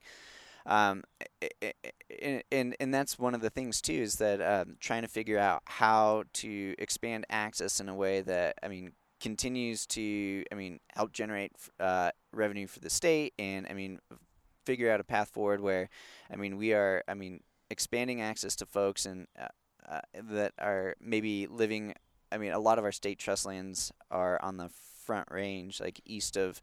um, 0.65 1.04
and 2.52 2.76
and 2.80 2.93
that's 2.93 3.19
one 3.19 3.36
of 3.36 3.41
the 3.41 3.49
things 3.49 3.82
too 3.82 3.93
is 3.93 4.15
that 4.15 4.41
um, 4.41 4.78
trying 4.80 5.02
to 5.02 5.08
figure 5.08 5.38
out 5.38 5.62
how 5.65 6.23
to 6.34 6.76
expand 6.78 7.26
access 7.30 7.80
in 7.80 7.89
a 7.89 7.95
way 7.95 8.21
that 8.21 8.58
I 8.63 8.67
mean 8.69 8.93
continues 9.19 9.86
to 9.88 10.43
I 10.52 10.56
mean 10.56 10.80
help 10.95 11.12
generate 11.12 11.52
uh, 11.80 12.12
revenue 12.32 12.67
for 12.67 12.80
the 12.80 12.89
state 12.89 13.34
and 13.38 13.67
I 13.69 13.73
mean 13.73 13.99
figure 14.65 14.89
out 14.89 14.99
a 14.99 15.04
path 15.04 15.30
forward 15.30 15.60
where 15.62 15.89
I 16.32 16.38
mean 16.38 16.58
we 16.58 16.73
are 16.73 17.04
I 17.08 17.13
mean 17.13 17.41
expanding 17.69 18.21
access 18.21 18.56
to 18.58 18.65
folks 18.65 19.06
and 19.06 19.28
uh, 19.39 19.47
uh, 19.89 20.02
that 20.32 20.54
are 20.60 20.95
maybe 21.02 21.47
living 21.47 21.93
I 22.32 22.38
mean 22.38 22.54
a 22.54 22.60
lot 22.60 22.78
of 22.78 22.86
our 22.86 22.91
state 22.91 23.19
trust 23.19 23.45
lands 23.45 23.91
are 24.10 24.41
on 24.41 24.58
the 24.58 24.69
front 25.04 25.30
range 25.30 25.82
like 25.82 25.99
east 26.06 26.38
of 26.38 26.62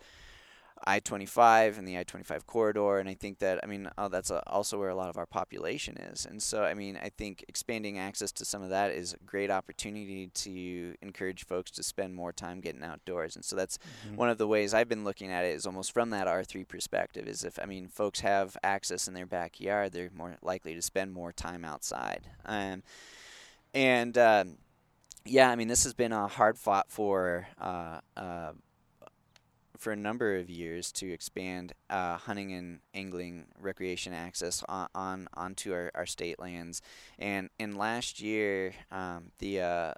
I-25 0.87 1.79
and 1.79 1.87
the 1.87 1.99
I-25 1.99 2.47
corridor, 2.47 2.99
and 2.99 3.09
I 3.09 3.15
think 3.15 3.39
that 3.41 3.61
I 3.63 3.67
mean 3.67 3.91
uh, 3.99 4.09
that's 4.09 4.31
uh 4.31 4.41
also 4.47 4.79
where 4.79 4.89
a 4.89 4.95
lot 4.95 5.09
of 5.11 5.17
our 5.19 5.27
population 5.27 5.97
is, 5.99 6.27
and 6.27 6.43
so 6.43 6.65
I 6.65 6.75
mean 6.75 6.99
I 7.03 7.11
think 7.11 7.45
expanding 7.49 7.99
access 7.99 8.33
to 8.33 8.45
some 8.45 8.63
of 8.63 8.71
that 8.71 8.91
is 8.93 9.13
a 9.15 9.19
great 9.25 9.51
opportunity 9.51 10.29
to 10.29 10.95
encourage 11.03 11.45
folks 11.45 11.71
to 11.73 11.83
spend 11.83 12.15
more 12.15 12.33
time 12.33 12.61
getting 12.61 12.83
outdoors, 12.83 13.37
and 13.37 13.45
so 13.45 13.57
that's 13.57 13.79
Mhm. 14.09 14.17
one 14.17 14.31
of 14.31 14.39
the 14.39 14.47
ways 14.49 14.73
I've 14.75 14.89
been 14.89 15.05
looking 15.05 15.31
at 15.31 15.45
it 15.45 15.55
is 15.55 15.67
almost 15.67 15.93
from 15.93 16.11
that 16.11 16.27
R3 16.27 16.65
perspective. 16.65 17.29
Is 17.29 17.45
if 17.45 17.59
I 17.59 17.67
mean 17.67 17.89
folks 17.89 18.21
have 18.21 18.57
access 18.63 19.07
in 19.09 19.15
their 19.15 19.27
backyard, 19.27 19.93
they're 19.93 20.11
more 20.15 20.37
likely 20.43 20.75
to 20.75 20.83
spend 20.83 21.13
more 21.13 21.33
time 21.33 21.65
outside, 21.65 22.29
um, 22.47 22.83
and 23.75 24.17
um, 24.19 24.59
yeah, 25.25 25.51
I 25.51 25.57
mean 25.57 25.69
this 25.69 25.85
has 25.85 25.95
been 25.95 26.13
a 26.13 26.27
hard 26.27 26.59
fought 26.59 26.91
for. 26.91 27.49
Uh, 27.61 28.01
uh, 28.17 28.53
for 29.81 29.93
a 29.93 29.97
number 29.97 30.37
of 30.37 30.51
years 30.51 30.93
to 30.93 31.11
expand 31.11 31.73
uh, 31.89 32.19
hunting 32.19 32.53
and 32.53 32.81
angling 32.93 33.47
recreation 33.59 34.13
access 34.13 34.63
on, 34.69 34.89
on 34.95 35.29
onto 35.33 35.73
our, 35.73 35.91
our 35.95 36.05
state 36.05 36.39
lands, 36.39 36.83
and 37.19 37.49
and 37.59 37.77
last 37.77 38.21
year 38.21 38.75
um, 38.93 39.33
the 39.39 39.61
uh, 39.63 39.95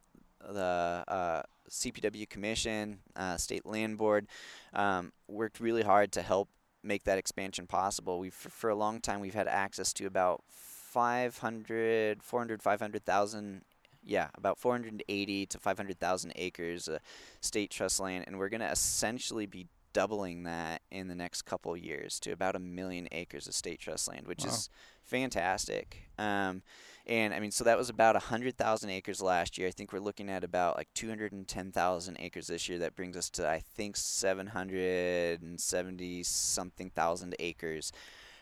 the 0.49 1.05
uh, 1.09 1.43
CPW 1.69 2.29
Commission, 2.29 3.01
uh, 3.17 3.37
State 3.37 3.67
Land 3.67 3.99
Board, 3.99 4.29
um, 4.73 5.13
worked 5.27 5.59
really 5.59 5.83
hard 5.83 6.13
to 6.13 6.23
help 6.23 6.49
make 6.85 7.03
that 7.05 7.19
expansion 7.19 7.67
possible. 7.67 8.21
We've 8.21 8.33
for, 8.33 8.51
for 8.51 8.71
a 8.71 8.77
long 8.77 9.01
time 9.01 9.21
we've 9.21 9.35
had 9.35 9.49
access 9.49 9.93
to 9.95 10.07
about 10.07 10.45
500, 10.47 12.23
400, 12.23 12.63
500,000 12.63 13.63
yeah, 14.05 14.29
about 14.35 14.59
480 14.59 15.47
to 15.47 15.59
500,000 15.59 16.33
acres 16.37 16.89
of 16.89 16.99
state 17.41 17.71
trust 17.71 18.01
land, 18.01 18.25
and 18.27 18.39
we're 18.39 18.49
going 18.49 18.61
to 18.61 18.71
essentially 18.71 19.47
be 19.47 19.69
doubling 19.93 20.45
that 20.45 20.81
in 20.91 21.09
the 21.09 21.15
next 21.15 21.43
couple 21.43 21.77
years 21.77 22.19
to 22.19 22.33
about 22.33 22.57
a 22.57 22.59
million 22.59 23.07
acres 23.13 23.47
of 23.47 23.55
state 23.55 23.79
trust 23.79 24.09
land, 24.09 24.27
which 24.27 24.43
Wow. 24.45 24.51
is 24.51 24.71
fantastic. 25.03 26.09
Um, 26.19 26.63
and 27.07 27.35
I 27.35 27.41
mean, 27.41 27.51
so 27.51 27.65
that 27.65 27.77
was 27.77 27.91
about 27.91 28.15
100,000 28.15 28.89
acres 28.91 29.21
last 29.21 29.59
year. 29.59 29.69
I 29.69 29.71
think 29.71 29.93
we're 29.93 29.99
looking 29.99 30.31
at 30.31 30.45
about 30.45 30.77
like 30.79 30.89
210,000 30.95 32.17
acres 32.21 32.47
this 32.47 32.69
year. 32.69 32.79
That 32.79 32.95
brings 32.97 33.17
us 33.17 33.29
to, 33.31 33.49
I 33.49 33.59
think, 33.61 33.97
770 33.97 36.23
something 36.23 36.91
thousand 36.91 37.35
acres 37.39 37.93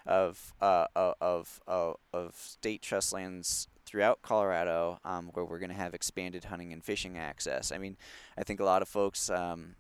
of 0.06 0.54
uh, 0.60 0.86
of, 0.96 1.14
of 1.20 1.60
of 1.66 1.96
of 2.12 2.34
state 2.36 2.82
trust 2.82 3.12
lands 3.12 3.68
throughout 3.90 4.22
Colorado, 4.22 5.00
um, 5.04 5.30
where 5.34 5.44
we're 5.44 5.58
going 5.58 5.70
to 5.70 5.76
have 5.76 5.94
expanded 5.94 6.44
hunting 6.44 6.72
and 6.72 6.84
fishing 6.84 7.18
access. 7.18 7.72
I 7.72 7.78
mean, 7.78 7.96
I 8.38 8.44
think 8.44 8.60
a 8.60 8.64
lot 8.64 8.82
of 8.82 8.88
folks 8.88 9.28
um, 9.28 9.74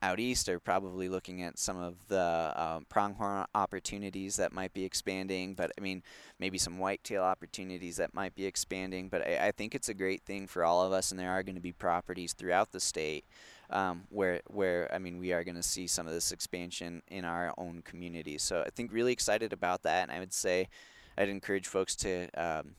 out 0.00 0.18
east 0.18 0.48
are 0.48 0.58
probably 0.58 1.10
looking 1.10 1.42
at 1.42 1.58
some 1.58 1.76
of 1.76 1.96
the 2.08 2.54
um, 2.56 2.86
pronghorn 2.88 3.44
opportunities 3.54 4.36
that 4.36 4.54
might 4.54 4.72
be 4.72 4.84
expanding, 4.84 5.52
but 5.52 5.70
I 5.76 5.82
mean, 5.82 6.02
maybe 6.38 6.56
some 6.56 6.78
whitetail 6.78 7.22
opportunities 7.22 7.96
that 7.96 8.14
might 8.14 8.34
be 8.34 8.46
expanding. 8.46 9.10
But 9.10 9.26
I, 9.26 9.48
I 9.48 9.50
think 9.50 9.74
it's 9.74 9.90
a 9.90 9.94
great 9.94 10.22
thing 10.22 10.46
for 10.46 10.64
all 10.64 10.82
of 10.82 10.92
us, 10.92 11.10
and 11.10 11.20
there 11.20 11.30
are 11.30 11.42
going 11.42 11.56
to 11.56 11.60
be 11.60 11.72
properties 11.72 12.32
throughout 12.32 12.72
the 12.72 12.80
state 12.80 13.26
um, 13.68 14.04
where 14.08 14.40
where 14.46 14.88
I 14.90 14.98
mean 14.98 15.18
we 15.18 15.34
are 15.34 15.44
going 15.44 15.56
to 15.56 15.62
see 15.62 15.86
some 15.86 16.06
of 16.06 16.14
this 16.14 16.32
expansion 16.32 17.02
in 17.08 17.26
our 17.26 17.52
own 17.58 17.82
community. 17.82 18.38
So 18.38 18.64
I 18.66 18.70
think 18.70 18.90
really 18.90 19.12
excited 19.12 19.52
about 19.52 19.82
that, 19.82 20.04
and 20.04 20.12
I 20.12 20.18
would 20.18 20.32
say 20.32 20.68
I'd 21.18 21.28
encourage 21.28 21.66
folks 21.66 21.94
to 21.96 22.28
um, 22.38 22.76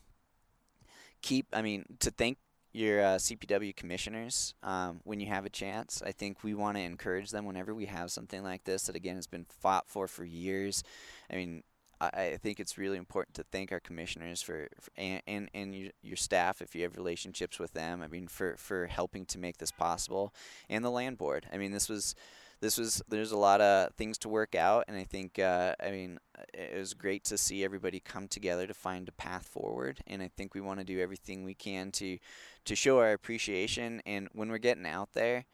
keep. 1.22 1.46
I 1.52 1.62
mean 1.62 1.84
to 2.00 2.10
thank 2.10 2.38
your 2.72 3.02
uh, 3.02 3.16
CPW 3.16 3.76
commissioners 3.76 4.54
um, 4.62 5.00
when 5.04 5.20
you 5.20 5.26
have 5.26 5.44
a 5.44 5.50
chance. 5.50 6.02
I 6.04 6.12
think 6.12 6.42
we 6.42 6.54
want 6.54 6.76
to 6.76 6.82
encourage 6.82 7.30
them 7.30 7.44
whenever 7.44 7.74
we 7.74 7.86
have 7.86 8.10
something 8.10 8.42
like 8.42 8.64
this 8.64 8.84
that 8.84 8.96
again 8.96 9.16
has 9.16 9.26
been 9.26 9.44
fought 9.44 9.88
for 9.88 10.08
for 10.08 10.24
years. 10.24 10.82
I 11.30 11.36
mean, 11.36 11.62
I, 12.00 12.36
think 12.42 12.58
it's 12.58 12.78
really 12.78 12.96
important 12.96 13.36
to 13.36 13.44
thank 13.44 13.70
our 13.70 13.78
commissioners 13.78 14.42
for, 14.42 14.68
for 14.80 14.90
and, 14.96 15.22
and, 15.26 15.50
and 15.54 15.74
your, 15.74 15.90
your 16.02 16.16
staff 16.16 16.60
if 16.60 16.74
you 16.74 16.82
have 16.82 16.96
relationships 16.96 17.60
with 17.60 17.74
them. 17.74 18.02
I 18.02 18.08
mean, 18.08 18.26
for, 18.26 18.56
for 18.56 18.86
helping 18.86 19.24
to 19.26 19.38
make 19.38 19.58
this 19.58 19.70
possible, 19.70 20.34
and 20.68 20.84
the 20.84 20.90
land 20.90 21.16
board. 21.16 21.46
I 21.52 21.58
mean, 21.58 21.70
this 21.70 21.88
was 21.88 22.16
this 22.62 22.78
was 22.78 23.02
there's 23.08 23.32
a 23.32 23.36
lot 23.36 23.60
of 23.60 23.92
things 23.94 24.16
to 24.18 24.28
work 24.28 24.54
out, 24.54 24.84
and 24.86 24.96
I 24.96 25.02
think 25.02 25.40
uh, 25.40 25.74
I 25.82 25.90
mean 25.90 26.18
it 26.54 26.78
was 26.78 26.94
great 26.94 27.24
to 27.24 27.36
see 27.36 27.64
everybody 27.64 27.98
come 27.98 28.28
together 28.28 28.68
to 28.68 28.72
find 28.72 29.08
a 29.08 29.12
path 29.12 29.46
forward. 29.46 29.98
And 30.06 30.22
I 30.22 30.28
think 30.28 30.54
we 30.54 30.60
want 30.60 30.78
to 30.78 30.84
do 30.84 31.00
everything 31.00 31.42
we 31.42 31.54
can 31.54 31.90
to 31.92 32.18
to 32.64 32.76
show 32.76 33.00
our 33.00 33.12
appreciation. 33.12 34.00
And 34.06 34.28
when 34.32 34.48
we're 34.48 34.58
getting 34.58 34.86
out 34.86 35.12
there, 35.12 35.44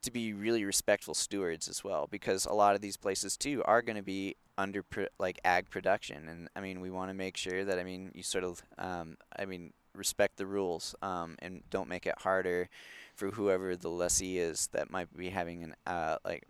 to 0.00 0.10
be 0.10 0.32
really 0.32 0.64
respectful 0.64 1.12
stewards 1.12 1.68
as 1.68 1.84
well, 1.84 2.08
because 2.10 2.46
a 2.46 2.54
lot 2.54 2.74
of 2.74 2.80
these 2.80 2.96
places 2.96 3.36
too 3.36 3.62
are 3.66 3.82
going 3.82 3.96
to 3.96 4.02
be 4.02 4.36
under 4.56 4.82
like 5.18 5.38
ag 5.44 5.68
production, 5.68 6.28
and 6.30 6.48
I 6.56 6.62
mean 6.62 6.80
we 6.80 6.90
want 6.90 7.10
to 7.10 7.14
make 7.14 7.36
sure 7.36 7.62
that 7.66 7.78
I 7.78 7.84
mean 7.84 8.10
you 8.14 8.22
sort 8.22 8.44
of 8.44 8.62
um, 8.78 9.18
I 9.38 9.44
mean 9.44 9.74
respect 9.94 10.38
the 10.38 10.46
rules 10.46 10.94
um, 11.02 11.36
and 11.40 11.62
don't 11.68 11.90
make 11.90 12.06
it 12.06 12.14
harder 12.18 12.70
for 13.18 13.30
whoever 13.30 13.76
the 13.76 13.90
lessee 13.90 14.38
is 14.38 14.68
that 14.68 14.90
might 14.90 15.14
be 15.16 15.28
having 15.28 15.64
an 15.64 15.74
uh, 15.86 16.16
like 16.24 16.44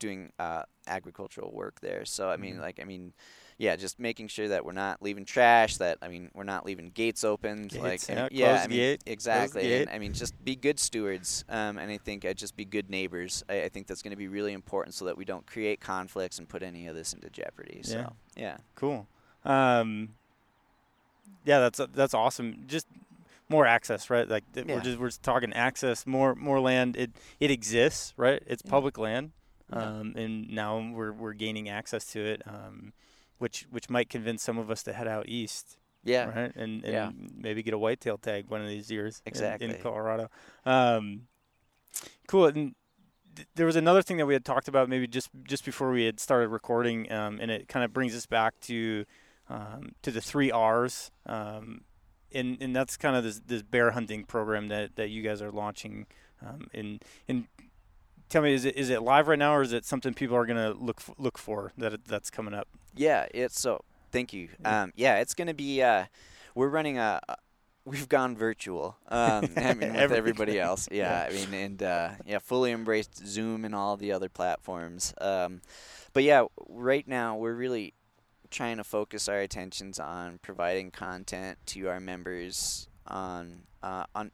doing 0.00 0.32
uh, 0.40 0.64
agricultural 0.88 1.52
work 1.52 1.80
there. 1.80 2.04
So 2.04 2.28
I 2.28 2.36
mean, 2.36 2.54
mm-hmm. 2.54 2.62
like 2.62 2.80
I 2.80 2.84
mean, 2.84 3.12
yeah, 3.56 3.76
just 3.76 4.00
making 4.00 4.26
sure 4.26 4.48
that 4.48 4.64
we're 4.64 4.72
not 4.72 5.00
leaving 5.00 5.24
trash. 5.24 5.76
That 5.76 5.98
I 6.02 6.08
mean, 6.08 6.28
we're 6.34 6.42
not 6.42 6.66
leaving 6.66 6.90
gates 6.90 7.22
open. 7.22 7.68
Gates, 7.68 8.08
like 8.08 8.08
yeah, 8.08 8.28
yeah 8.32 8.62
I 8.64 8.66
mean, 8.66 8.78
gate, 8.78 9.02
exactly. 9.06 9.82
And, 9.82 9.90
I 9.90 10.00
mean, 10.00 10.12
just 10.12 10.44
be 10.44 10.56
good 10.56 10.80
stewards. 10.80 11.44
Um, 11.48 11.78
and 11.78 11.88
I 11.88 11.98
think 11.98 12.24
uh, 12.24 12.34
just 12.34 12.56
be 12.56 12.64
good 12.64 12.90
neighbors. 12.90 13.44
I, 13.48 13.62
I 13.62 13.68
think 13.68 13.86
that's 13.86 14.02
going 14.02 14.10
to 14.10 14.16
be 14.16 14.28
really 14.28 14.52
important 14.52 14.94
so 14.94 15.04
that 15.04 15.16
we 15.16 15.24
don't 15.24 15.46
create 15.46 15.80
conflicts 15.80 16.40
and 16.40 16.48
put 16.48 16.64
any 16.64 16.88
of 16.88 16.96
this 16.96 17.12
into 17.12 17.30
jeopardy. 17.30 17.80
So 17.84 17.98
yeah, 17.98 18.08
yeah. 18.36 18.56
cool. 18.74 19.06
Um, 19.44 20.08
yeah, 21.44 21.60
that's 21.60 21.80
that's 21.94 22.14
awesome. 22.14 22.64
Just 22.66 22.88
more 23.52 23.66
access, 23.66 24.10
right? 24.10 24.28
Like 24.28 24.44
yeah. 24.54 24.64
we're 24.66 24.80
just 24.80 24.98
we're 24.98 25.08
just 25.08 25.22
talking 25.22 25.52
access, 25.52 26.06
more 26.06 26.34
more 26.34 26.58
land. 26.58 26.96
It 26.96 27.12
it 27.38 27.50
exists, 27.50 28.14
right? 28.16 28.42
It's 28.46 28.62
yeah. 28.64 28.70
public 28.70 28.98
land, 28.98 29.32
um, 29.70 30.14
yeah. 30.16 30.22
and 30.22 30.50
now 30.50 30.92
we're 30.92 31.12
we're 31.12 31.34
gaining 31.34 31.68
access 31.68 32.04
to 32.12 32.20
it, 32.20 32.42
um, 32.46 32.92
which 33.38 33.66
which 33.70 33.88
might 33.88 34.08
convince 34.08 34.42
some 34.42 34.58
of 34.58 34.70
us 34.70 34.82
to 34.84 34.92
head 34.92 35.06
out 35.06 35.28
east. 35.28 35.78
Yeah. 36.04 36.24
Right. 36.24 36.52
And, 36.56 36.84
and 36.84 36.92
yeah. 36.92 37.10
maybe 37.36 37.62
get 37.62 37.74
a 37.74 37.78
whitetail 37.78 38.18
tag 38.18 38.46
one 38.48 38.60
of 38.60 38.68
these 38.68 38.90
years. 38.90 39.22
Exactly. 39.24 39.68
In, 39.68 39.74
in 39.74 39.80
Colorado. 39.80 40.30
Um, 40.66 41.28
cool. 42.26 42.46
And 42.46 42.74
th- 43.36 43.46
there 43.54 43.66
was 43.66 43.76
another 43.76 44.02
thing 44.02 44.16
that 44.16 44.26
we 44.26 44.34
had 44.34 44.44
talked 44.44 44.68
about 44.68 44.88
maybe 44.88 45.06
just 45.06 45.30
just 45.44 45.64
before 45.64 45.92
we 45.92 46.04
had 46.04 46.18
started 46.18 46.48
recording, 46.48 47.10
um, 47.12 47.38
and 47.40 47.50
it 47.50 47.68
kind 47.68 47.84
of 47.84 47.92
brings 47.92 48.16
us 48.16 48.26
back 48.26 48.58
to 48.62 49.04
um, 49.48 49.92
to 50.02 50.10
the 50.10 50.20
three 50.20 50.50
R's. 50.50 51.10
And 52.34 52.58
and 52.60 52.74
that's 52.74 52.96
kind 52.96 53.16
of 53.16 53.24
this, 53.24 53.40
this 53.46 53.62
bear 53.62 53.92
hunting 53.92 54.24
program 54.24 54.68
that, 54.68 54.96
that 54.96 55.10
you 55.10 55.22
guys 55.22 55.42
are 55.42 55.50
launching. 55.50 56.06
Um, 56.44 56.66
and 56.74 57.04
and 57.28 57.46
tell 58.28 58.42
me, 58.42 58.54
is 58.54 58.64
it 58.64 58.76
is 58.76 58.90
it 58.90 59.02
live 59.02 59.28
right 59.28 59.38
now, 59.38 59.54
or 59.54 59.62
is 59.62 59.72
it 59.72 59.84
something 59.84 60.14
people 60.14 60.36
are 60.36 60.46
gonna 60.46 60.72
look 60.72 60.96
f- 60.98 61.14
look 61.18 61.38
for 61.38 61.72
that 61.78 62.04
that's 62.06 62.30
coming 62.30 62.54
up? 62.54 62.68
Yeah, 62.94 63.26
it's 63.32 63.60
so. 63.60 63.84
Thank 64.10 64.32
you. 64.32 64.48
Um, 64.64 64.92
yeah, 64.96 65.18
it's 65.18 65.34
gonna 65.34 65.54
be. 65.54 65.82
Uh, 65.82 66.06
we're 66.54 66.68
running 66.68 66.98
a. 66.98 67.20
We've 67.84 68.08
gone 68.08 68.36
virtual. 68.36 68.96
Um, 69.08 69.48
I 69.56 69.74
mean, 69.74 69.92
with 69.94 70.12
everybody 70.12 70.58
else. 70.68 70.88
Yeah, 70.90 71.28
yeah, 71.28 71.30
I 71.30 71.46
mean, 71.46 71.54
and 71.54 71.82
uh, 71.82 72.10
yeah, 72.26 72.38
fully 72.38 72.72
embraced 72.72 73.26
Zoom 73.26 73.64
and 73.64 73.74
all 73.74 73.96
the 73.96 74.12
other 74.12 74.28
platforms. 74.28 75.14
Um, 75.20 75.62
but 76.12 76.22
yeah, 76.22 76.44
right 76.68 77.06
now 77.06 77.36
we're 77.36 77.54
really 77.54 77.94
trying 78.52 78.76
to 78.76 78.84
focus 78.84 79.28
our 79.28 79.40
attentions 79.40 79.98
on 79.98 80.38
providing 80.42 80.90
content 80.90 81.58
to 81.66 81.88
our 81.88 81.98
members 81.98 82.86
on 83.06 83.62
uh, 83.82 84.04
on 84.14 84.30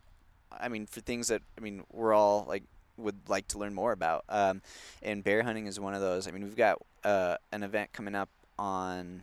I 0.53 0.69
mean 0.69 0.87
for 0.87 1.01
things 1.01 1.29
that 1.29 1.41
I 1.57 1.61
mean 1.61 1.85
we're 1.93 2.12
all 2.12 2.45
like 2.47 2.64
would 2.99 3.16
like 3.29 3.49
to 3.49 3.59
learn 3.59 3.73
more 3.75 3.93
about. 3.93 4.25
Um, 4.29 4.61
and 5.03 5.23
bear 5.23 5.45
hunting 5.45 5.66
is 5.66 5.81
one 5.81 5.95
of 5.95 6.01
those. 6.01 6.29
I 6.29 6.33
mean 6.33 6.43
we've 6.43 6.57
got 6.57 6.79
uh, 7.05 7.37
an 7.53 7.62
event 7.62 7.93
coming 7.93 8.14
up 8.14 8.29
on 8.59 9.23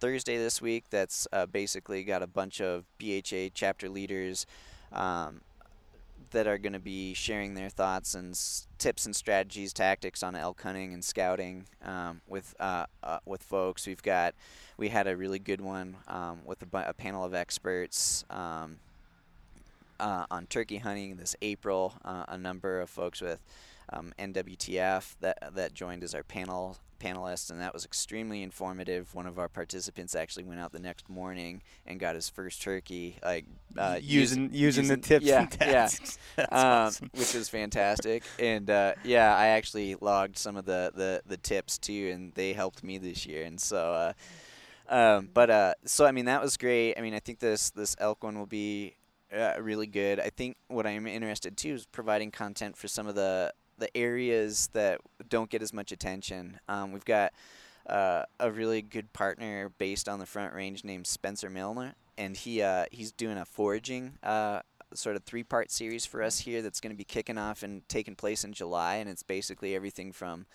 Thursday 0.00 0.38
this 0.38 0.62
week 0.62 0.84
that's 0.90 1.28
uh, 1.32 1.46
basically 1.46 2.02
got 2.02 2.22
a 2.22 2.26
bunch 2.26 2.60
of 2.60 2.84
BHA 2.98 3.50
chapter 3.54 3.88
leaders 3.88 4.46
um, 4.92 5.42
that 6.30 6.46
are 6.46 6.58
going 6.58 6.72
to 6.72 6.78
be 6.78 7.14
sharing 7.14 7.54
their 7.54 7.68
thoughts 7.68 8.14
and 8.14 8.32
s- 8.32 8.66
tips 8.78 9.06
and 9.06 9.14
strategies, 9.14 9.72
tactics 9.72 10.22
on 10.22 10.34
elk 10.34 10.60
hunting 10.62 10.92
and 10.92 11.04
scouting 11.04 11.66
um, 11.84 12.20
with 12.26 12.54
uh, 12.60 12.86
uh, 13.02 13.18
with 13.24 13.42
folks. 13.42 13.86
We've 13.86 14.02
got 14.02 14.34
we 14.76 14.88
had 14.88 15.06
a 15.06 15.16
really 15.16 15.38
good 15.38 15.60
one 15.60 15.96
um, 16.08 16.40
with 16.44 16.62
a, 16.62 16.88
a, 16.88 16.94
panel 16.94 17.24
of 17.24 17.34
experts 17.34 18.24
um, 18.30 18.78
uh, 19.98 20.26
on 20.30 20.46
turkey 20.46 20.78
hunting 20.78 21.16
this 21.16 21.36
April. 21.42 21.94
Uh, 22.04 22.24
a 22.28 22.38
number 22.38 22.80
of 22.80 22.90
folks 22.90 23.20
with 23.20 23.40
um, 23.92 24.12
NWTF 24.18 25.16
that 25.20 25.54
that 25.54 25.74
joined 25.74 26.02
as 26.02 26.14
our 26.14 26.22
panel 26.22 26.78
panelists, 27.00 27.50
and 27.50 27.60
that 27.60 27.72
was 27.72 27.84
extremely 27.84 28.42
informative. 28.42 29.14
One 29.14 29.26
of 29.26 29.38
our 29.38 29.48
participants 29.48 30.14
actually 30.14 30.44
went 30.44 30.60
out 30.60 30.72
the 30.72 30.78
next 30.78 31.08
morning 31.08 31.62
and 31.86 31.98
got 31.98 32.14
his 32.14 32.28
first 32.28 32.62
turkey, 32.62 33.16
like 33.24 33.46
uh, 33.76 33.98
using, 34.00 34.50
using, 34.52 34.54
using 34.54 34.88
the 34.88 34.96
tips 34.98 35.24
yeah, 35.24 35.40
and 35.40 35.50
tasks. 35.50 36.18
Yeah, 36.38 36.44
um, 36.52 36.58
awesome. 36.66 37.10
which 37.14 37.34
was 37.34 37.48
fantastic. 37.48 38.22
and 38.38 38.70
uh, 38.70 38.92
yeah, 39.02 39.34
I 39.34 39.48
actually 39.48 39.96
logged 40.00 40.38
some 40.38 40.56
of 40.56 40.66
the, 40.66 40.92
the, 40.94 41.22
the 41.26 41.36
tips 41.36 41.78
too, 41.78 42.10
and 42.12 42.32
they 42.34 42.52
helped 42.52 42.84
me 42.84 42.98
this 42.98 43.26
year. 43.26 43.44
And 43.44 43.60
so, 43.60 43.92
uh, 43.92 44.12
um, 44.94 45.30
but 45.32 45.50
uh, 45.50 45.74
so 45.84 46.04
I 46.04 46.12
mean 46.12 46.26
that 46.26 46.42
was 46.42 46.56
great. 46.56 46.94
I 46.96 47.00
mean 47.00 47.14
I 47.14 47.20
think 47.20 47.38
this 47.38 47.70
this 47.70 47.96
elk 47.98 48.24
one 48.24 48.38
will 48.38 48.46
be 48.46 48.96
uh, 49.32 49.54
really 49.60 49.86
good. 49.86 50.18
I 50.18 50.30
think 50.30 50.56
what 50.66 50.86
I'm 50.86 51.06
interested 51.06 51.56
too 51.56 51.74
is 51.74 51.86
providing 51.86 52.32
content 52.32 52.76
for 52.76 52.88
some 52.88 53.06
of 53.06 53.14
the 53.14 53.52
the 53.80 53.94
areas 53.96 54.68
that 54.72 55.00
don't 55.28 55.50
get 55.50 55.62
as 55.62 55.72
much 55.72 55.90
attention. 55.90 56.60
Um, 56.68 56.92
we've 56.92 57.04
got 57.04 57.32
uh, 57.88 58.24
a 58.38 58.50
really 58.50 58.82
good 58.82 59.12
partner 59.12 59.70
based 59.78 60.08
on 60.08 60.18
the 60.18 60.26
Front 60.26 60.54
Range 60.54 60.84
named 60.84 61.06
Spencer 61.06 61.50
Milner, 61.50 61.94
and 62.16 62.36
he 62.36 62.62
uh, 62.62 62.84
he's 62.92 63.10
doing 63.10 63.38
a 63.38 63.44
foraging 63.44 64.18
uh, 64.22 64.60
sort 64.94 65.16
of 65.16 65.24
three 65.24 65.42
part 65.42 65.70
series 65.70 66.06
for 66.06 66.22
us 66.22 66.38
here 66.38 66.62
that's 66.62 66.80
going 66.80 66.92
to 66.92 66.96
be 66.96 67.04
kicking 67.04 67.38
off 67.38 67.62
and 67.62 67.88
taking 67.88 68.14
place 68.14 68.44
in 68.44 68.52
July, 68.52 68.96
and 68.96 69.08
it's 69.10 69.22
basically 69.22 69.74
everything 69.74 70.12
from 70.12 70.46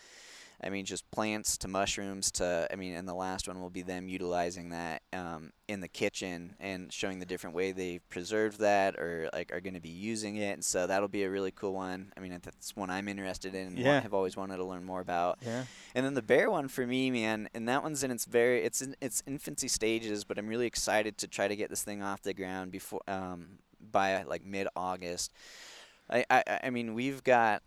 I 0.63 0.69
mean, 0.69 0.85
just 0.85 1.09
plants 1.11 1.57
to 1.59 1.67
mushrooms 1.67 2.31
to, 2.31 2.67
I 2.71 2.75
mean, 2.75 2.95
and 2.95 3.07
the 3.07 3.13
last 3.13 3.47
one 3.47 3.61
will 3.61 3.69
be 3.69 3.81
them 3.81 4.07
utilizing 4.07 4.69
that 4.69 5.01
um, 5.13 5.51
in 5.67 5.81
the 5.81 5.87
kitchen 5.87 6.55
and 6.59 6.91
showing 6.91 7.19
the 7.19 7.25
different 7.25 7.55
way 7.55 7.71
they've 7.71 8.07
preserved 8.09 8.59
that 8.59 8.95
or 8.95 9.29
like 9.33 9.51
are 9.53 9.59
going 9.59 9.73
to 9.73 9.81
be 9.81 9.89
using 9.89 10.37
it. 10.37 10.53
And 10.53 10.63
so 10.63 10.87
that'll 10.87 11.07
be 11.07 11.23
a 11.23 11.29
really 11.29 11.51
cool 11.51 11.73
one. 11.73 12.13
I 12.17 12.19
mean, 12.19 12.39
that's 12.41 12.75
one 12.75 12.89
I'm 12.89 13.07
interested 13.07 13.53
in 13.53 13.67
and 13.67 13.77
yeah. 13.77 13.99
have 13.99 14.13
always 14.13 14.37
wanted 14.37 14.57
to 14.57 14.65
learn 14.65 14.85
more 14.85 15.01
about. 15.01 15.39
Yeah. 15.45 15.65
And 15.93 16.05
then 16.05 16.13
the 16.13 16.21
bear 16.21 16.49
one 16.49 16.67
for 16.67 16.85
me, 16.85 17.11
man, 17.11 17.49
and 17.53 17.67
that 17.67 17.83
one's 17.83 18.03
in 18.03 18.11
its 18.11 18.25
very, 18.25 18.63
it's 18.63 18.81
in 18.81 18.95
its 19.01 19.23
infancy 19.27 19.67
stages, 19.67 20.23
but 20.23 20.37
I'm 20.37 20.47
really 20.47 20.67
excited 20.67 21.17
to 21.19 21.27
try 21.27 21.47
to 21.47 21.55
get 21.55 21.69
this 21.69 21.83
thing 21.83 22.01
off 22.01 22.21
the 22.21 22.33
ground 22.33 22.71
before, 22.71 23.01
um, 23.07 23.59
by 23.91 24.23
like 24.23 24.45
mid 24.45 24.67
August. 24.75 25.31
I, 26.09 26.25
I, 26.29 26.59
I 26.63 26.69
mean, 26.69 26.93
we've 26.93 27.23
got 27.23 27.63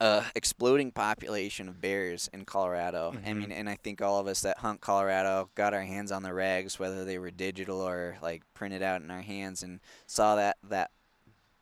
uh, 0.00 0.22
exploding 0.34 0.90
population 0.90 1.68
of 1.68 1.80
bears 1.80 2.28
in 2.32 2.44
Colorado. 2.44 3.12
Mm-hmm. 3.12 3.28
I 3.28 3.32
mean, 3.34 3.52
and 3.52 3.68
I 3.68 3.76
think 3.76 4.02
all 4.02 4.18
of 4.18 4.26
us 4.26 4.40
that 4.42 4.58
hunt 4.58 4.80
Colorado 4.80 5.50
got 5.54 5.74
our 5.74 5.82
hands 5.82 6.12
on 6.12 6.22
the 6.22 6.34
rags, 6.34 6.78
whether 6.78 7.04
they 7.04 7.18
were 7.18 7.30
digital 7.30 7.80
or 7.80 8.16
like 8.22 8.42
printed 8.54 8.82
out 8.82 9.02
in 9.02 9.10
our 9.10 9.22
hands, 9.22 9.62
and 9.62 9.80
saw 10.06 10.36
that 10.36 10.56
that 10.68 10.90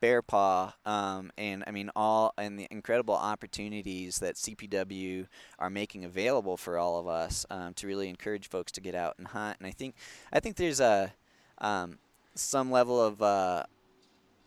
bear 0.00 0.20
paw. 0.20 0.74
Um, 0.84 1.30
and 1.38 1.64
I 1.66 1.70
mean, 1.70 1.90
all 1.94 2.34
and 2.36 2.58
the 2.58 2.66
incredible 2.70 3.14
opportunities 3.14 4.18
that 4.18 4.34
CPW 4.34 5.26
are 5.58 5.70
making 5.70 6.04
available 6.04 6.56
for 6.56 6.76
all 6.76 6.98
of 6.98 7.06
us 7.06 7.46
um, 7.50 7.74
to 7.74 7.86
really 7.86 8.08
encourage 8.08 8.48
folks 8.48 8.72
to 8.72 8.80
get 8.80 8.94
out 8.94 9.14
and 9.18 9.28
hunt. 9.28 9.58
And 9.60 9.66
I 9.66 9.70
think 9.70 9.94
I 10.32 10.40
think 10.40 10.56
there's 10.56 10.80
a 10.80 11.14
um, 11.58 11.98
some 12.34 12.70
level 12.70 13.00
of 13.00 13.22
uh, 13.22 13.64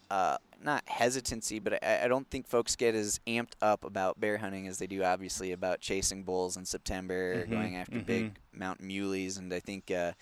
uh, 0.09 0.37
not 0.63 0.83
hesitancy, 0.87 1.59
but 1.59 1.83
I, 1.83 2.05
I 2.05 2.07
don't 2.07 2.29
think 2.29 2.47
folks 2.47 2.75
get 2.75 2.95
as 2.95 3.19
amped 3.27 3.53
up 3.61 3.83
about 3.83 4.19
bear 4.19 4.37
hunting 4.37 4.67
as 4.67 4.77
they 4.77 4.87
do, 4.87 5.03
obviously, 5.03 5.51
about 5.51 5.81
chasing 5.81 6.23
bulls 6.23 6.57
in 6.57 6.65
September, 6.65 7.37
mm-hmm, 7.37 7.51
going 7.51 7.75
after 7.75 7.97
mm-hmm. 7.97 8.05
big 8.05 8.39
mountain 8.53 8.87
muleys, 8.87 9.37
and 9.37 9.53
I 9.53 9.59
think, 9.59 9.91
uh, 9.91 10.13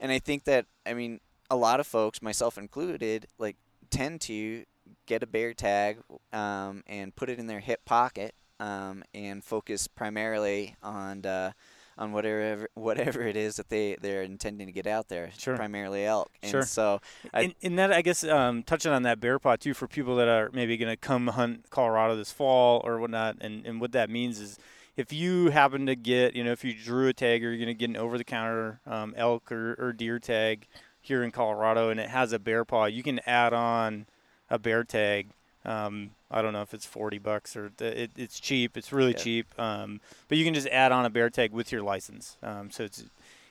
and 0.00 0.12
I 0.12 0.18
think 0.18 0.44
that 0.44 0.66
I 0.86 0.94
mean 0.94 1.20
a 1.50 1.56
lot 1.56 1.80
of 1.80 1.86
folks, 1.86 2.22
myself 2.22 2.58
included, 2.58 3.26
like 3.38 3.56
tend 3.90 4.20
to 4.22 4.64
get 5.06 5.22
a 5.22 5.26
bear 5.26 5.54
tag 5.54 5.98
um, 6.32 6.82
and 6.86 7.14
put 7.14 7.30
it 7.30 7.38
in 7.38 7.46
their 7.46 7.60
hip 7.60 7.84
pocket 7.84 8.34
um, 8.60 9.04
and 9.14 9.42
focus 9.44 9.86
primarily 9.86 10.76
on 10.82 11.24
uh, 11.24 11.52
on 11.98 12.12
whatever 12.12 12.68
whatever 12.74 13.22
it 13.22 13.36
is 13.36 13.56
that 13.56 13.68
they 13.68 13.96
they're 14.00 14.22
intending 14.22 14.66
to 14.66 14.72
get 14.72 14.86
out 14.86 15.08
there. 15.08 15.30
Sure. 15.36 15.56
Primarily 15.56 16.04
elk. 16.04 16.30
And 16.42 16.50
Sure. 16.50 16.62
so 16.62 17.00
I- 17.32 17.42
and, 17.42 17.54
and 17.62 17.78
that 17.78 17.92
I 17.92 18.02
guess 18.02 18.24
um, 18.24 18.62
touching 18.62 18.92
on 18.92 19.02
that 19.04 19.20
bear 19.20 19.38
paw 19.38 19.56
too 19.56 19.74
for 19.74 19.86
people 19.86 20.16
that 20.16 20.28
are 20.28 20.50
maybe 20.52 20.76
going 20.76 20.90
to 20.90 20.96
come 20.96 21.28
hunt 21.28 21.70
Colorado 21.70 22.16
this 22.16 22.32
fall 22.32 22.80
or 22.84 22.98
whatnot, 22.98 23.36
and, 23.40 23.64
and 23.66 23.80
what 23.80 23.92
that 23.92 24.10
means 24.10 24.40
is 24.40 24.58
if 24.96 25.12
you 25.12 25.50
happen 25.50 25.86
to 25.86 25.96
get 25.96 26.34
you 26.36 26.44
know 26.44 26.52
if 26.52 26.64
you 26.64 26.74
drew 26.74 27.08
a 27.08 27.12
tag 27.12 27.44
or 27.44 27.48
you're 27.50 27.58
going 27.64 27.68
to 27.68 27.74
get 27.74 27.90
an 27.90 27.96
over 27.96 28.16
the 28.18 28.24
counter 28.24 28.80
um, 28.86 29.14
elk 29.16 29.50
or, 29.50 29.74
or 29.78 29.92
deer 29.92 30.18
tag 30.18 30.66
here 31.00 31.22
in 31.22 31.30
Colorado 31.30 31.90
and 31.90 32.00
it 32.00 32.08
has 32.08 32.32
a 32.32 32.38
bear 32.38 32.64
paw, 32.64 32.86
you 32.86 33.02
can 33.02 33.20
add 33.26 33.52
on 33.52 34.06
a 34.48 34.58
bear 34.58 34.84
tag. 34.84 35.28
Um, 35.64 36.10
I 36.34 36.42
don't 36.42 36.52
know 36.52 36.62
if 36.62 36.74
it's 36.74 36.84
40 36.84 37.18
bucks 37.18 37.54
or 37.56 37.70
it, 37.80 38.10
it's 38.16 38.40
cheap. 38.40 38.76
It's 38.76 38.92
really 38.92 39.12
Yeah. 39.12 39.18
cheap. 39.18 39.58
Um, 39.58 40.00
but 40.28 40.36
you 40.36 40.44
can 40.44 40.52
just 40.52 40.66
add 40.68 40.90
on 40.92 41.04
a 41.06 41.10
bear 41.10 41.30
tag 41.30 41.52
with 41.52 41.70
your 41.70 41.82
license. 41.82 42.36
Um, 42.42 42.70
so 42.70 42.84
it's 42.84 43.04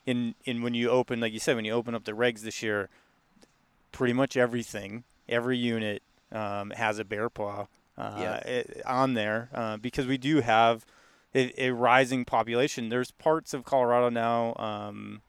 in 0.05 0.35
in 0.43 0.61
when 0.61 0.73
you 0.73 0.89
open, 0.89 1.19
like 1.21 1.31
you 1.33 1.39
said, 1.39 1.55
when 1.55 1.65
you 1.65 1.71
open 1.71 1.95
up 1.95 2.03
the 2.03 2.11
regs 2.11 2.41
this 2.41 2.61
year, 2.61 2.89
pretty 3.91 4.13
much 4.13 4.35
everything, 4.35 5.03
every 5.29 5.57
unit 5.57 6.03
um, 6.31 6.71
has 6.71 6.99
a 6.99 7.05
bear 7.05 7.29
paw 7.29 7.67
uh, 7.97 8.17
Yep. 8.19 8.45
it- 8.47 8.81
on 8.85 9.13
there 9.13 9.49
uh, 9.53 9.77
because 9.77 10.05
we 10.07 10.17
do 10.17 10.41
have 10.41 10.85
a, 11.33 11.67
a 11.67 11.71
rising 11.71 12.25
population. 12.25 12.89
There's 12.89 13.11
parts 13.11 13.53
of 13.53 13.63
Colorado 13.63 14.09
now, 14.09 14.55
um, 14.57 15.21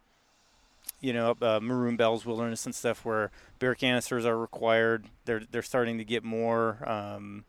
you 1.04 1.12
know, 1.12 1.36
uh, 1.42 1.60
Maroon 1.62 1.96
Bells 1.96 2.24
Wilderness 2.24 2.64
and 2.64 2.74
stuff 2.74 3.04
where 3.04 3.30
bear 3.58 3.74
canisters 3.74 4.24
are 4.24 4.38
required. 4.38 5.04
They're 5.26 5.42
they're 5.50 5.62
starting 5.62 5.98
to 5.98 6.04
get 6.04 6.24
more. 6.24 6.78
Um, 6.88 7.44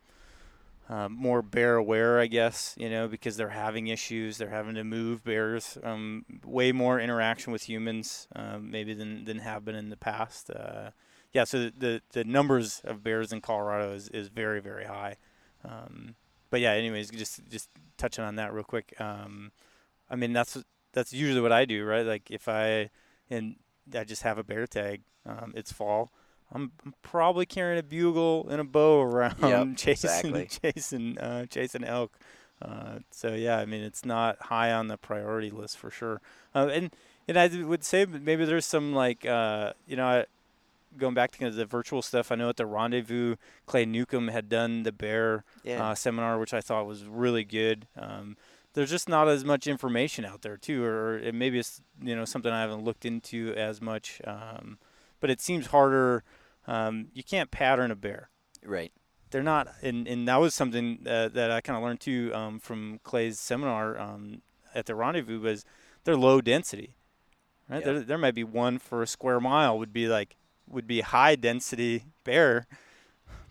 uh, 0.88 1.08
more 1.08 1.42
bear 1.42 1.74
aware, 1.74 2.20
I 2.20 2.28
guess, 2.28 2.76
you 2.78 2.88
know, 2.88 3.08
because 3.08 3.36
they're 3.36 3.48
having 3.48 3.88
issues. 3.88 4.38
They're 4.38 4.50
having 4.50 4.76
to 4.76 4.84
move 4.84 5.24
bears. 5.24 5.76
Um, 5.82 6.24
way 6.44 6.70
more 6.70 7.00
interaction 7.00 7.52
with 7.52 7.68
humans, 7.68 8.28
um, 8.36 8.70
maybe 8.70 8.94
than 8.94 9.24
than 9.24 9.38
have 9.38 9.64
been 9.64 9.74
in 9.74 9.88
the 9.88 9.96
past. 9.96 10.48
Uh, 10.48 10.90
yeah, 11.32 11.42
so 11.42 11.58
the, 11.58 11.72
the 11.76 12.02
the 12.12 12.24
numbers 12.24 12.82
of 12.84 13.02
bears 13.02 13.32
in 13.32 13.40
Colorado 13.40 13.94
is, 13.94 14.08
is 14.10 14.28
very 14.28 14.60
very 14.60 14.84
high. 14.84 15.16
Um, 15.64 16.14
but 16.50 16.60
yeah, 16.60 16.72
anyways, 16.72 17.10
just 17.10 17.40
just 17.50 17.68
touching 17.96 18.22
on 18.22 18.36
that 18.36 18.52
real 18.52 18.62
quick. 18.62 18.94
Um, 19.00 19.50
I 20.08 20.14
mean, 20.14 20.32
that's 20.32 20.56
that's 20.92 21.12
usually 21.12 21.40
what 21.40 21.52
I 21.52 21.64
do, 21.64 21.84
right? 21.84 22.06
Like 22.06 22.30
if 22.30 22.48
I 22.48 22.90
and 23.30 23.56
I 23.94 24.04
just 24.04 24.22
have 24.22 24.38
a 24.38 24.44
bear 24.44 24.66
tag. 24.66 25.02
Um, 25.24 25.52
it's 25.56 25.72
fall. 25.72 26.12
I'm, 26.52 26.72
I'm 26.84 26.94
probably 27.02 27.46
carrying 27.46 27.78
a 27.78 27.82
bugle 27.82 28.46
and 28.48 28.60
a 28.60 28.64
bow 28.64 29.02
around, 29.02 29.36
Yep, 29.40 29.68
chasing 29.76 30.10
exactly. 30.10 30.72
chasing 30.72 31.18
uh, 31.18 31.46
chasing 31.46 31.84
elk. 31.84 32.18
Uh, 32.62 33.00
so 33.10 33.34
yeah, 33.34 33.58
I 33.58 33.66
mean 33.66 33.82
it's 33.82 34.04
not 34.04 34.40
high 34.42 34.72
on 34.72 34.88
the 34.88 34.96
priority 34.96 35.50
list 35.50 35.78
for 35.78 35.90
sure. 35.90 36.20
Uh, 36.54 36.68
and 36.72 36.90
and 37.28 37.38
I 37.38 37.48
would 37.48 37.84
say 37.84 38.06
maybe 38.06 38.44
there's 38.44 38.66
some 38.66 38.94
like 38.94 39.26
uh, 39.26 39.72
you 39.86 39.96
know 39.96 40.06
I, 40.06 40.24
going 40.96 41.14
back 41.14 41.32
to 41.32 41.38
kind 41.38 41.48
of 41.48 41.56
the 41.56 41.66
virtual 41.66 42.00
stuff. 42.02 42.32
I 42.32 42.36
know 42.36 42.48
at 42.48 42.56
the 42.56 42.66
rendezvous, 42.66 43.36
Clay 43.66 43.84
Newcomb 43.84 44.28
had 44.28 44.48
done 44.48 44.84
the 44.84 44.92
bear 44.92 45.44
yeah. 45.64 45.90
uh, 45.90 45.94
seminar, 45.94 46.38
which 46.38 46.54
I 46.54 46.60
thought 46.60 46.86
was 46.86 47.04
really 47.04 47.44
good. 47.44 47.86
Um, 47.96 48.36
there's 48.76 48.90
just 48.90 49.08
not 49.08 49.26
as 49.26 49.42
much 49.42 49.66
information 49.66 50.26
out 50.26 50.42
there 50.42 50.58
too, 50.58 50.84
or 50.84 51.18
it 51.18 51.34
maybe 51.34 51.58
it's 51.58 51.80
you 52.00 52.14
know 52.14 52.26
something 52.26 52.52
I 52.52 52.60
haven't 52.60 52.84
looked 52.84 53.06
into 53.06 53.54
as 53.56 53.80
much. 53.80 54.20
Um, 54.24 54.78
but 55.18 55.30
it 55.30 55.40
seems 55.40 55.68
harder. 55.68 56.24
Um, 56.66 57.08
you 57.14 57.24
can't 57.24 57.50
pattern 57.50 57.90
a 57.90 57.96
bear. 57.96 58.28
right. 58.64 58.92
They're 59.30 59.42
not, 59.42 59.68
and, 59.82 60.06
and 60.06 60.28
that 60.28 60.36
was 60.36 60.54
something 60.54 61.00
uh, 61.04 61.28
that 61.30 61.50
I 61.50 61.60
kind 61.60 61.76
of 61.76 61.82
learned 61.82 62.00
too 62.00 62.30
um, 62.32 62.60
from 62.60 63.00
Clay's 63.02 63.40
seminar 63.40 63.98
um, 63.98 64.42
at 64.72 64.86
the 64.86 64.94
rendezvous 64.94 65.40
was 65.40 65.64
they're 66.04 66.16
low 66.16 66.40
density, 66.40 66.94
right? 67.68 67.80
Yeah. 67.80 67.92
There, 67.92 68.00
there 68.00 68.18
might 68.18 68.36
be 68.36 68.44
one 68.44 68.78
for 68.78 69.02
a 69.02 69.06
square 69.06 69.40
mile 69.40 69.78
would 69.78 69.92
be 69.92 70.06
like 70.06 70.36
would 70.68 70.86
be 70.86 71.00
high 71.00 71.34
density 71.34 72.04
bear. 72.24 72.66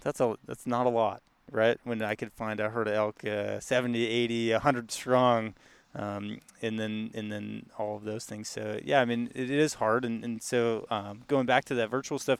That's 0.02 0.22
a 0.22 0.38
that's 0.46 0.66
not 0.68 0.86
a 0.86 0.90
lot, 0.90 1.22
right? 1.52 1.78
When 1.84 2.02
I 2.02 2.16
could 2.16 2.34
find 2.34 2.60
a 2.60 2.70
herd 2.70 2.88
of 2.88 2.94
elk, 2.94 3.26
uh, 3.26 3.60
70, 3.60 4.06
80, 4.06 4.52
100 4.54 4.92
strong, 4.92 5.54
um, 5.96 6.42
and 6.62 6.80
then 6.80 7.12
and 7.14 7.32
then 7.32 7.68
all 7.80 7.96
of 7.96 8.04
those 8.04 8.26
things. 8.26 8.50
So 8.50 8.80
yeah, 8.84 9.00
I 9.02 9.06
mean 9.06 9.30
it 9.34 9.50
is 9.50 9.76
hard, 9.76 10.04
and 10.06 10.24
and 10.24 10.44
so 10.44 10.86
um, 10.90 11.22
going 11.28 11.46
back 11.46 11.66
to 11.66 11.76
that 11.76 11.90
virtual 11.90 12.20
stuff, 12.20 12.40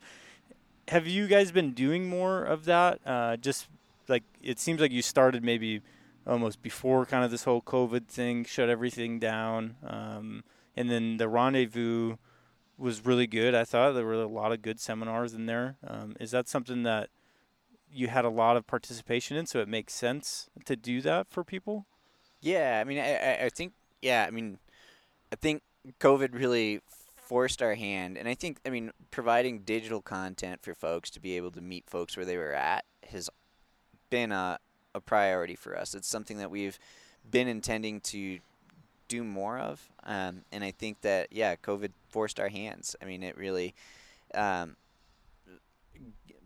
have 0.90 1.08
you 1.08 1.28
guys 1.28 1.52
been 1.52 1.72
doing 1.72 2.10
more 2.10 2.44
of 2.44 2.66
that? 2.66 3.00
Uh, 3.06 3.38
just 3.38 3.68
like 4.08 4.24
it 4.44 4.60
seems 4.60 4.82
like 4.82 4.92
you 4.92 5.02
started 5.02 5.44
maybe 5.44 5.82
almost 6.28 6.62
before 6.62 7.06
kind 7.06 7.24
of 7.24 7.32
this 7.32 7.44
whole 7.44 7.62
COVID 7.62 8.08
thing 8.08 8.44
shut 8.44 8.70
everything 8.70 9.20
down, 9.20 9.78
um, 9.88 10.44
and 10.76 10.90
then 10.90 11.18
the 11.18 11.30
rendezvous 11.30 12.18
was 12.78 13.06
really 13.06 13.28
good. 13.28 13.56
I 13.56 13.64
thought 13.64 13.94
there 13.94 14.06
were 14.06 14.14
a 14.14 14.28
lot 14.28 14.52
of 14.52 14.62
good 14.62 14.82
seminars 14.82 15.34
in 15.34 15.46
there. 15.46 15.78
Um, 15.88 16.18
is 16.20 16.32
that 16.32 16.50
something 16.50 16.84
that 16.84 17.10
you 17.92 18.08
had 18.08 18.26
a 18.26 18.30
lot 18.30 18.58
of 18.58 18.68
participation 18.68 19.38
in, 19.38 19.46
so 19.46 19.60
it 19.60 19.68
makes 19.68 19.94
sense 19.94 20.50
to 20.66 20.76
do 20.76 21.02
that 21.02 21.28
for 21.30 21.44
people? 21.44 21.86
Yeah, 22.42 22.80
I 22.80 22.84
mean, 22.84 23.00
I, 23.00 23.46
I, 23.46 23.50
think, 23.50 23.74
yeah, 24.02 24.26
I 24.28 24.32
mean, 24.32 24.60
I 25.32 25.36
think 25.36 25.64
COVID 26.00 26.34
really 26.34 26.82
forced 27.16 27.62
our 27.62 27.76
hand, 27.76 28.18
and 28.18 28.28
I 28.28 28.36
think, 28.36 28.60
I 28.66 28.70
mean, 28.70 28.92
providing 29.12 29.60
digital 29.60 30.02
content 30.02 30.62
for 30.62 30.74
folks 30.74 31.10
to 31.12 31.20
be 31.20 31.38
able 31.38 31.52
to 31.52 31.62
meet 31.62 31.86
folks 31.88 32.16
where 32.16 32.26
they 32.26 32.38
were 32.38 32.54
at 32.54 32.86
has 33.12 33.30
been 34.10 34.32
a, 34.32 34.60
a 34.94 35.00
priority 35.00 35.56
for 35.56 35.78
us. 35.78 35.96
It's 35.96 36.08
something 36.08 36.38
that 36.38 36.52
we've 36.52 36.78
been 37.30 37.48
intending 37.48 38.02
to 38.02 38.40
do 39.08 39.24
more 39.24 39.58
of, 39.58 39.90
um, 40.04 40.44
and 40.52 40.64
I 40.64 40.72
think 40.72 41.02
that, 41.02 41.30
yeah, 41.32 41.56
COVID 41.56 41.92
forced 42.10 42.40
our 42.40 42.50
hands. 42.50 42.96
I 43.02 43.06
mean, 43.06 43.24
it 43.24 43.38
really 43.38 43.74
um, 44.34 44.76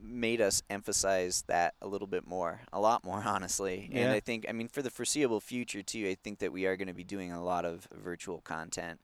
made 0.02 0.42
us 0.42 0.62
emphasize 0.70 1.44
that 1.48 1.74
a 1.82 1.88
little 1.88 2.08
bit 2.08 2.28
more, 2.28 2.62
a 2.72 2.80
lot 2.80 3.04
more, 3.04 3.22
honestly. 3.26 3.90
And 3.94 4.12
I 4.12 4.20
think, 4.20 4.46
I 4.50 4.52
mean, 4.52 4.68
for 4.68 4.82
the 4.82 4.90
foreseeable 4.90 5.40
future 5.40 5.82
too, 5.82 6.08
I 6.08 6.16
think 6.16 6.40
that 6.40 6.52
we 6.52 6.66
are 6.66 6.76
going 6.76 6.88
to 6.88 6.94
be 6.94 7.04
doing 7.04 7.32
a 7.32 7.44
lot 7.44 7.66
of 7.66 7.88
virtual 7.92 8.40
content. 8.42 9.00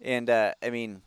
And 0.00 0.30
uh, 0.30 0.54
I 0.62 0.70
mean, 0.70 1.02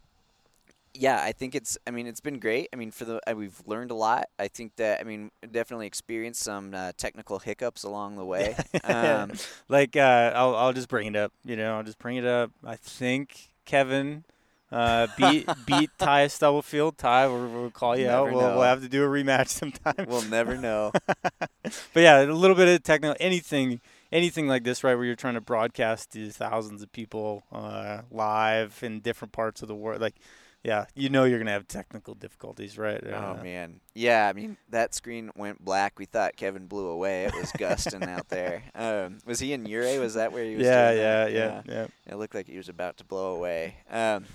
yeah, 0.94 1.22
I 1.24 1.32
think 1.32 1.56
it's. 1.56 1.78
I 1.88 1.92
mean, 1.92 2.08
it's 2.08 2.20
been 2.20 2.40
great. 2.40 2.68
I 2.74 2.76
mean, 2.76 2.92
for 2.92 3.06
the 3.06 3.22
uh, 3.30 3.34
we've 3.34 3.62
learned 3.66 3.92
a 3.92 3.96
lot. 3.96 4.28
I 4.38 4.48
think 4.48 4.76
that 4.76 5.00
I 5.00 5.04
mean, 5.04 5.32
definitely 5.52 5.88
experienced 5.88 6.42
some 6.42 6.74
uh, 6.74 6.92
technical 6.98 7.40
hiccups 7.40 7.84
along 7.84 8.18
the 8.18 8.26
way. 8.26 8.56
um, 8.84 9.32
like 9.70 9.96
uh, 9.96 10.34
I'll 10.36 10.56
I'll 10.56 10.74
just 10.74 10.90
bring 10.90 11.08
it 11.08 11.16
up. 11.16 11.32
You 11.46 11.56
know, 11.56 11.78
I'll 11.78 11.84
just 11.84 12.00
bring 12.00 12.18
it 12.18 12.26
up. 12.26 12.52
I 12.66 12.76
think 12.76 13.52
Kevin 13.66 14.26
uh, 14.72 15.08
beat 15.18 15.48
beat 15.66 15.90
Ty 15.98 16.28
Stubblefield. 16.28 16.98
Ty, 16.98 17.28
we'll, 17.28 17.48
we'll 17.48 17.72
call 17.72 17.98
you 17.98 18.10
out. 18.10 18.32
We'll, 18.32 18.40
we'll 18.40 18.62
have 18.62 18.82
to 18.82 18.90
do 18.90 19.04
a 19.04 19.08
rematch 19.08 19.48
sometime. 19.50 20.06
we'll 20.08 20.22
never 20.24 20.58
know. 20.58 20.92
but 21.64 21.74
yeah, 21.96 22.22
a 22.24 22.26
little 22.32 22.56
bit 22.56 22.68
of 22.68 22.84
technical 22.84 23.16
anything 23.20 23.82
anything 24.12 24.48
like 24.48 24.64
this, 24.64 24.84
right, 24.84 24.96
where 24.96 25.06
you're 25.06 25.16
trying 25.16 25.36
to 25.36 25.42
broadcast 25.42 26.12
to 26.12 26.30
thousands 26.32 26.82
of 26.82 26.92
people 26.92 27.44
uh, 27.52 28.02
live 28.12 28.80
in 28.82 29.00
different 29.00 29.32
parts 29.32 29.62
of 29.62 29.68
the 29.68 29.76
world, 29.76 30.02
like. 30.02 30.16
Yeah, 30.64 30.86
you 30.94 31.10
know 31.10 31.24
you're 31.24 31.40
gonna 31.40 31.50
have 31.50 31.68
technical 31.68 32.14
difficulties, 32.14 32.78
right? 32.78 33.02
Oh 33.08 33.38
Uh, 33.40 33.40
man, 33.42 33.80
yeah. 33.96 34.28
I 34.28 34.34
mean, 34.34 34.58
that 34.70 34.94
screen 34.94 35.32
went 35.36 35.66
black. 35.66 35.98
We 35.98 36.06
thought 36.06 36.36
Kevin 36.36 36.68
blew 36.68 36.86
away. 36.86 37.26
It 37.26 37.34
was 37.34 37.52
gusting 37.58 38.04
out 38.04 38.30
there. 38.30 38.62
Um, 38.76 39.18
was 39.26 39.40
he 39.40 39.54
in 39.54 39.66
Ouray? 39.66 39.98
Was 39.98 40.14
that 40.14 40.32
where 40.32 40.44
he 40.46 40.58
was? 40.58 40.64
Yeah, 40.68 40.92
doing 40.92 41.02
yeah, 41.04 41.24
that? 41.26 41.34
yeah, 41.34 41.62
yeah. 41.66 41.88
It 42.06 42.18
looked 42.18 42.36
like 42.36 42.46
he 42.46 42.58
was 42.58 42.70
about 42.70 42.98
to 42.98 43.04
blow 43.06 43.34
away. 43.34 43.78
Um, 43.90 44.26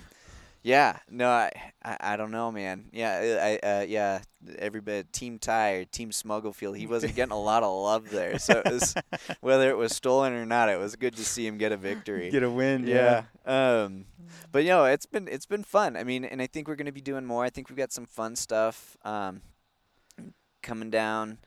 yeah, 0.67 0.97
no, 1.09 1.29
I, 1.29 1.49
I, 1.81 1.97
I 2.01 2.17
don't 2.17 2.31
know, 2.31 2.51
man. 2.51 2.89
Yeah, 2.91 3.39
I, 3.41 3.65
uh, 3.65 3.85
yeah. 3.87 4.19
Everybody, 4.59 5.03
Team 5.13 5.39
Ty 5.39 5.71
or 5.71 5.85
Team 5.85 6.11
Smugglefield, 6.11 6.75
he 6.75 6.87
wasn't 6.87 7.15
getting 7.15 7.31
a 7.31 7.39
lot 7.39 7.63
of 7.63 7.71
love 7.71 8.09
there. 8.09 8.37
So 8.37 8.61
it 8.65 8.73
was, 8.73 8.93
whether 9.39 9.69
it 9.69 9.77
was 9.77 9.95
stolen 9.95 10.33
or 10.33 10.45
not, 10.45 10.67
it 10.67 10.77
was 10.77 10.97
good 10.97 11.15
to 11.15 11.23
see 11.23 11.47
him 11.47 11.57
get 11.57 11.71
a 11.71 11.77
victory. 11.77 12.29
Get 12.29 12.43
a 12.43 12.49
win, 12.49 12.85
yeah. 12.85 13.23
Yeah. 13.45 13.83
Um, 13.83 14.07
but 14.51 14.63
you 14.63 14.69
know, 14.71 14.83
it's 14.83 15.05
been 15.05 15.29
it's 15.29 15.45
been 15.45 15.63
fun. 15.63 15.95
I 15.95 16.03
mean, 16.03 16.25
and 16.25 16.41
I 16.41 16.47
think 16.47 16.67
we're 16.67 16.75
going 16.75 16.87
to 16.87 16.91
be 16.91 16.99
doing 16.99 17.25
more. 17.25 17.45
I 17.45 17.49
think 17.49 17.69
we've 17.69 17.77
got 17.77 17.93
some 17.93 18.05
fun 18.05 18.35
stuff 18.35 18.97
um, 19.05 19.41
coming 20.61 20.89
down 20.89 21.37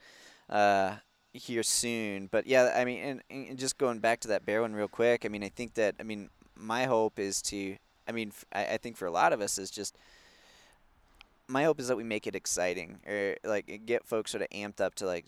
uh, 0.49 0.95
here 1.31 1.61
soon. 1.61 2.25
But 2.25 2.47
yeah, 2.47 2.73
I 2.75 2.85
mean, 2.85 3.03
and, 3.03 3.21
and 3.29 3.59
just 3.59 3.77
going 3.77 3.99
back 3.99 4.19
to 4.21 4.29
that 4.29 4.47
bear 4.47 4.63
one 4.63 4.73
real 4.73 4.87
quick. 4.87 5.25
I 5.25 5.27
mean, 5.27 5.43
I 5.43 5.49
think 5.49 5.75
that 5.75 5.93
I 5.99 6.03
mean, 6.03 6.31
my 6.55 6.85
hope 6.85 7.19
is 7.19 7.43
to. 7.43 7.77
I 8.11 8.13
mean, 8.13 8.33
I 8.51 8.75
think 8.75 8.97
for 8.97 9.05
a 9.05 9.11
lot 9.11 9.31
of 9.31 9.39
us 9.39 9.57
is 9.57 9.71
just. 9.71 9.97
My 11.47 11.63
hope 11.63 11.79
is 11.79 11.87
that 11.87 11.95
we 11.95 12.03
make 12.03 12.27
it 12.27 12.35
exciting, 12.35 12.99
or 13.07 13.37
like 13.45 13.83
get 13.85 14.05
folks 14.05 14.31
sort 14.31 14.41
of 14.41 14.49
amped 14.49 14.81
up 14.81 14.95
to 14.95 15.05
like 15.05 15.27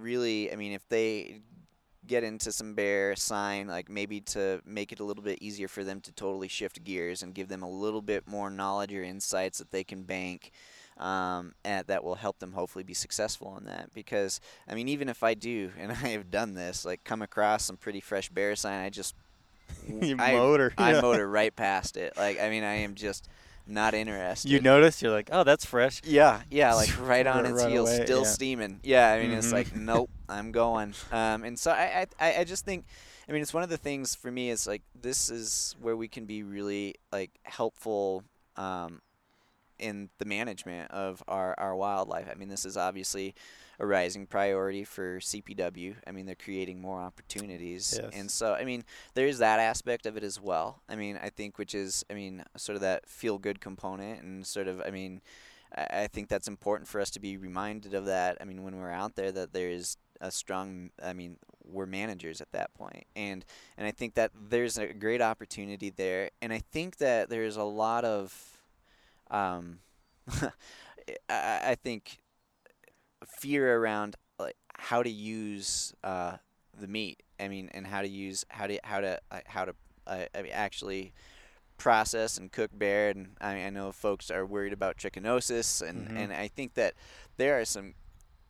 really. 0.00 0.50
I 0.50 0.56
mean, 0.56 0.72
if 0.72 0.88
they 0.88 1.42
get 2.06 2.24
into 2.24 2.50
some 2.50 2.72
bear 2.72 3.14
sign, 3.14 3.66
like 3.66 3.90
maybe 3.90 4.22
to 4.22 4.62
make 4.64 4.90
it 4.90 5.00
a 5.00 5.04
little 5.04 5.22
bit 5.22 5.38
easier 5.42 5.68
for 5.68 5.84
them 5.84 6.00
to 6.00 6.12
totally 6.12 6.48
shift 6.48 6.82
gears 6.82 7.22
and 7.22 7.34
give 7.34 7.48
them 7.48 7.62
a 7.62 7.68
little 7.68 8.00
bit 8.00 8.26
more 8.26 8.48
knowledge 8.48 8.94
or 8.94 9.02
insights 9.02 9.58
that 9.58 9.70
they 9.70 9.84
can 9.84 10.02
bank. 10.04 10.50
Um, 10.96 11.52
and 11.64 11.86
that 11.86 12.02
will 12.02 12.16
help 12.16 12.38
them 12.38 12.52
hopefully 12.52 12.84
be 12.84 12.94
successful 12.94 13.54
in 13.58 13.66
that. 13.66 13.92
Because 13.92 14.40
I 14.66 14.74
mean, 14.74 14.88
even 14.88 15.10
if 15.10 15.22
I 15.22 15.34
do, 15.34 15.72
and 15.78 15.92
I 15.92 16.08
have 16.08 16.30
done 16.30 16.54
this, 16.54 16.86
like 16.86 17.04
come 17.04 17.20
across 17.20 17.66
some 17.66 17.76
pretty 17.76 18.00
fresh 18.00 18.30
bear 18.30 18.56
sign, 18.56 18.82
I 18.82 18.88
just 18.88 19.14
you 19.86 20.16
I, 20.18 20.32
motor. 20.32 20.72
I 20.78 21.00
motor 21.00 21.28
right 21.28 21.54
past 21.54 21.96
it. 21.96 22.14
Like 22.16 22.40
I 22.40 22.50
mean, 22.50 22.64
I 22.64 22.74
am 22.76 22.94
just 22.94 23.28
not 23.66 23.92
interested. 23.94 24.50
You 24.50 24.60
notice? 24.60 25.02
You're 25.02 25.12
like, 25.12 25.28
oh, 25.30 25.44
that's 25.44 25.64
fresh. 25.64 26.00
Yeah, 26.04 26.40
yeah, 26.50 26.74
like 26.82 26.90
right 27.00 27.26
on 27.26 27.44
its 27.46 27.62
heels, 27.64 27.90
away, 27.90 28.04
still 28.04 28.22
yeah. 28.22 28.28
steaming. 28.28 28.80
Yeah, 28.82 29.10
I 29.12 29.20
mean, 29.20 29.32
it's 29.32 29.48
Mhm. 29.48 29.52
like, 29.52 29.74
nope, 29.76 30.10
I'm 30.28 30.52
going. 30.52 30.94
Um, 31.12 31.44
and 31.44 31.58
so 31.58 31.70
I, 31.72 32.06
I, 32.18 32.38
I 32.38 32.44
just 32.44 32.64
think, 32.64 32.86
I 33.28 33.32
mean, 33.32 33.42
it's 33.42 33.52
one 33.52 33.62
of 33.62 33.68
the 33.68 33.76
things 33.76 34.14
for 34.14 34.30
me 34.30 34.48
is 34.50 34.66
like 34.66 34.82
this 34.98 35.28
is 35.30 35.76
where 35.80 35.96
we 35.96 36.08
can 36.08 36.24
be 36.24 36.42
really 36.42 36.94
like 37.12 37.30
helpful 37.42 38.24
um, 38.56 39.02
in 39.78 40.08
the 40.18 40.24
management 40.24 40.90
of 40.90 41.22
our, 41.28 41.54
our 41.58 41.76
wildlife. 41.76 42.26
I 42.30 42.34
mean, 42.34 42.48
this 42.48 42.64
is 42.64 42.76
obviously 42.78 43.34
a 43.80 43.86
rising 43.86 44.26
priority 44.26 44.84
for 44.84 45.20
CPW. 45.20 45.94
I 46.06 46.10
mean, 46.10 46.26
they're 46.26 46.34
creating 46.34 46.80
more 46.80 47.00
opportunities. 47.00 47.98
Yes. 48.02 48.12
And 48.14 48.30
so, 48.30 48.54
I 48.54 48.64
mean, 48.64 48.84
there's 49.14 49.38
that 49.38 49.60
aspect 49.60 50.06
of 50.06 50.16
it 50.16 50.24
as 50.24 50.40
well. 50.40 50.82
I 50.88 50.96
mean, 50.96 51.18
I 51.22 51.30
think, 51.30 51.58
which 51.58 51.74
is, 51.74 52.04
I 52.10 52.14
mean, 52.14 52.44
sort 52.56 52.74
of 52.74 52.82
that 52.82 53.08
feel 53.08 53.38
good 53.38 53.60
component 53.60 54.22
and 54.22 54.46
sort 54.46 54.68
of, 54.68 54.80
I 54.80 54.90
mean, 54.90 55.20
I 55.76 55.86
I 55.90 56.06
think 56.06 56.28
that's 56.28 56.48
important 56.48 56.88
for 56.88 57.00
us 57.00 57.10
to 57.10 57.20
be 57.20 57.36
reminded 57.36 57.94
of 57.94 58.06
that. 58.06 58.38
I 58.40 58.44
mean, 58.44 58.62
when 58.62 58.78
we're 58.78 58.90
out 58.90 59.14
there, 59.16 59.32
that 59.32 59.52
there 59.52 59.68
is 59.68 59.96
a 60.20 60.30
strong. 60.30 60.90
I 61.02 61.12
mean, 61.12 61.36
we're 61.64 61.86
managers 61.86 62.40
at 62.40 62.50
that 62.52 62.72
point, 62.74 63.06
and 63.14 63.44
and 63.76 63.86
I 63.86 63.90
think 63.90 64.14
that 64.14 64.32
there's 64.48 64.78
a 64.78 64.92
great 64.92 65.22
opportunity 65.22 65.90
there, 65.90 66.30
and 66.40 66.52
I 66.52 66.58
think 66.58 66.96
that 66.98 67.28
there's 67.28 67.56
a 67.56 67.64
lot 67.64 68.04
of, 68.04 68.58
um, 69.30 69.80
I, 70.42 70.50
I 71.28 71.76
think, 71.82 72.18
fear 73.26 73.76
around 73.78 74.16
like 74.38 74.56
how 74.74 75.02
to 75.02 75.10
use 75.10 75.92
uh, 76.04 76.36
the 76.78 76.86
meat. 76.88 77.22
I 77.40 77.48
mean, 77.48 77.70
and 77.72 77.86
how 77.86 78.02
to 78.02 78.08
use 78.08 78.44
how 78.48 78.66
to 78.66 78.78
how 78.84 79.00
to 79.00 79.20
uh, 79.30 79.40
how 79.46 79.64
to 79.64 79.74
uh, 80.06 80.24
I 80.34 80.42
mean, 80.42 80.52
actually 80.52 81.12
process 81.76 82.38
and 82.38 82.50
cook 82.50 82.70
bear. 82.72 83.10
And 83.10 83.36
I, 83.40 83.54
I 83.64 83.70
know 83.70 83.92
folks 83.92 84.30
are 84.30 84.44
worried 84.44 84.72
about 84.72 84.96
trichinosis, 84.96 85.86
and, 85.86 86.08
Mhm. 86.08 86.16
and 86.16 86.32
I 86.32 86.48
think 86.48 86.74
that 86.74 86.94
there 87.36 87.60
are 87.60 87.64
some 87.64 87.94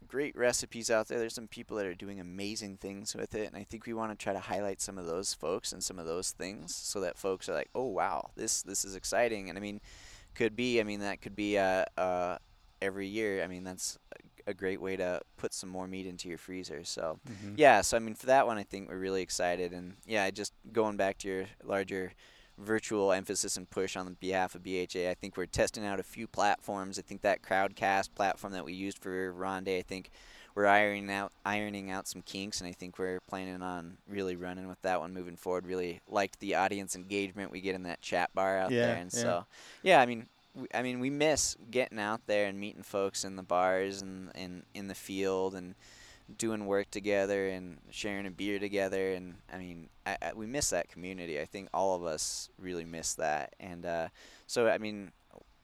great 0.07 0.35
recipes 0.35 0.91
out 0.91 1.09
there. 1.09 1.19
There's 1.19 1.35
some 1.35 1.49
people 1.49 1.77
that 1.77 1.85
are 1.85 1.95
doing 1.95 2.19
amazing 2.21 2.79
things 2.79 3.14
with 3.14 3.35
it, 3.35 3.47
and 3.47 3.57
I 3.57 3.64
think 3.64 3.85
we 3.85 3.93
want 3.93 4.11
to 4.19 4.23
try 4.23 4.33
to 4.33 4.39
highlight 4.41 4.81
some 4.81 4.97
of 4.97 5.05
those 5.05 5.35
folks 5.35 5.73
and 5.73 5.85
some 5.85 5.99
of 5.99 6.07
those 6.07 6.31
things, 6.31 6.75
so 6.75 7.01
that 7.01 7.19
folks 7.19 7.49
are 7.51 7.55
like, 7.55 7.69
"Oh 7.75 7.85
wow, 7.89 8.31
this 8.35 8.62
this 8.62 8.85
is 8.87 8.97
exciting." 8.97 9.51
And 9.51 9.59
I 9.59 9.61
mean, 9.61 9.81
could 10.35 10.57
be. 10.57 10.81
I 10.81 10.85
mean, 10.85 11.01
that 11.01 11.21
could 11.21 11.37
be 11.37 11.59
uh, 11.59 11.85
uh, 11.99 12.39
every 12.81 13.09
year. 13.09 13.43
I 13.45 13.49
mean, 13.49 13.64
that's 13.64 13.99
a, 14.51 14.55
great 14.55 14.80
way 14.80 14.96
to 14.96 15.20
put 15.36 15.53
some 15.55 15.68
more 15.68 15.86
meat 15.86 16.07
into 16.07 16.28
your 16.28 16.38
freezer. 16.38 16.82
So 16.84 17.18
Mhm. 17.28 17.55
yeah, 17.57 17.80
so 17.82 17.96
I 17.96 18.01
mean, 18.01 18.14
for 18.14 18.26
that 18.26 18.46
one, 18.46 18.59
I 18.59 18.62
think 18.64 18.88
we're 18.88 18.99
really 18.99 19.22
excited, 19.22 19.72
and 19.72 19.96
yeah, 20.07 20.30
just 20.30 20.53
going 20.72 20.96
back 20.96 21.18
to 21.18 21.28
your 21.28 21.46
larger 21.62 22.12
virtual 22.57 23.12
emphasis 23.12 23.57
and 23.57 23.70
push 23.70 23.96
on 23.96 24.05
the 24.05 24.11
behalf 24.12 24.55
of 24.57 24.62
BHA. 24.64 25.09
I 25.09 25.14
think 25.14 25.36
we're 25.36 25.46
testing 25.46 25.86
out 25.86 26.01
a 26.01 26.03
few 26.03 26.26
platforms. 26.26 26.99
I 26.99 27.03
think 27.03 27.20
that 27.22 27.40
Crowdcast 27.40 28.14
platform 28.16 28.53
that 28.53 28.64
we 28.64 28.72
used 28.72 28.99
for 28.99 29.32
Ronde, 29.32 29.68
I 29.68 29.82
think 29.82 30.11
we're 30.57 30.66
ironing 30.66 31.09
out 31.09 31.30
ironing 31.46 31.88
out 31.92 32.09
some 32.09 32.20
kinks, 32.22 32.61
and 32.61 32.68
I 32.68 32.72
think 32.72 32.99
we're 32.99 33.20
planning 33.28 33.62
on 33.62 33.99
really 34.09 34.34
running 34.34 34.66
with 34.66 34.82
that 34.82 34.99
one 34.99 35.14
moving 35.14 35.36
forward. 35.36 35.66
Really 35.66 36.01
liked 36.09 36.40
the 36.40 36.57
audience 36.57 36.96
engagement 36.96 37.53
we 37.53 37.61
get 37.61 37.76
in 37.76 37.84
that 37.84 38.01
chat 38.01 38.34
bar 38.34 38.59
out 38.59 38.72
Yeah, 38.72 38.86
there, 38.86 38.96
and 38.96 39.12
yeah. 39.14 39.20
so 39.22 39.46
yeah, 39.82 40.01
I 40.01 40.07
mean. 40.07 40.26
I 40.74 40.82
mean, 40.82 41.01
we 41.01 41.11
miss 41.11 41.57
getting 41.70 41.99
out 41.99 42.22
there 42.26 42.46
and 42.46 42.59
meeting 42.59 42.82
folks 42.82 43.24
in 43.24 43.36
the 43.36 43.42
bars 43.42 44.03
and, 44.03 44.30
and 44.34 44.64
in 44.74 44.88
the 44.88 44.94
field 44.94 45.55
and 45.55 45.74
doing 46.36 46.66
work 46.66 46.90
together 46.90 47.49
and 47.49 47.78
sharing 47.90 48.26
a 48.26 48.30
beer 48.30 48.59
together 48.59 49.12
and 49.14 49.36
I 49.51 49.57
mean 49.57 49.88
I, 50.07 50.18
I, 50.20 50.32
we 50.34 50.44
miss 50.46 50.68
that 50.70 50.88
community. 50.90 51.40
I 51.40 51.46
think 51.46 51.70
all 51.72 51.96
of 51.96 52.05
us 52.05 52.51
really 52.59 52.84
miss 52.84 53.14
that 53.14 53.55
and 53.59 53.86
uh, 53.86 54.09
so 54.46 54.68
I 54.68 54.76
mean 54.76 55.12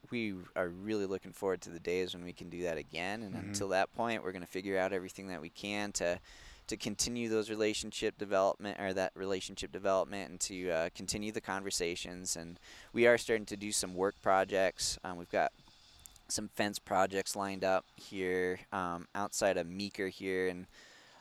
we 0.09 0.33
are 0.55 0.69
really 0.69 1.05
looking 1.05 1.33
forward 1.33 1.61
to 1.61 1.69
the 1.69 1.79
days 1.79 2.15
when 2.15 2.23
we 2.23 2.33
can 2.33 2.49
do 2.49 2.63
that 2.63 2.77
again 2.79 3.21
and 3.21 3.35
Mhm. 3.35 3.43
until 3.49 3.67
that 3.69 3.93
point 3.93 4.23
we're 4.23 4.31
going 4.31 4.41
to 4.43 4.47
figure 4.51 4.77
out 4.79 4.91
everything 4.91 5.27
that 5.27 5.39
we 5.41 5.49
can 5.49 5.91
to 5.93 6.19
to 6.67 6.77
continue 6.77 7.29
those 7.29 7.49
relationship 7.49 8.17
development 8.17 8.79
or 8.79 8.93
that 8.93 9.11
relationship 9.15 9.71
development 9.71 10.29
and 10.29 10.39
to 10.39 10.69
uh, 10.69 10.89
continue 10.95 11.31
the 11.31 11.41
conversations 11.41 12.35
and 12.35 12.59
we 12.93 13.05
are 13.07 13.17
starting 13.17 13.45
to 13.45 13.57
do 13.57 13.71
some 13.71 13.93
work 13.93 14.15
projects 14.21 14.97
um, 15.03 15.17
we've 15.17 15.31
got 15.31 15.51
some 16.27 16.47
fence 16.47 16.79
projects 16.79 17.35
lined 17.35 17.63
up 17.63 17.85
here 17.95 18.59
um, 18.71 19.07
outside 19.13 19.57
of 19.57 19.67
Meeker 19.67 20.07
here 20.07 20.47
in 20.47 20.65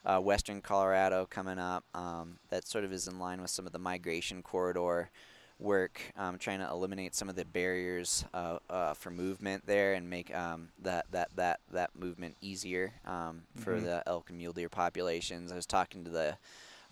uh, 0.04 0.18
western 0.18 0.60
Colorado 0.60 1.26
coming 1.28 1.58
up. 1.58 1.84
Um, 1.94 2.38
that 2.50 2.66
sort 2.66 2.84
of 2.84 2.92
is 2.92 3.08
in 3.08 3.18
line 3.18 3.40
with 3.40 3.50
some 3.50 3.66
of 3.66 3.72
the 3.72 3.78
migration 3.78 4.42
corridor 4.42 5.10
work, 5.58 6.00
um, 6.16 6.38
trying 6.38 6.58
to 6.58 6.68
eliminate 6.68 7.14
some 7.14 7.28
of 7.28 7.36
the 7.36 7.44
barriers 7.44 8.24
uh, 8.34 8.58
uh, 8.68 8.94
for 8.94 9.10
movement 9.10 9.64
there 9.66 9.94
and 9.94 10.08
make 10.10 10.34
um, 10.34 10.68
that, 10.82 11.06
that, 11.12 11.28
that, 11.36 11.60
that 11.72 11.90
movement 11.98 12.36
easier 12.40 12.92
um, 13.06 13.42
for 13.56 13.74
Mhm. 13.78 13.84
the 13.84 14.02
elk 14.06 14.28
and 14.30 14.38
mule 14.38 14.52
deer 14.52 14.68
populations. 14.68 15.52
I 15.52 15.56
was 15.56 15.66
talking 15.66 16.04
to 16.04 16.10
the 16.10 16.36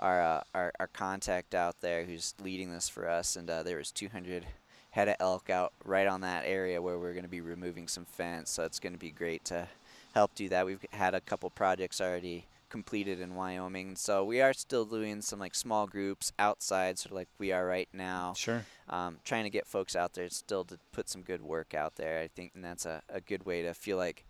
our, 0.00 0.20
uh, 0.20 0.42
our 0.54 0.72
our 0.80 0.86
contact 0.88 1.54
out 1.54 1.80
there 1.80 2.04
who's 2.04 2.34
leading 2.42 2.72
this 2.72 2.88
for 2.88 3.08
us, 3.08 3.36
and 3.36 3.48
uh, 3.48 3.62
there 3.62 3.76
was 3.76 3.92
200 3.92 4.44
head 4.90 5.08
of 5.08 5.16
elk 5.20 5.48
out 5.48 5.72
right 5.84 6.06
on 6.08 6.22
that 6.22 6.44
area 6.44 6.82
where 6.82 6.98
we're 6.98 7.12
going 7.12 7.22
to 7.24 7.28
be 7.28 7.40
removing 7.40 7.86
some 7.86 8.04
fence. 8.04 8.50
So 8.50 8.64
it's 8.64 8.80
going 8.80 8.94
to 8.94 8.98
be 8.98 9.10
great 9.10 9.44
to 9.46 9.68
help 10.14 10.34
do 10.34 10.48
that. 10.48 10.66
We've 10.66 10.84
had 10.92 11.14
a 11.14 11.20
couple 11.20 11.48
projects 11.50 12.00
already 12.00 12.46
completed 12.72 13.20
in 13.20 13.34
Wyoming, 13.34 13.94
so 13.96 14.24
we 14.24 14.40
are 14.40 14.54
still 14.54 14.86
doing 14.86 15.20
some 15.20 15.38
like 15.38 15.54
small 15.54 15.86
groups 15.86 16.32
outside, 16.38 16.98
sort 16.98 17.12
of 17.12 17.16
like 17.16 17.28
we 17.38 17.52
are 17.52 17.66
right 17.66 17.88
now, 17.92 18.32
Sure. 18.34 18.64
um, 18.88 19.18
trying 19.24 19.44
to 19.44 19.50
get 19.50 19.66
folks 19.66 19.94
out 19.94 20.14
there 20.14 20.28
still 20.30 20.64
to 20.64 20.78
put 20.90 21.08
some 21.10 21.20
good 21.22 21.42
work 21.42 21.74
out 21.74 21.96
there. 21.96 22.18
I 22.20 22.28
think, 22.28 22.52
and 22.54 22.64
that's 22.64 22.86
a, 22.86 23.02
a 23.10 23.20
good 23.20 23.44
way 23.44 23.60
to 23.62 23.74
feel 23.74 23.98
like 23.98 24.24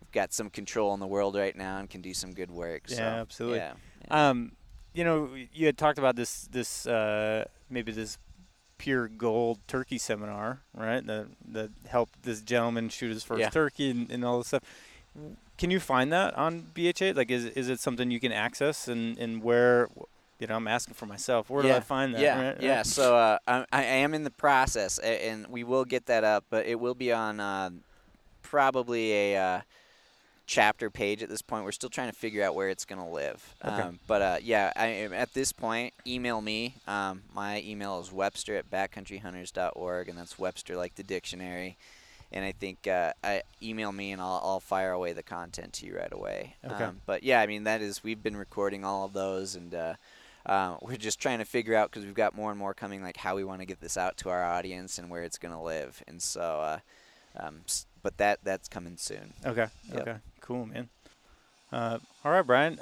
we've 0.00 0.10
got 0.10 0.32
some 0.32 0.50
control 0.50 0.92
in 0.94 1.00
the 1.00 1.06
world 1.06 1.36
right 1.36 1.54
now 1.56 1.78
and 1.78 1.88
can 1.88 2.02
do 2.02 2.12
some 2.12 2.34
good 2.34 2.50
work. 2.50 2.82
Yeah, 2.88 2.96
so, 2.96 3.02
absolutely. 3.02 3.58
Yeah, 3.58 3.74
yeah. 4.10 4.28
Um, 4.30 4.52
you 4.92 5.04
know, 5.04 5.30
you 5.52 5.66
had 5.66 5.78
talked 5.78 5.98
about 5.98 6.16
this 6.16 6.48
this 6.50 6.86
uh, 6.88 7.44
maybe 7.70 7.92
this 7.92 8.18
pure 8.78 9.06
gold 9.08 9.58
turkey 9.68 9.98
seminar, 9.98 10.60
right? 10.74 11.06
That 11.06 11.26
that 11.52 11.70
helped 11.86 12.24
this 12.24 12.42
gentleman 12.42 12.88
shoot 12.88 13.10
his 13.10 13.22
first 13.22 13.40
Yeah. 13.42 13.50
turkey 13.50 13.90
and, 13.90 14.10
and 14.10 14.24
all 14.24 14.38
this 14.38 14.48
stuff. 14.48 14.64
Can 15.58 15.70
you 15.70 15.80
find 15.80 16.12
that 16.12 16.34
on 16.34 16.66
BHA? 16.74 17.12
Like, 17.14 17.30
is 17.30 17.44
is 17.46 17.68
it 17.68 17.80
something 17.80 18.10
you 18.10 18.20
can 18.20 18.32
access 18.32 18.88
and 18.88 19.18
and 19.18 19.42
where? 19.42 19.88
You 20.38 20.46
know, 20.46 20.56
I'm 20.56 20.68
asking 20.68 20.94
for 20.94 21.06
myself. 21.06 21.48
Where 21.48 21.62
do 21.62 21.72
I 21.72 21.80
find 21.80 22.14
that? 22.14 22.20
Yeah, 22.20 22.48
right? 22.48 22.60
yeah. 22.60 22.82
So 22.82 23.16
uh, 23.16 23.38
I, 23.48 23.64
I 23.72 23.82
am 23.82 24.12
in 24.12 24.22
the 24.22 24.30
process, 24.30 24.98
and 24.98 25.46
we 25.46 25.64
will 25.64 25.86
get 25.86 26.06
that 26.06 26.24
up, 26.24 26.44
but 26.50 26.66
it 26.66 26.78
will 26.78 26.94
be 26.94 27.10
on 27.10 27.40
uh, 27.40 27.70
probably 28.42 29.12
a 29.12 29.36
uh, 29.36 29.60
chapter 30.46 30.90
page 30.90 31.22
at 31.22 31.28
this 31.28 31.42
point. 31.42 31.64
We're 31.64 31.72
still 31.72 31.90
trying 31.90 32.10
to 32.10 32.16
figure 32.16 32.42
out 32.42 32.54
where 32.54 32.68
it's 32.68 32.84
going 32.84 33.00
to 33.00 33.08
live. 33.08 33.54
Okay. 33.64 33.82
Um, 33.82 33.98
but 34.06 34.22
uh, 34.22 34.38
yeah, 34.42 34.72
I, 34.76 35.08
at 35.14 35.34
this 35.34 35.52
point, 35.52 35.92
email 36.06 36.40
me. 36.40 36.74
Um, 36.86 37.22
my 37.34 37.62
email 37.62 38.00
is 38.00 38.12
webster 38.12 38.56
at 38.56 38.70
backcountryhunters.org, 38.70 40.08
and 40.08 40.18
that's 40.18 40.38
Webster 40.38 40.76
like 40.76 40.94
the 40.94 41.02
dictionary. 41.02 41.76
And 42.32 42.44
I 42.44 42.52
think 42.52 42.86
uh, 42.86 43.12
I 43.22 43.42
email 43.62 43.92
me 43.92 44.12
and 44.12 44.20
I'll, 44.20 44.40
I'll 44.42 44.60
fire 44.60 44.92
away 44.92 45.12
the 45.12 45.22
content 45.22 45.72
to 45.74 45.86
you 45.86 45.96
right 45.96 46.12
away. 46.12 46.56
Okay. 46.64 46.84
Um, 46.84 47.00
but 47.06 47.22
yeah, 47.22 47.40
I 47.40 47.46
mean 47.46 47.64
that 47.64 47.80
is 47.80 48.02
we've 48.02 48.22
been 48.22 48.36
recording 48.36 48.84
all 48.84 49.04
of 49.04 49.12
those 49.12 49.54
and 49.54 49.74
uh, 49.74 49.94
uh, 50.46 50.76
we're 50.80 50.96
just 50.96 51.20
trying 51.20 51.38
to 51.38 51.44
figure 51.44 51.74
out 51.74 51.90
because 51.90 52.04
we've 52.04 52.14
got 52.14 52.34
more 52.34 52.50
and 52.50 52.58
more 52.58 52.72
coming, 52.72 53.02
like 53.02 53.16
how 53.16 53.34
we 53.34 53.44
want 53.44 53.60
to 53.60 53.66
get 53.66 53.80
this 53.80 53.96
out 53.96 54.16
to 54.18 54.28
our 54.28 54.44
audience 54.44 54.98
and 54.98 55.10
where 55.10 55.22
it's 55.22 55.38
going 55.38 55.54
to 55.54 55.60
live. 55.60 56.02
And 56.06 56.22
so, 56.22 56.60
uh, 56.60 56.78
um, 57.38 57.62
but 58.02 58.16
that 58.18 58.38
that's 58.44 58.68
coming 58.68 58.96
soon. 58.96 59.32
Okay. 59.44 59.66
Yep. 59.92 60.00
Okay. 60.02 60.16
Cool, 60.40 60.66
man. 60.66 60.88
Uh, 61.72 61.98
all 62.24 62.32
right, 62.32 62.46
Brian. 62.46 62.78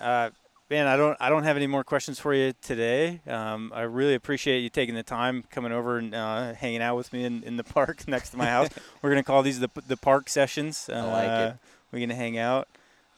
Uh, 0.71 0.75
man, 0.75 0.87
I 0.87 0.97
don't 0.97 1.17
I 1.21 1.29
don't 1.29 1.45
have 1.45 1.57
any 1.57 1.67
more 1.67 1.85
questions 1.85 2.19
for 2.19 2.35
you 2.35 2.53
today. 2.63 3.21
Um, 3.27 3.73
I 3.75 3.83
really 3.83 4.15
appreciate 4.15 4.61
you 4.61 4.69
taking 4.71 4.95
the 4.95 5.03
time 5.03 5.45
coming 5.51 5.73
over 5.73 5.99
and 5.99 6.15
uh, 6.15 6.55
hanging 6.55 6.83
out 6.83 6.97
with 6.97 7.13
me 7.13 7.25
in, 7.25 7.43
in 7.43 7.57
the 7.57 7.65
park 7.77 8.07
next 8.09 8.31
to 8.31 8.37
my 8.37 8.47
house. 8.47 8.69
We're 9.03 9.11
gonna 9.11 9.23
call 9.23 9.43
these 9.43 9.61
the 9.61 9.71
the 9.87 9.97
park 9.97 10.29
sessions. 10.29 10.89
Uh, 10.91 10.95
I 10.97 11.03
like 11.03 11.51
it. 11.51 11.57
We're 11.93 12.01
gonna 12.01 12.15
hang 12.15 12.39
out. 12.39 12.69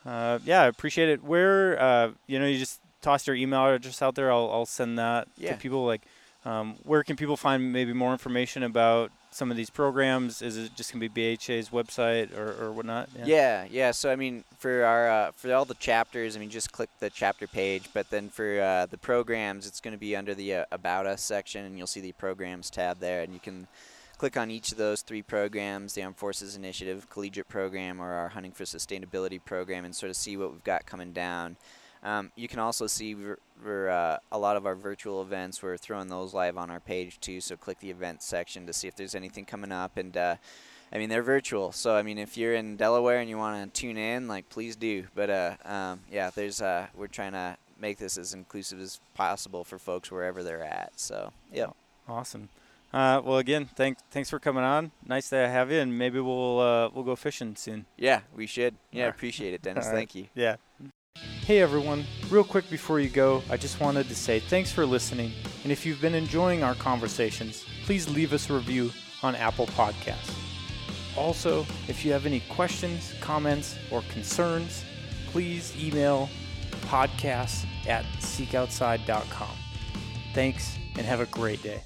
Uh, 0.04 0.38
yeah, 0.44 0.62
I 0.62 0.66
appreciate 0.66 1.08
it. 1.08 1.22
Where 1.24 1.80
uh, 1.80 2.10
you 2.26 2.38
know 2.38 2.46
you 2.46 2.58
just 2.58 2.80
toss 3.02 3.26
your 3.26 3.36
email 3.36 3.66
address 3.66 4.02
out 4.02 4.14
there. 4.14 4.30
I'll 4.32 4.50
I'll 4.52 4.66
send 4.66 4.98
that 4.98 5.28
Yeah. 5.36 5.52
to 5.52 5.58
people. 5.58 5.84
Like, 5.86 6.02
Um, 6.46 6.76
where 6.84 7.02
can 7.02 7.16
people 7.16 7.36
find 7.36 7.72
maybe 7.72 7.92
more 7.92 8.12
information 8.12 8.62
about 8.62 9.10
some 9.32 9.50
of 9.50 9.56
these 9.56 9.68
programs? 9.68 10.42
Is 10.42 10.56
it 10.56 10.76
just 10.76 10.92
gonna 10.92 11.08
be 11.08 11.08
BHA's 11.08 11.70
website 11.70 12.36
or, 12.36 12.54
or 12.62 12.70
whatnot? 12.70 13.08
Yeah. 13.24 13.66
yeah, 13.68 13.90
So 13.90 14.12
I 14.12 14.16
mean, 14.16 14.44
for 14.58 14.84
our 14.84 15.10
uh, 15.10 15.30
for 15.32 15.52
all 15.52 15.64
the 15.64 15.74
chapters, 15.74 16.36
I 16.36 16.38
mean, 16.38 16.48
just 16.48 16.70
click 16.70 16.88
the 17.00 17.10
chapter 17.10 17.48
page. 17.48 17.90
But 17.92 18.10
then 18.10 18.28
for 18.28 18.60
uh, 18.60 18.86
the 18.86 18.96
programs, 18.96 19.66
it's 19.66 19.80
going 19.80 19.92
to 19.92 19.98
be 19.98 20.14
under 20.14 20.34
the 20.36 20.54
uh, 20.54 20.64
About 20.70 21.06
Us 21.06 21.20
section, 21.20 21.64
and 21.64 21.76
you'll 21.76 21.88
see 21.88 22.00
the 22.00 22.12
Programs 22.12 22.70
tab 22.70 23.00
there, 23.00 23.22
and 23.22 23.34
you 23.34 23.40
can 23.40 23.66
click 24.16 24.36
on 24.36 24.48
each 24.48 24.70
of 24.70 24.78
those 24.78 25.02
three 25.02 25.22
programs: 25.22 25.94
the 25.94 26.04
Armed 26.04 26.16
Forces 26.16 26.54
Initiative, 26.54 27.10
Collegiate 27.10 27.48
Program, 27.48 28.00
or 28.00 28.12
our 28.12 28.28
Hunting 28.28 28.52
for 28.52 28.62
Sustainability 28.62 29.44
program, 29.44 29.84
and 29.84 29.96
sort 29.96 30.10
of 30.10 30.16
see 30.16 30.36
what 30.36 30.52
we've 30.52 30.62
got 30.62 30.86
coming 30.86 31.12
down. 31.12 31.56
Um, 32.04 32.30
you 32.36 32.46
can 32.46 32.60
also 32.60 32.86
see 32.86 33.16
for 33.62 33.90
uh, 33.90 34.18
a 34.30 34.38
lot 34.38 34.56
of 34.56 34.66
our 34.66 34.74
virtual 34.74 35.22
events, 35.22 35.62
we're 35.62 35.76
throwing 35.76 36.08
those 36.08 36.34
live 36.34 36.56
on 36.56 36.70
our 36.70 36.80
page 36.80 37.20
too. 37.20 37.40
So 37.40 37.56
click 37.56 37.80
the 37.80 37.90
events 37.90 38.26
section 38.26 38.66
to 38.66 38.72
see 38.72 38.88
if 38.88 38.96
there's 38.96 39.14
anything 39.14 39.44
coming 39.44 39.72
up. 39.72 39.96
And 39.96 40.16
uh, 40.16 40.36
I 40.92 40.98
mean, 40.98 41.08
they're 41.08 41.22
virtual. 41.22 41.72
So 41.72 41.96
I 41.96 42.02
mean, 42.02 42.18
if 42.18 42.36
you're 42.36 42.54
in 42.54 42.76
Delaware 42.76 43.18
and 43.18 43.28
you 43.28 43.38
want 43.38 43.74
to 43.74 43.80
tune 43.80 43.96
in, 43.96 44.28
like 44.28 44.48
please 44.48 44.76
do. 44.76 45.06
But 45.14 45.30
uh, 45.30 45.56
um, 45.64 46.00
yeah, 46.10 46.30
there's 46.30 46.62
uh, 46.62 46.86
we're 46.94 47.08
trying 47.08 47.32
to 47.32 47.56
make 47.78 47.98
this 47.98 48.18
as 48.18 48.34
inclusive 48.34 48.80
as 48.80 49.00
possible 49.14 49.64
for 49.64 49.78
folks 49.78 50.10
wherever 50.10 50.42
they're 50.42 50.62
at. 50.62 50.92
So 50.96 51.32
yeah. 51.52 51.68
Awesome. 52.08 52.48
Uh, 52.92 53.20
well, 53.24 53.38
again, 53.38 53.66
thanks 53.74 54.02
thanks 54.10 54.30
for 54.30 54.38
coming 54.38 54.62
on. 54.62 54.92
Nice 55.04 55.28
to 55.30 55.36
have 55.36 55.72
you, 55.72 55.80
and 55.80 55.98
maybe 55.98 56.20
we'll 56.20 56.60
uh, 56.60 56.88
we'll 56.94 57.04
go 57.04 57.16
fishing 57.16 57.56
soon. 57.56 57.84
Yeah, 57.98 58.20
we 58.34 58.46
should. 58.46 58.76
Yeah, 58.92 59.08
appreciate 59.08 59.54
it, 59.54 59.62
Dennis. 59.62 59.88
Thank 59.88 60.14
you. 60.14 60.26
Yeah. 60.34 60.56
Hey 61.46 61.60
everyone, 61.60 62.04
real 62.28 62.42
quick 62.42 62.68
before 62.68 62.98
you 62.98 63.08
go, 63.08 63.42
I 63.48 63.56
just 63.56 63.78
wanted 63.78 64.08
to 64.08 64.14
say 64.14 64.40
thanks 64.40 64.72
for 64.72 64.84
listening. 64.84 65.32
And 65.62 65.70
if 65.70 65.86
you've 65.86 66.00
been 66.00 66.14
enjoying 66.14 66.64
our 66.64 66.74
conversations, 66.74 67.64
please 67.84 68.08
leave 68.08 68.32
us 68.32 68.50
a 68.50 68.54
review 68.54 68.90
on 69.22 69.34
Apple 69.34 69.66
Podcasts. 69.68 70.34
Also, 71.16 71.66
if 71.88 72.04
you 72.04 72.12
have 72.12 72.26
any 72.26 72.40
questions, 72.50 73.14
comments, 73.20 73.76
or 73.90 74.02
concerns, 74.10 74.84
please 75.26 75.72
email 75.80 76.28
podcasts 76.86 77.64
at 77.86 78.04
seekoutside.com. 78.18 79.56
Thanks 80.34 80.76
and 80.96 81.06
have 81.06 81.20
a 81.20 81.26
great 81.26 81.62
day. 81.62 81.80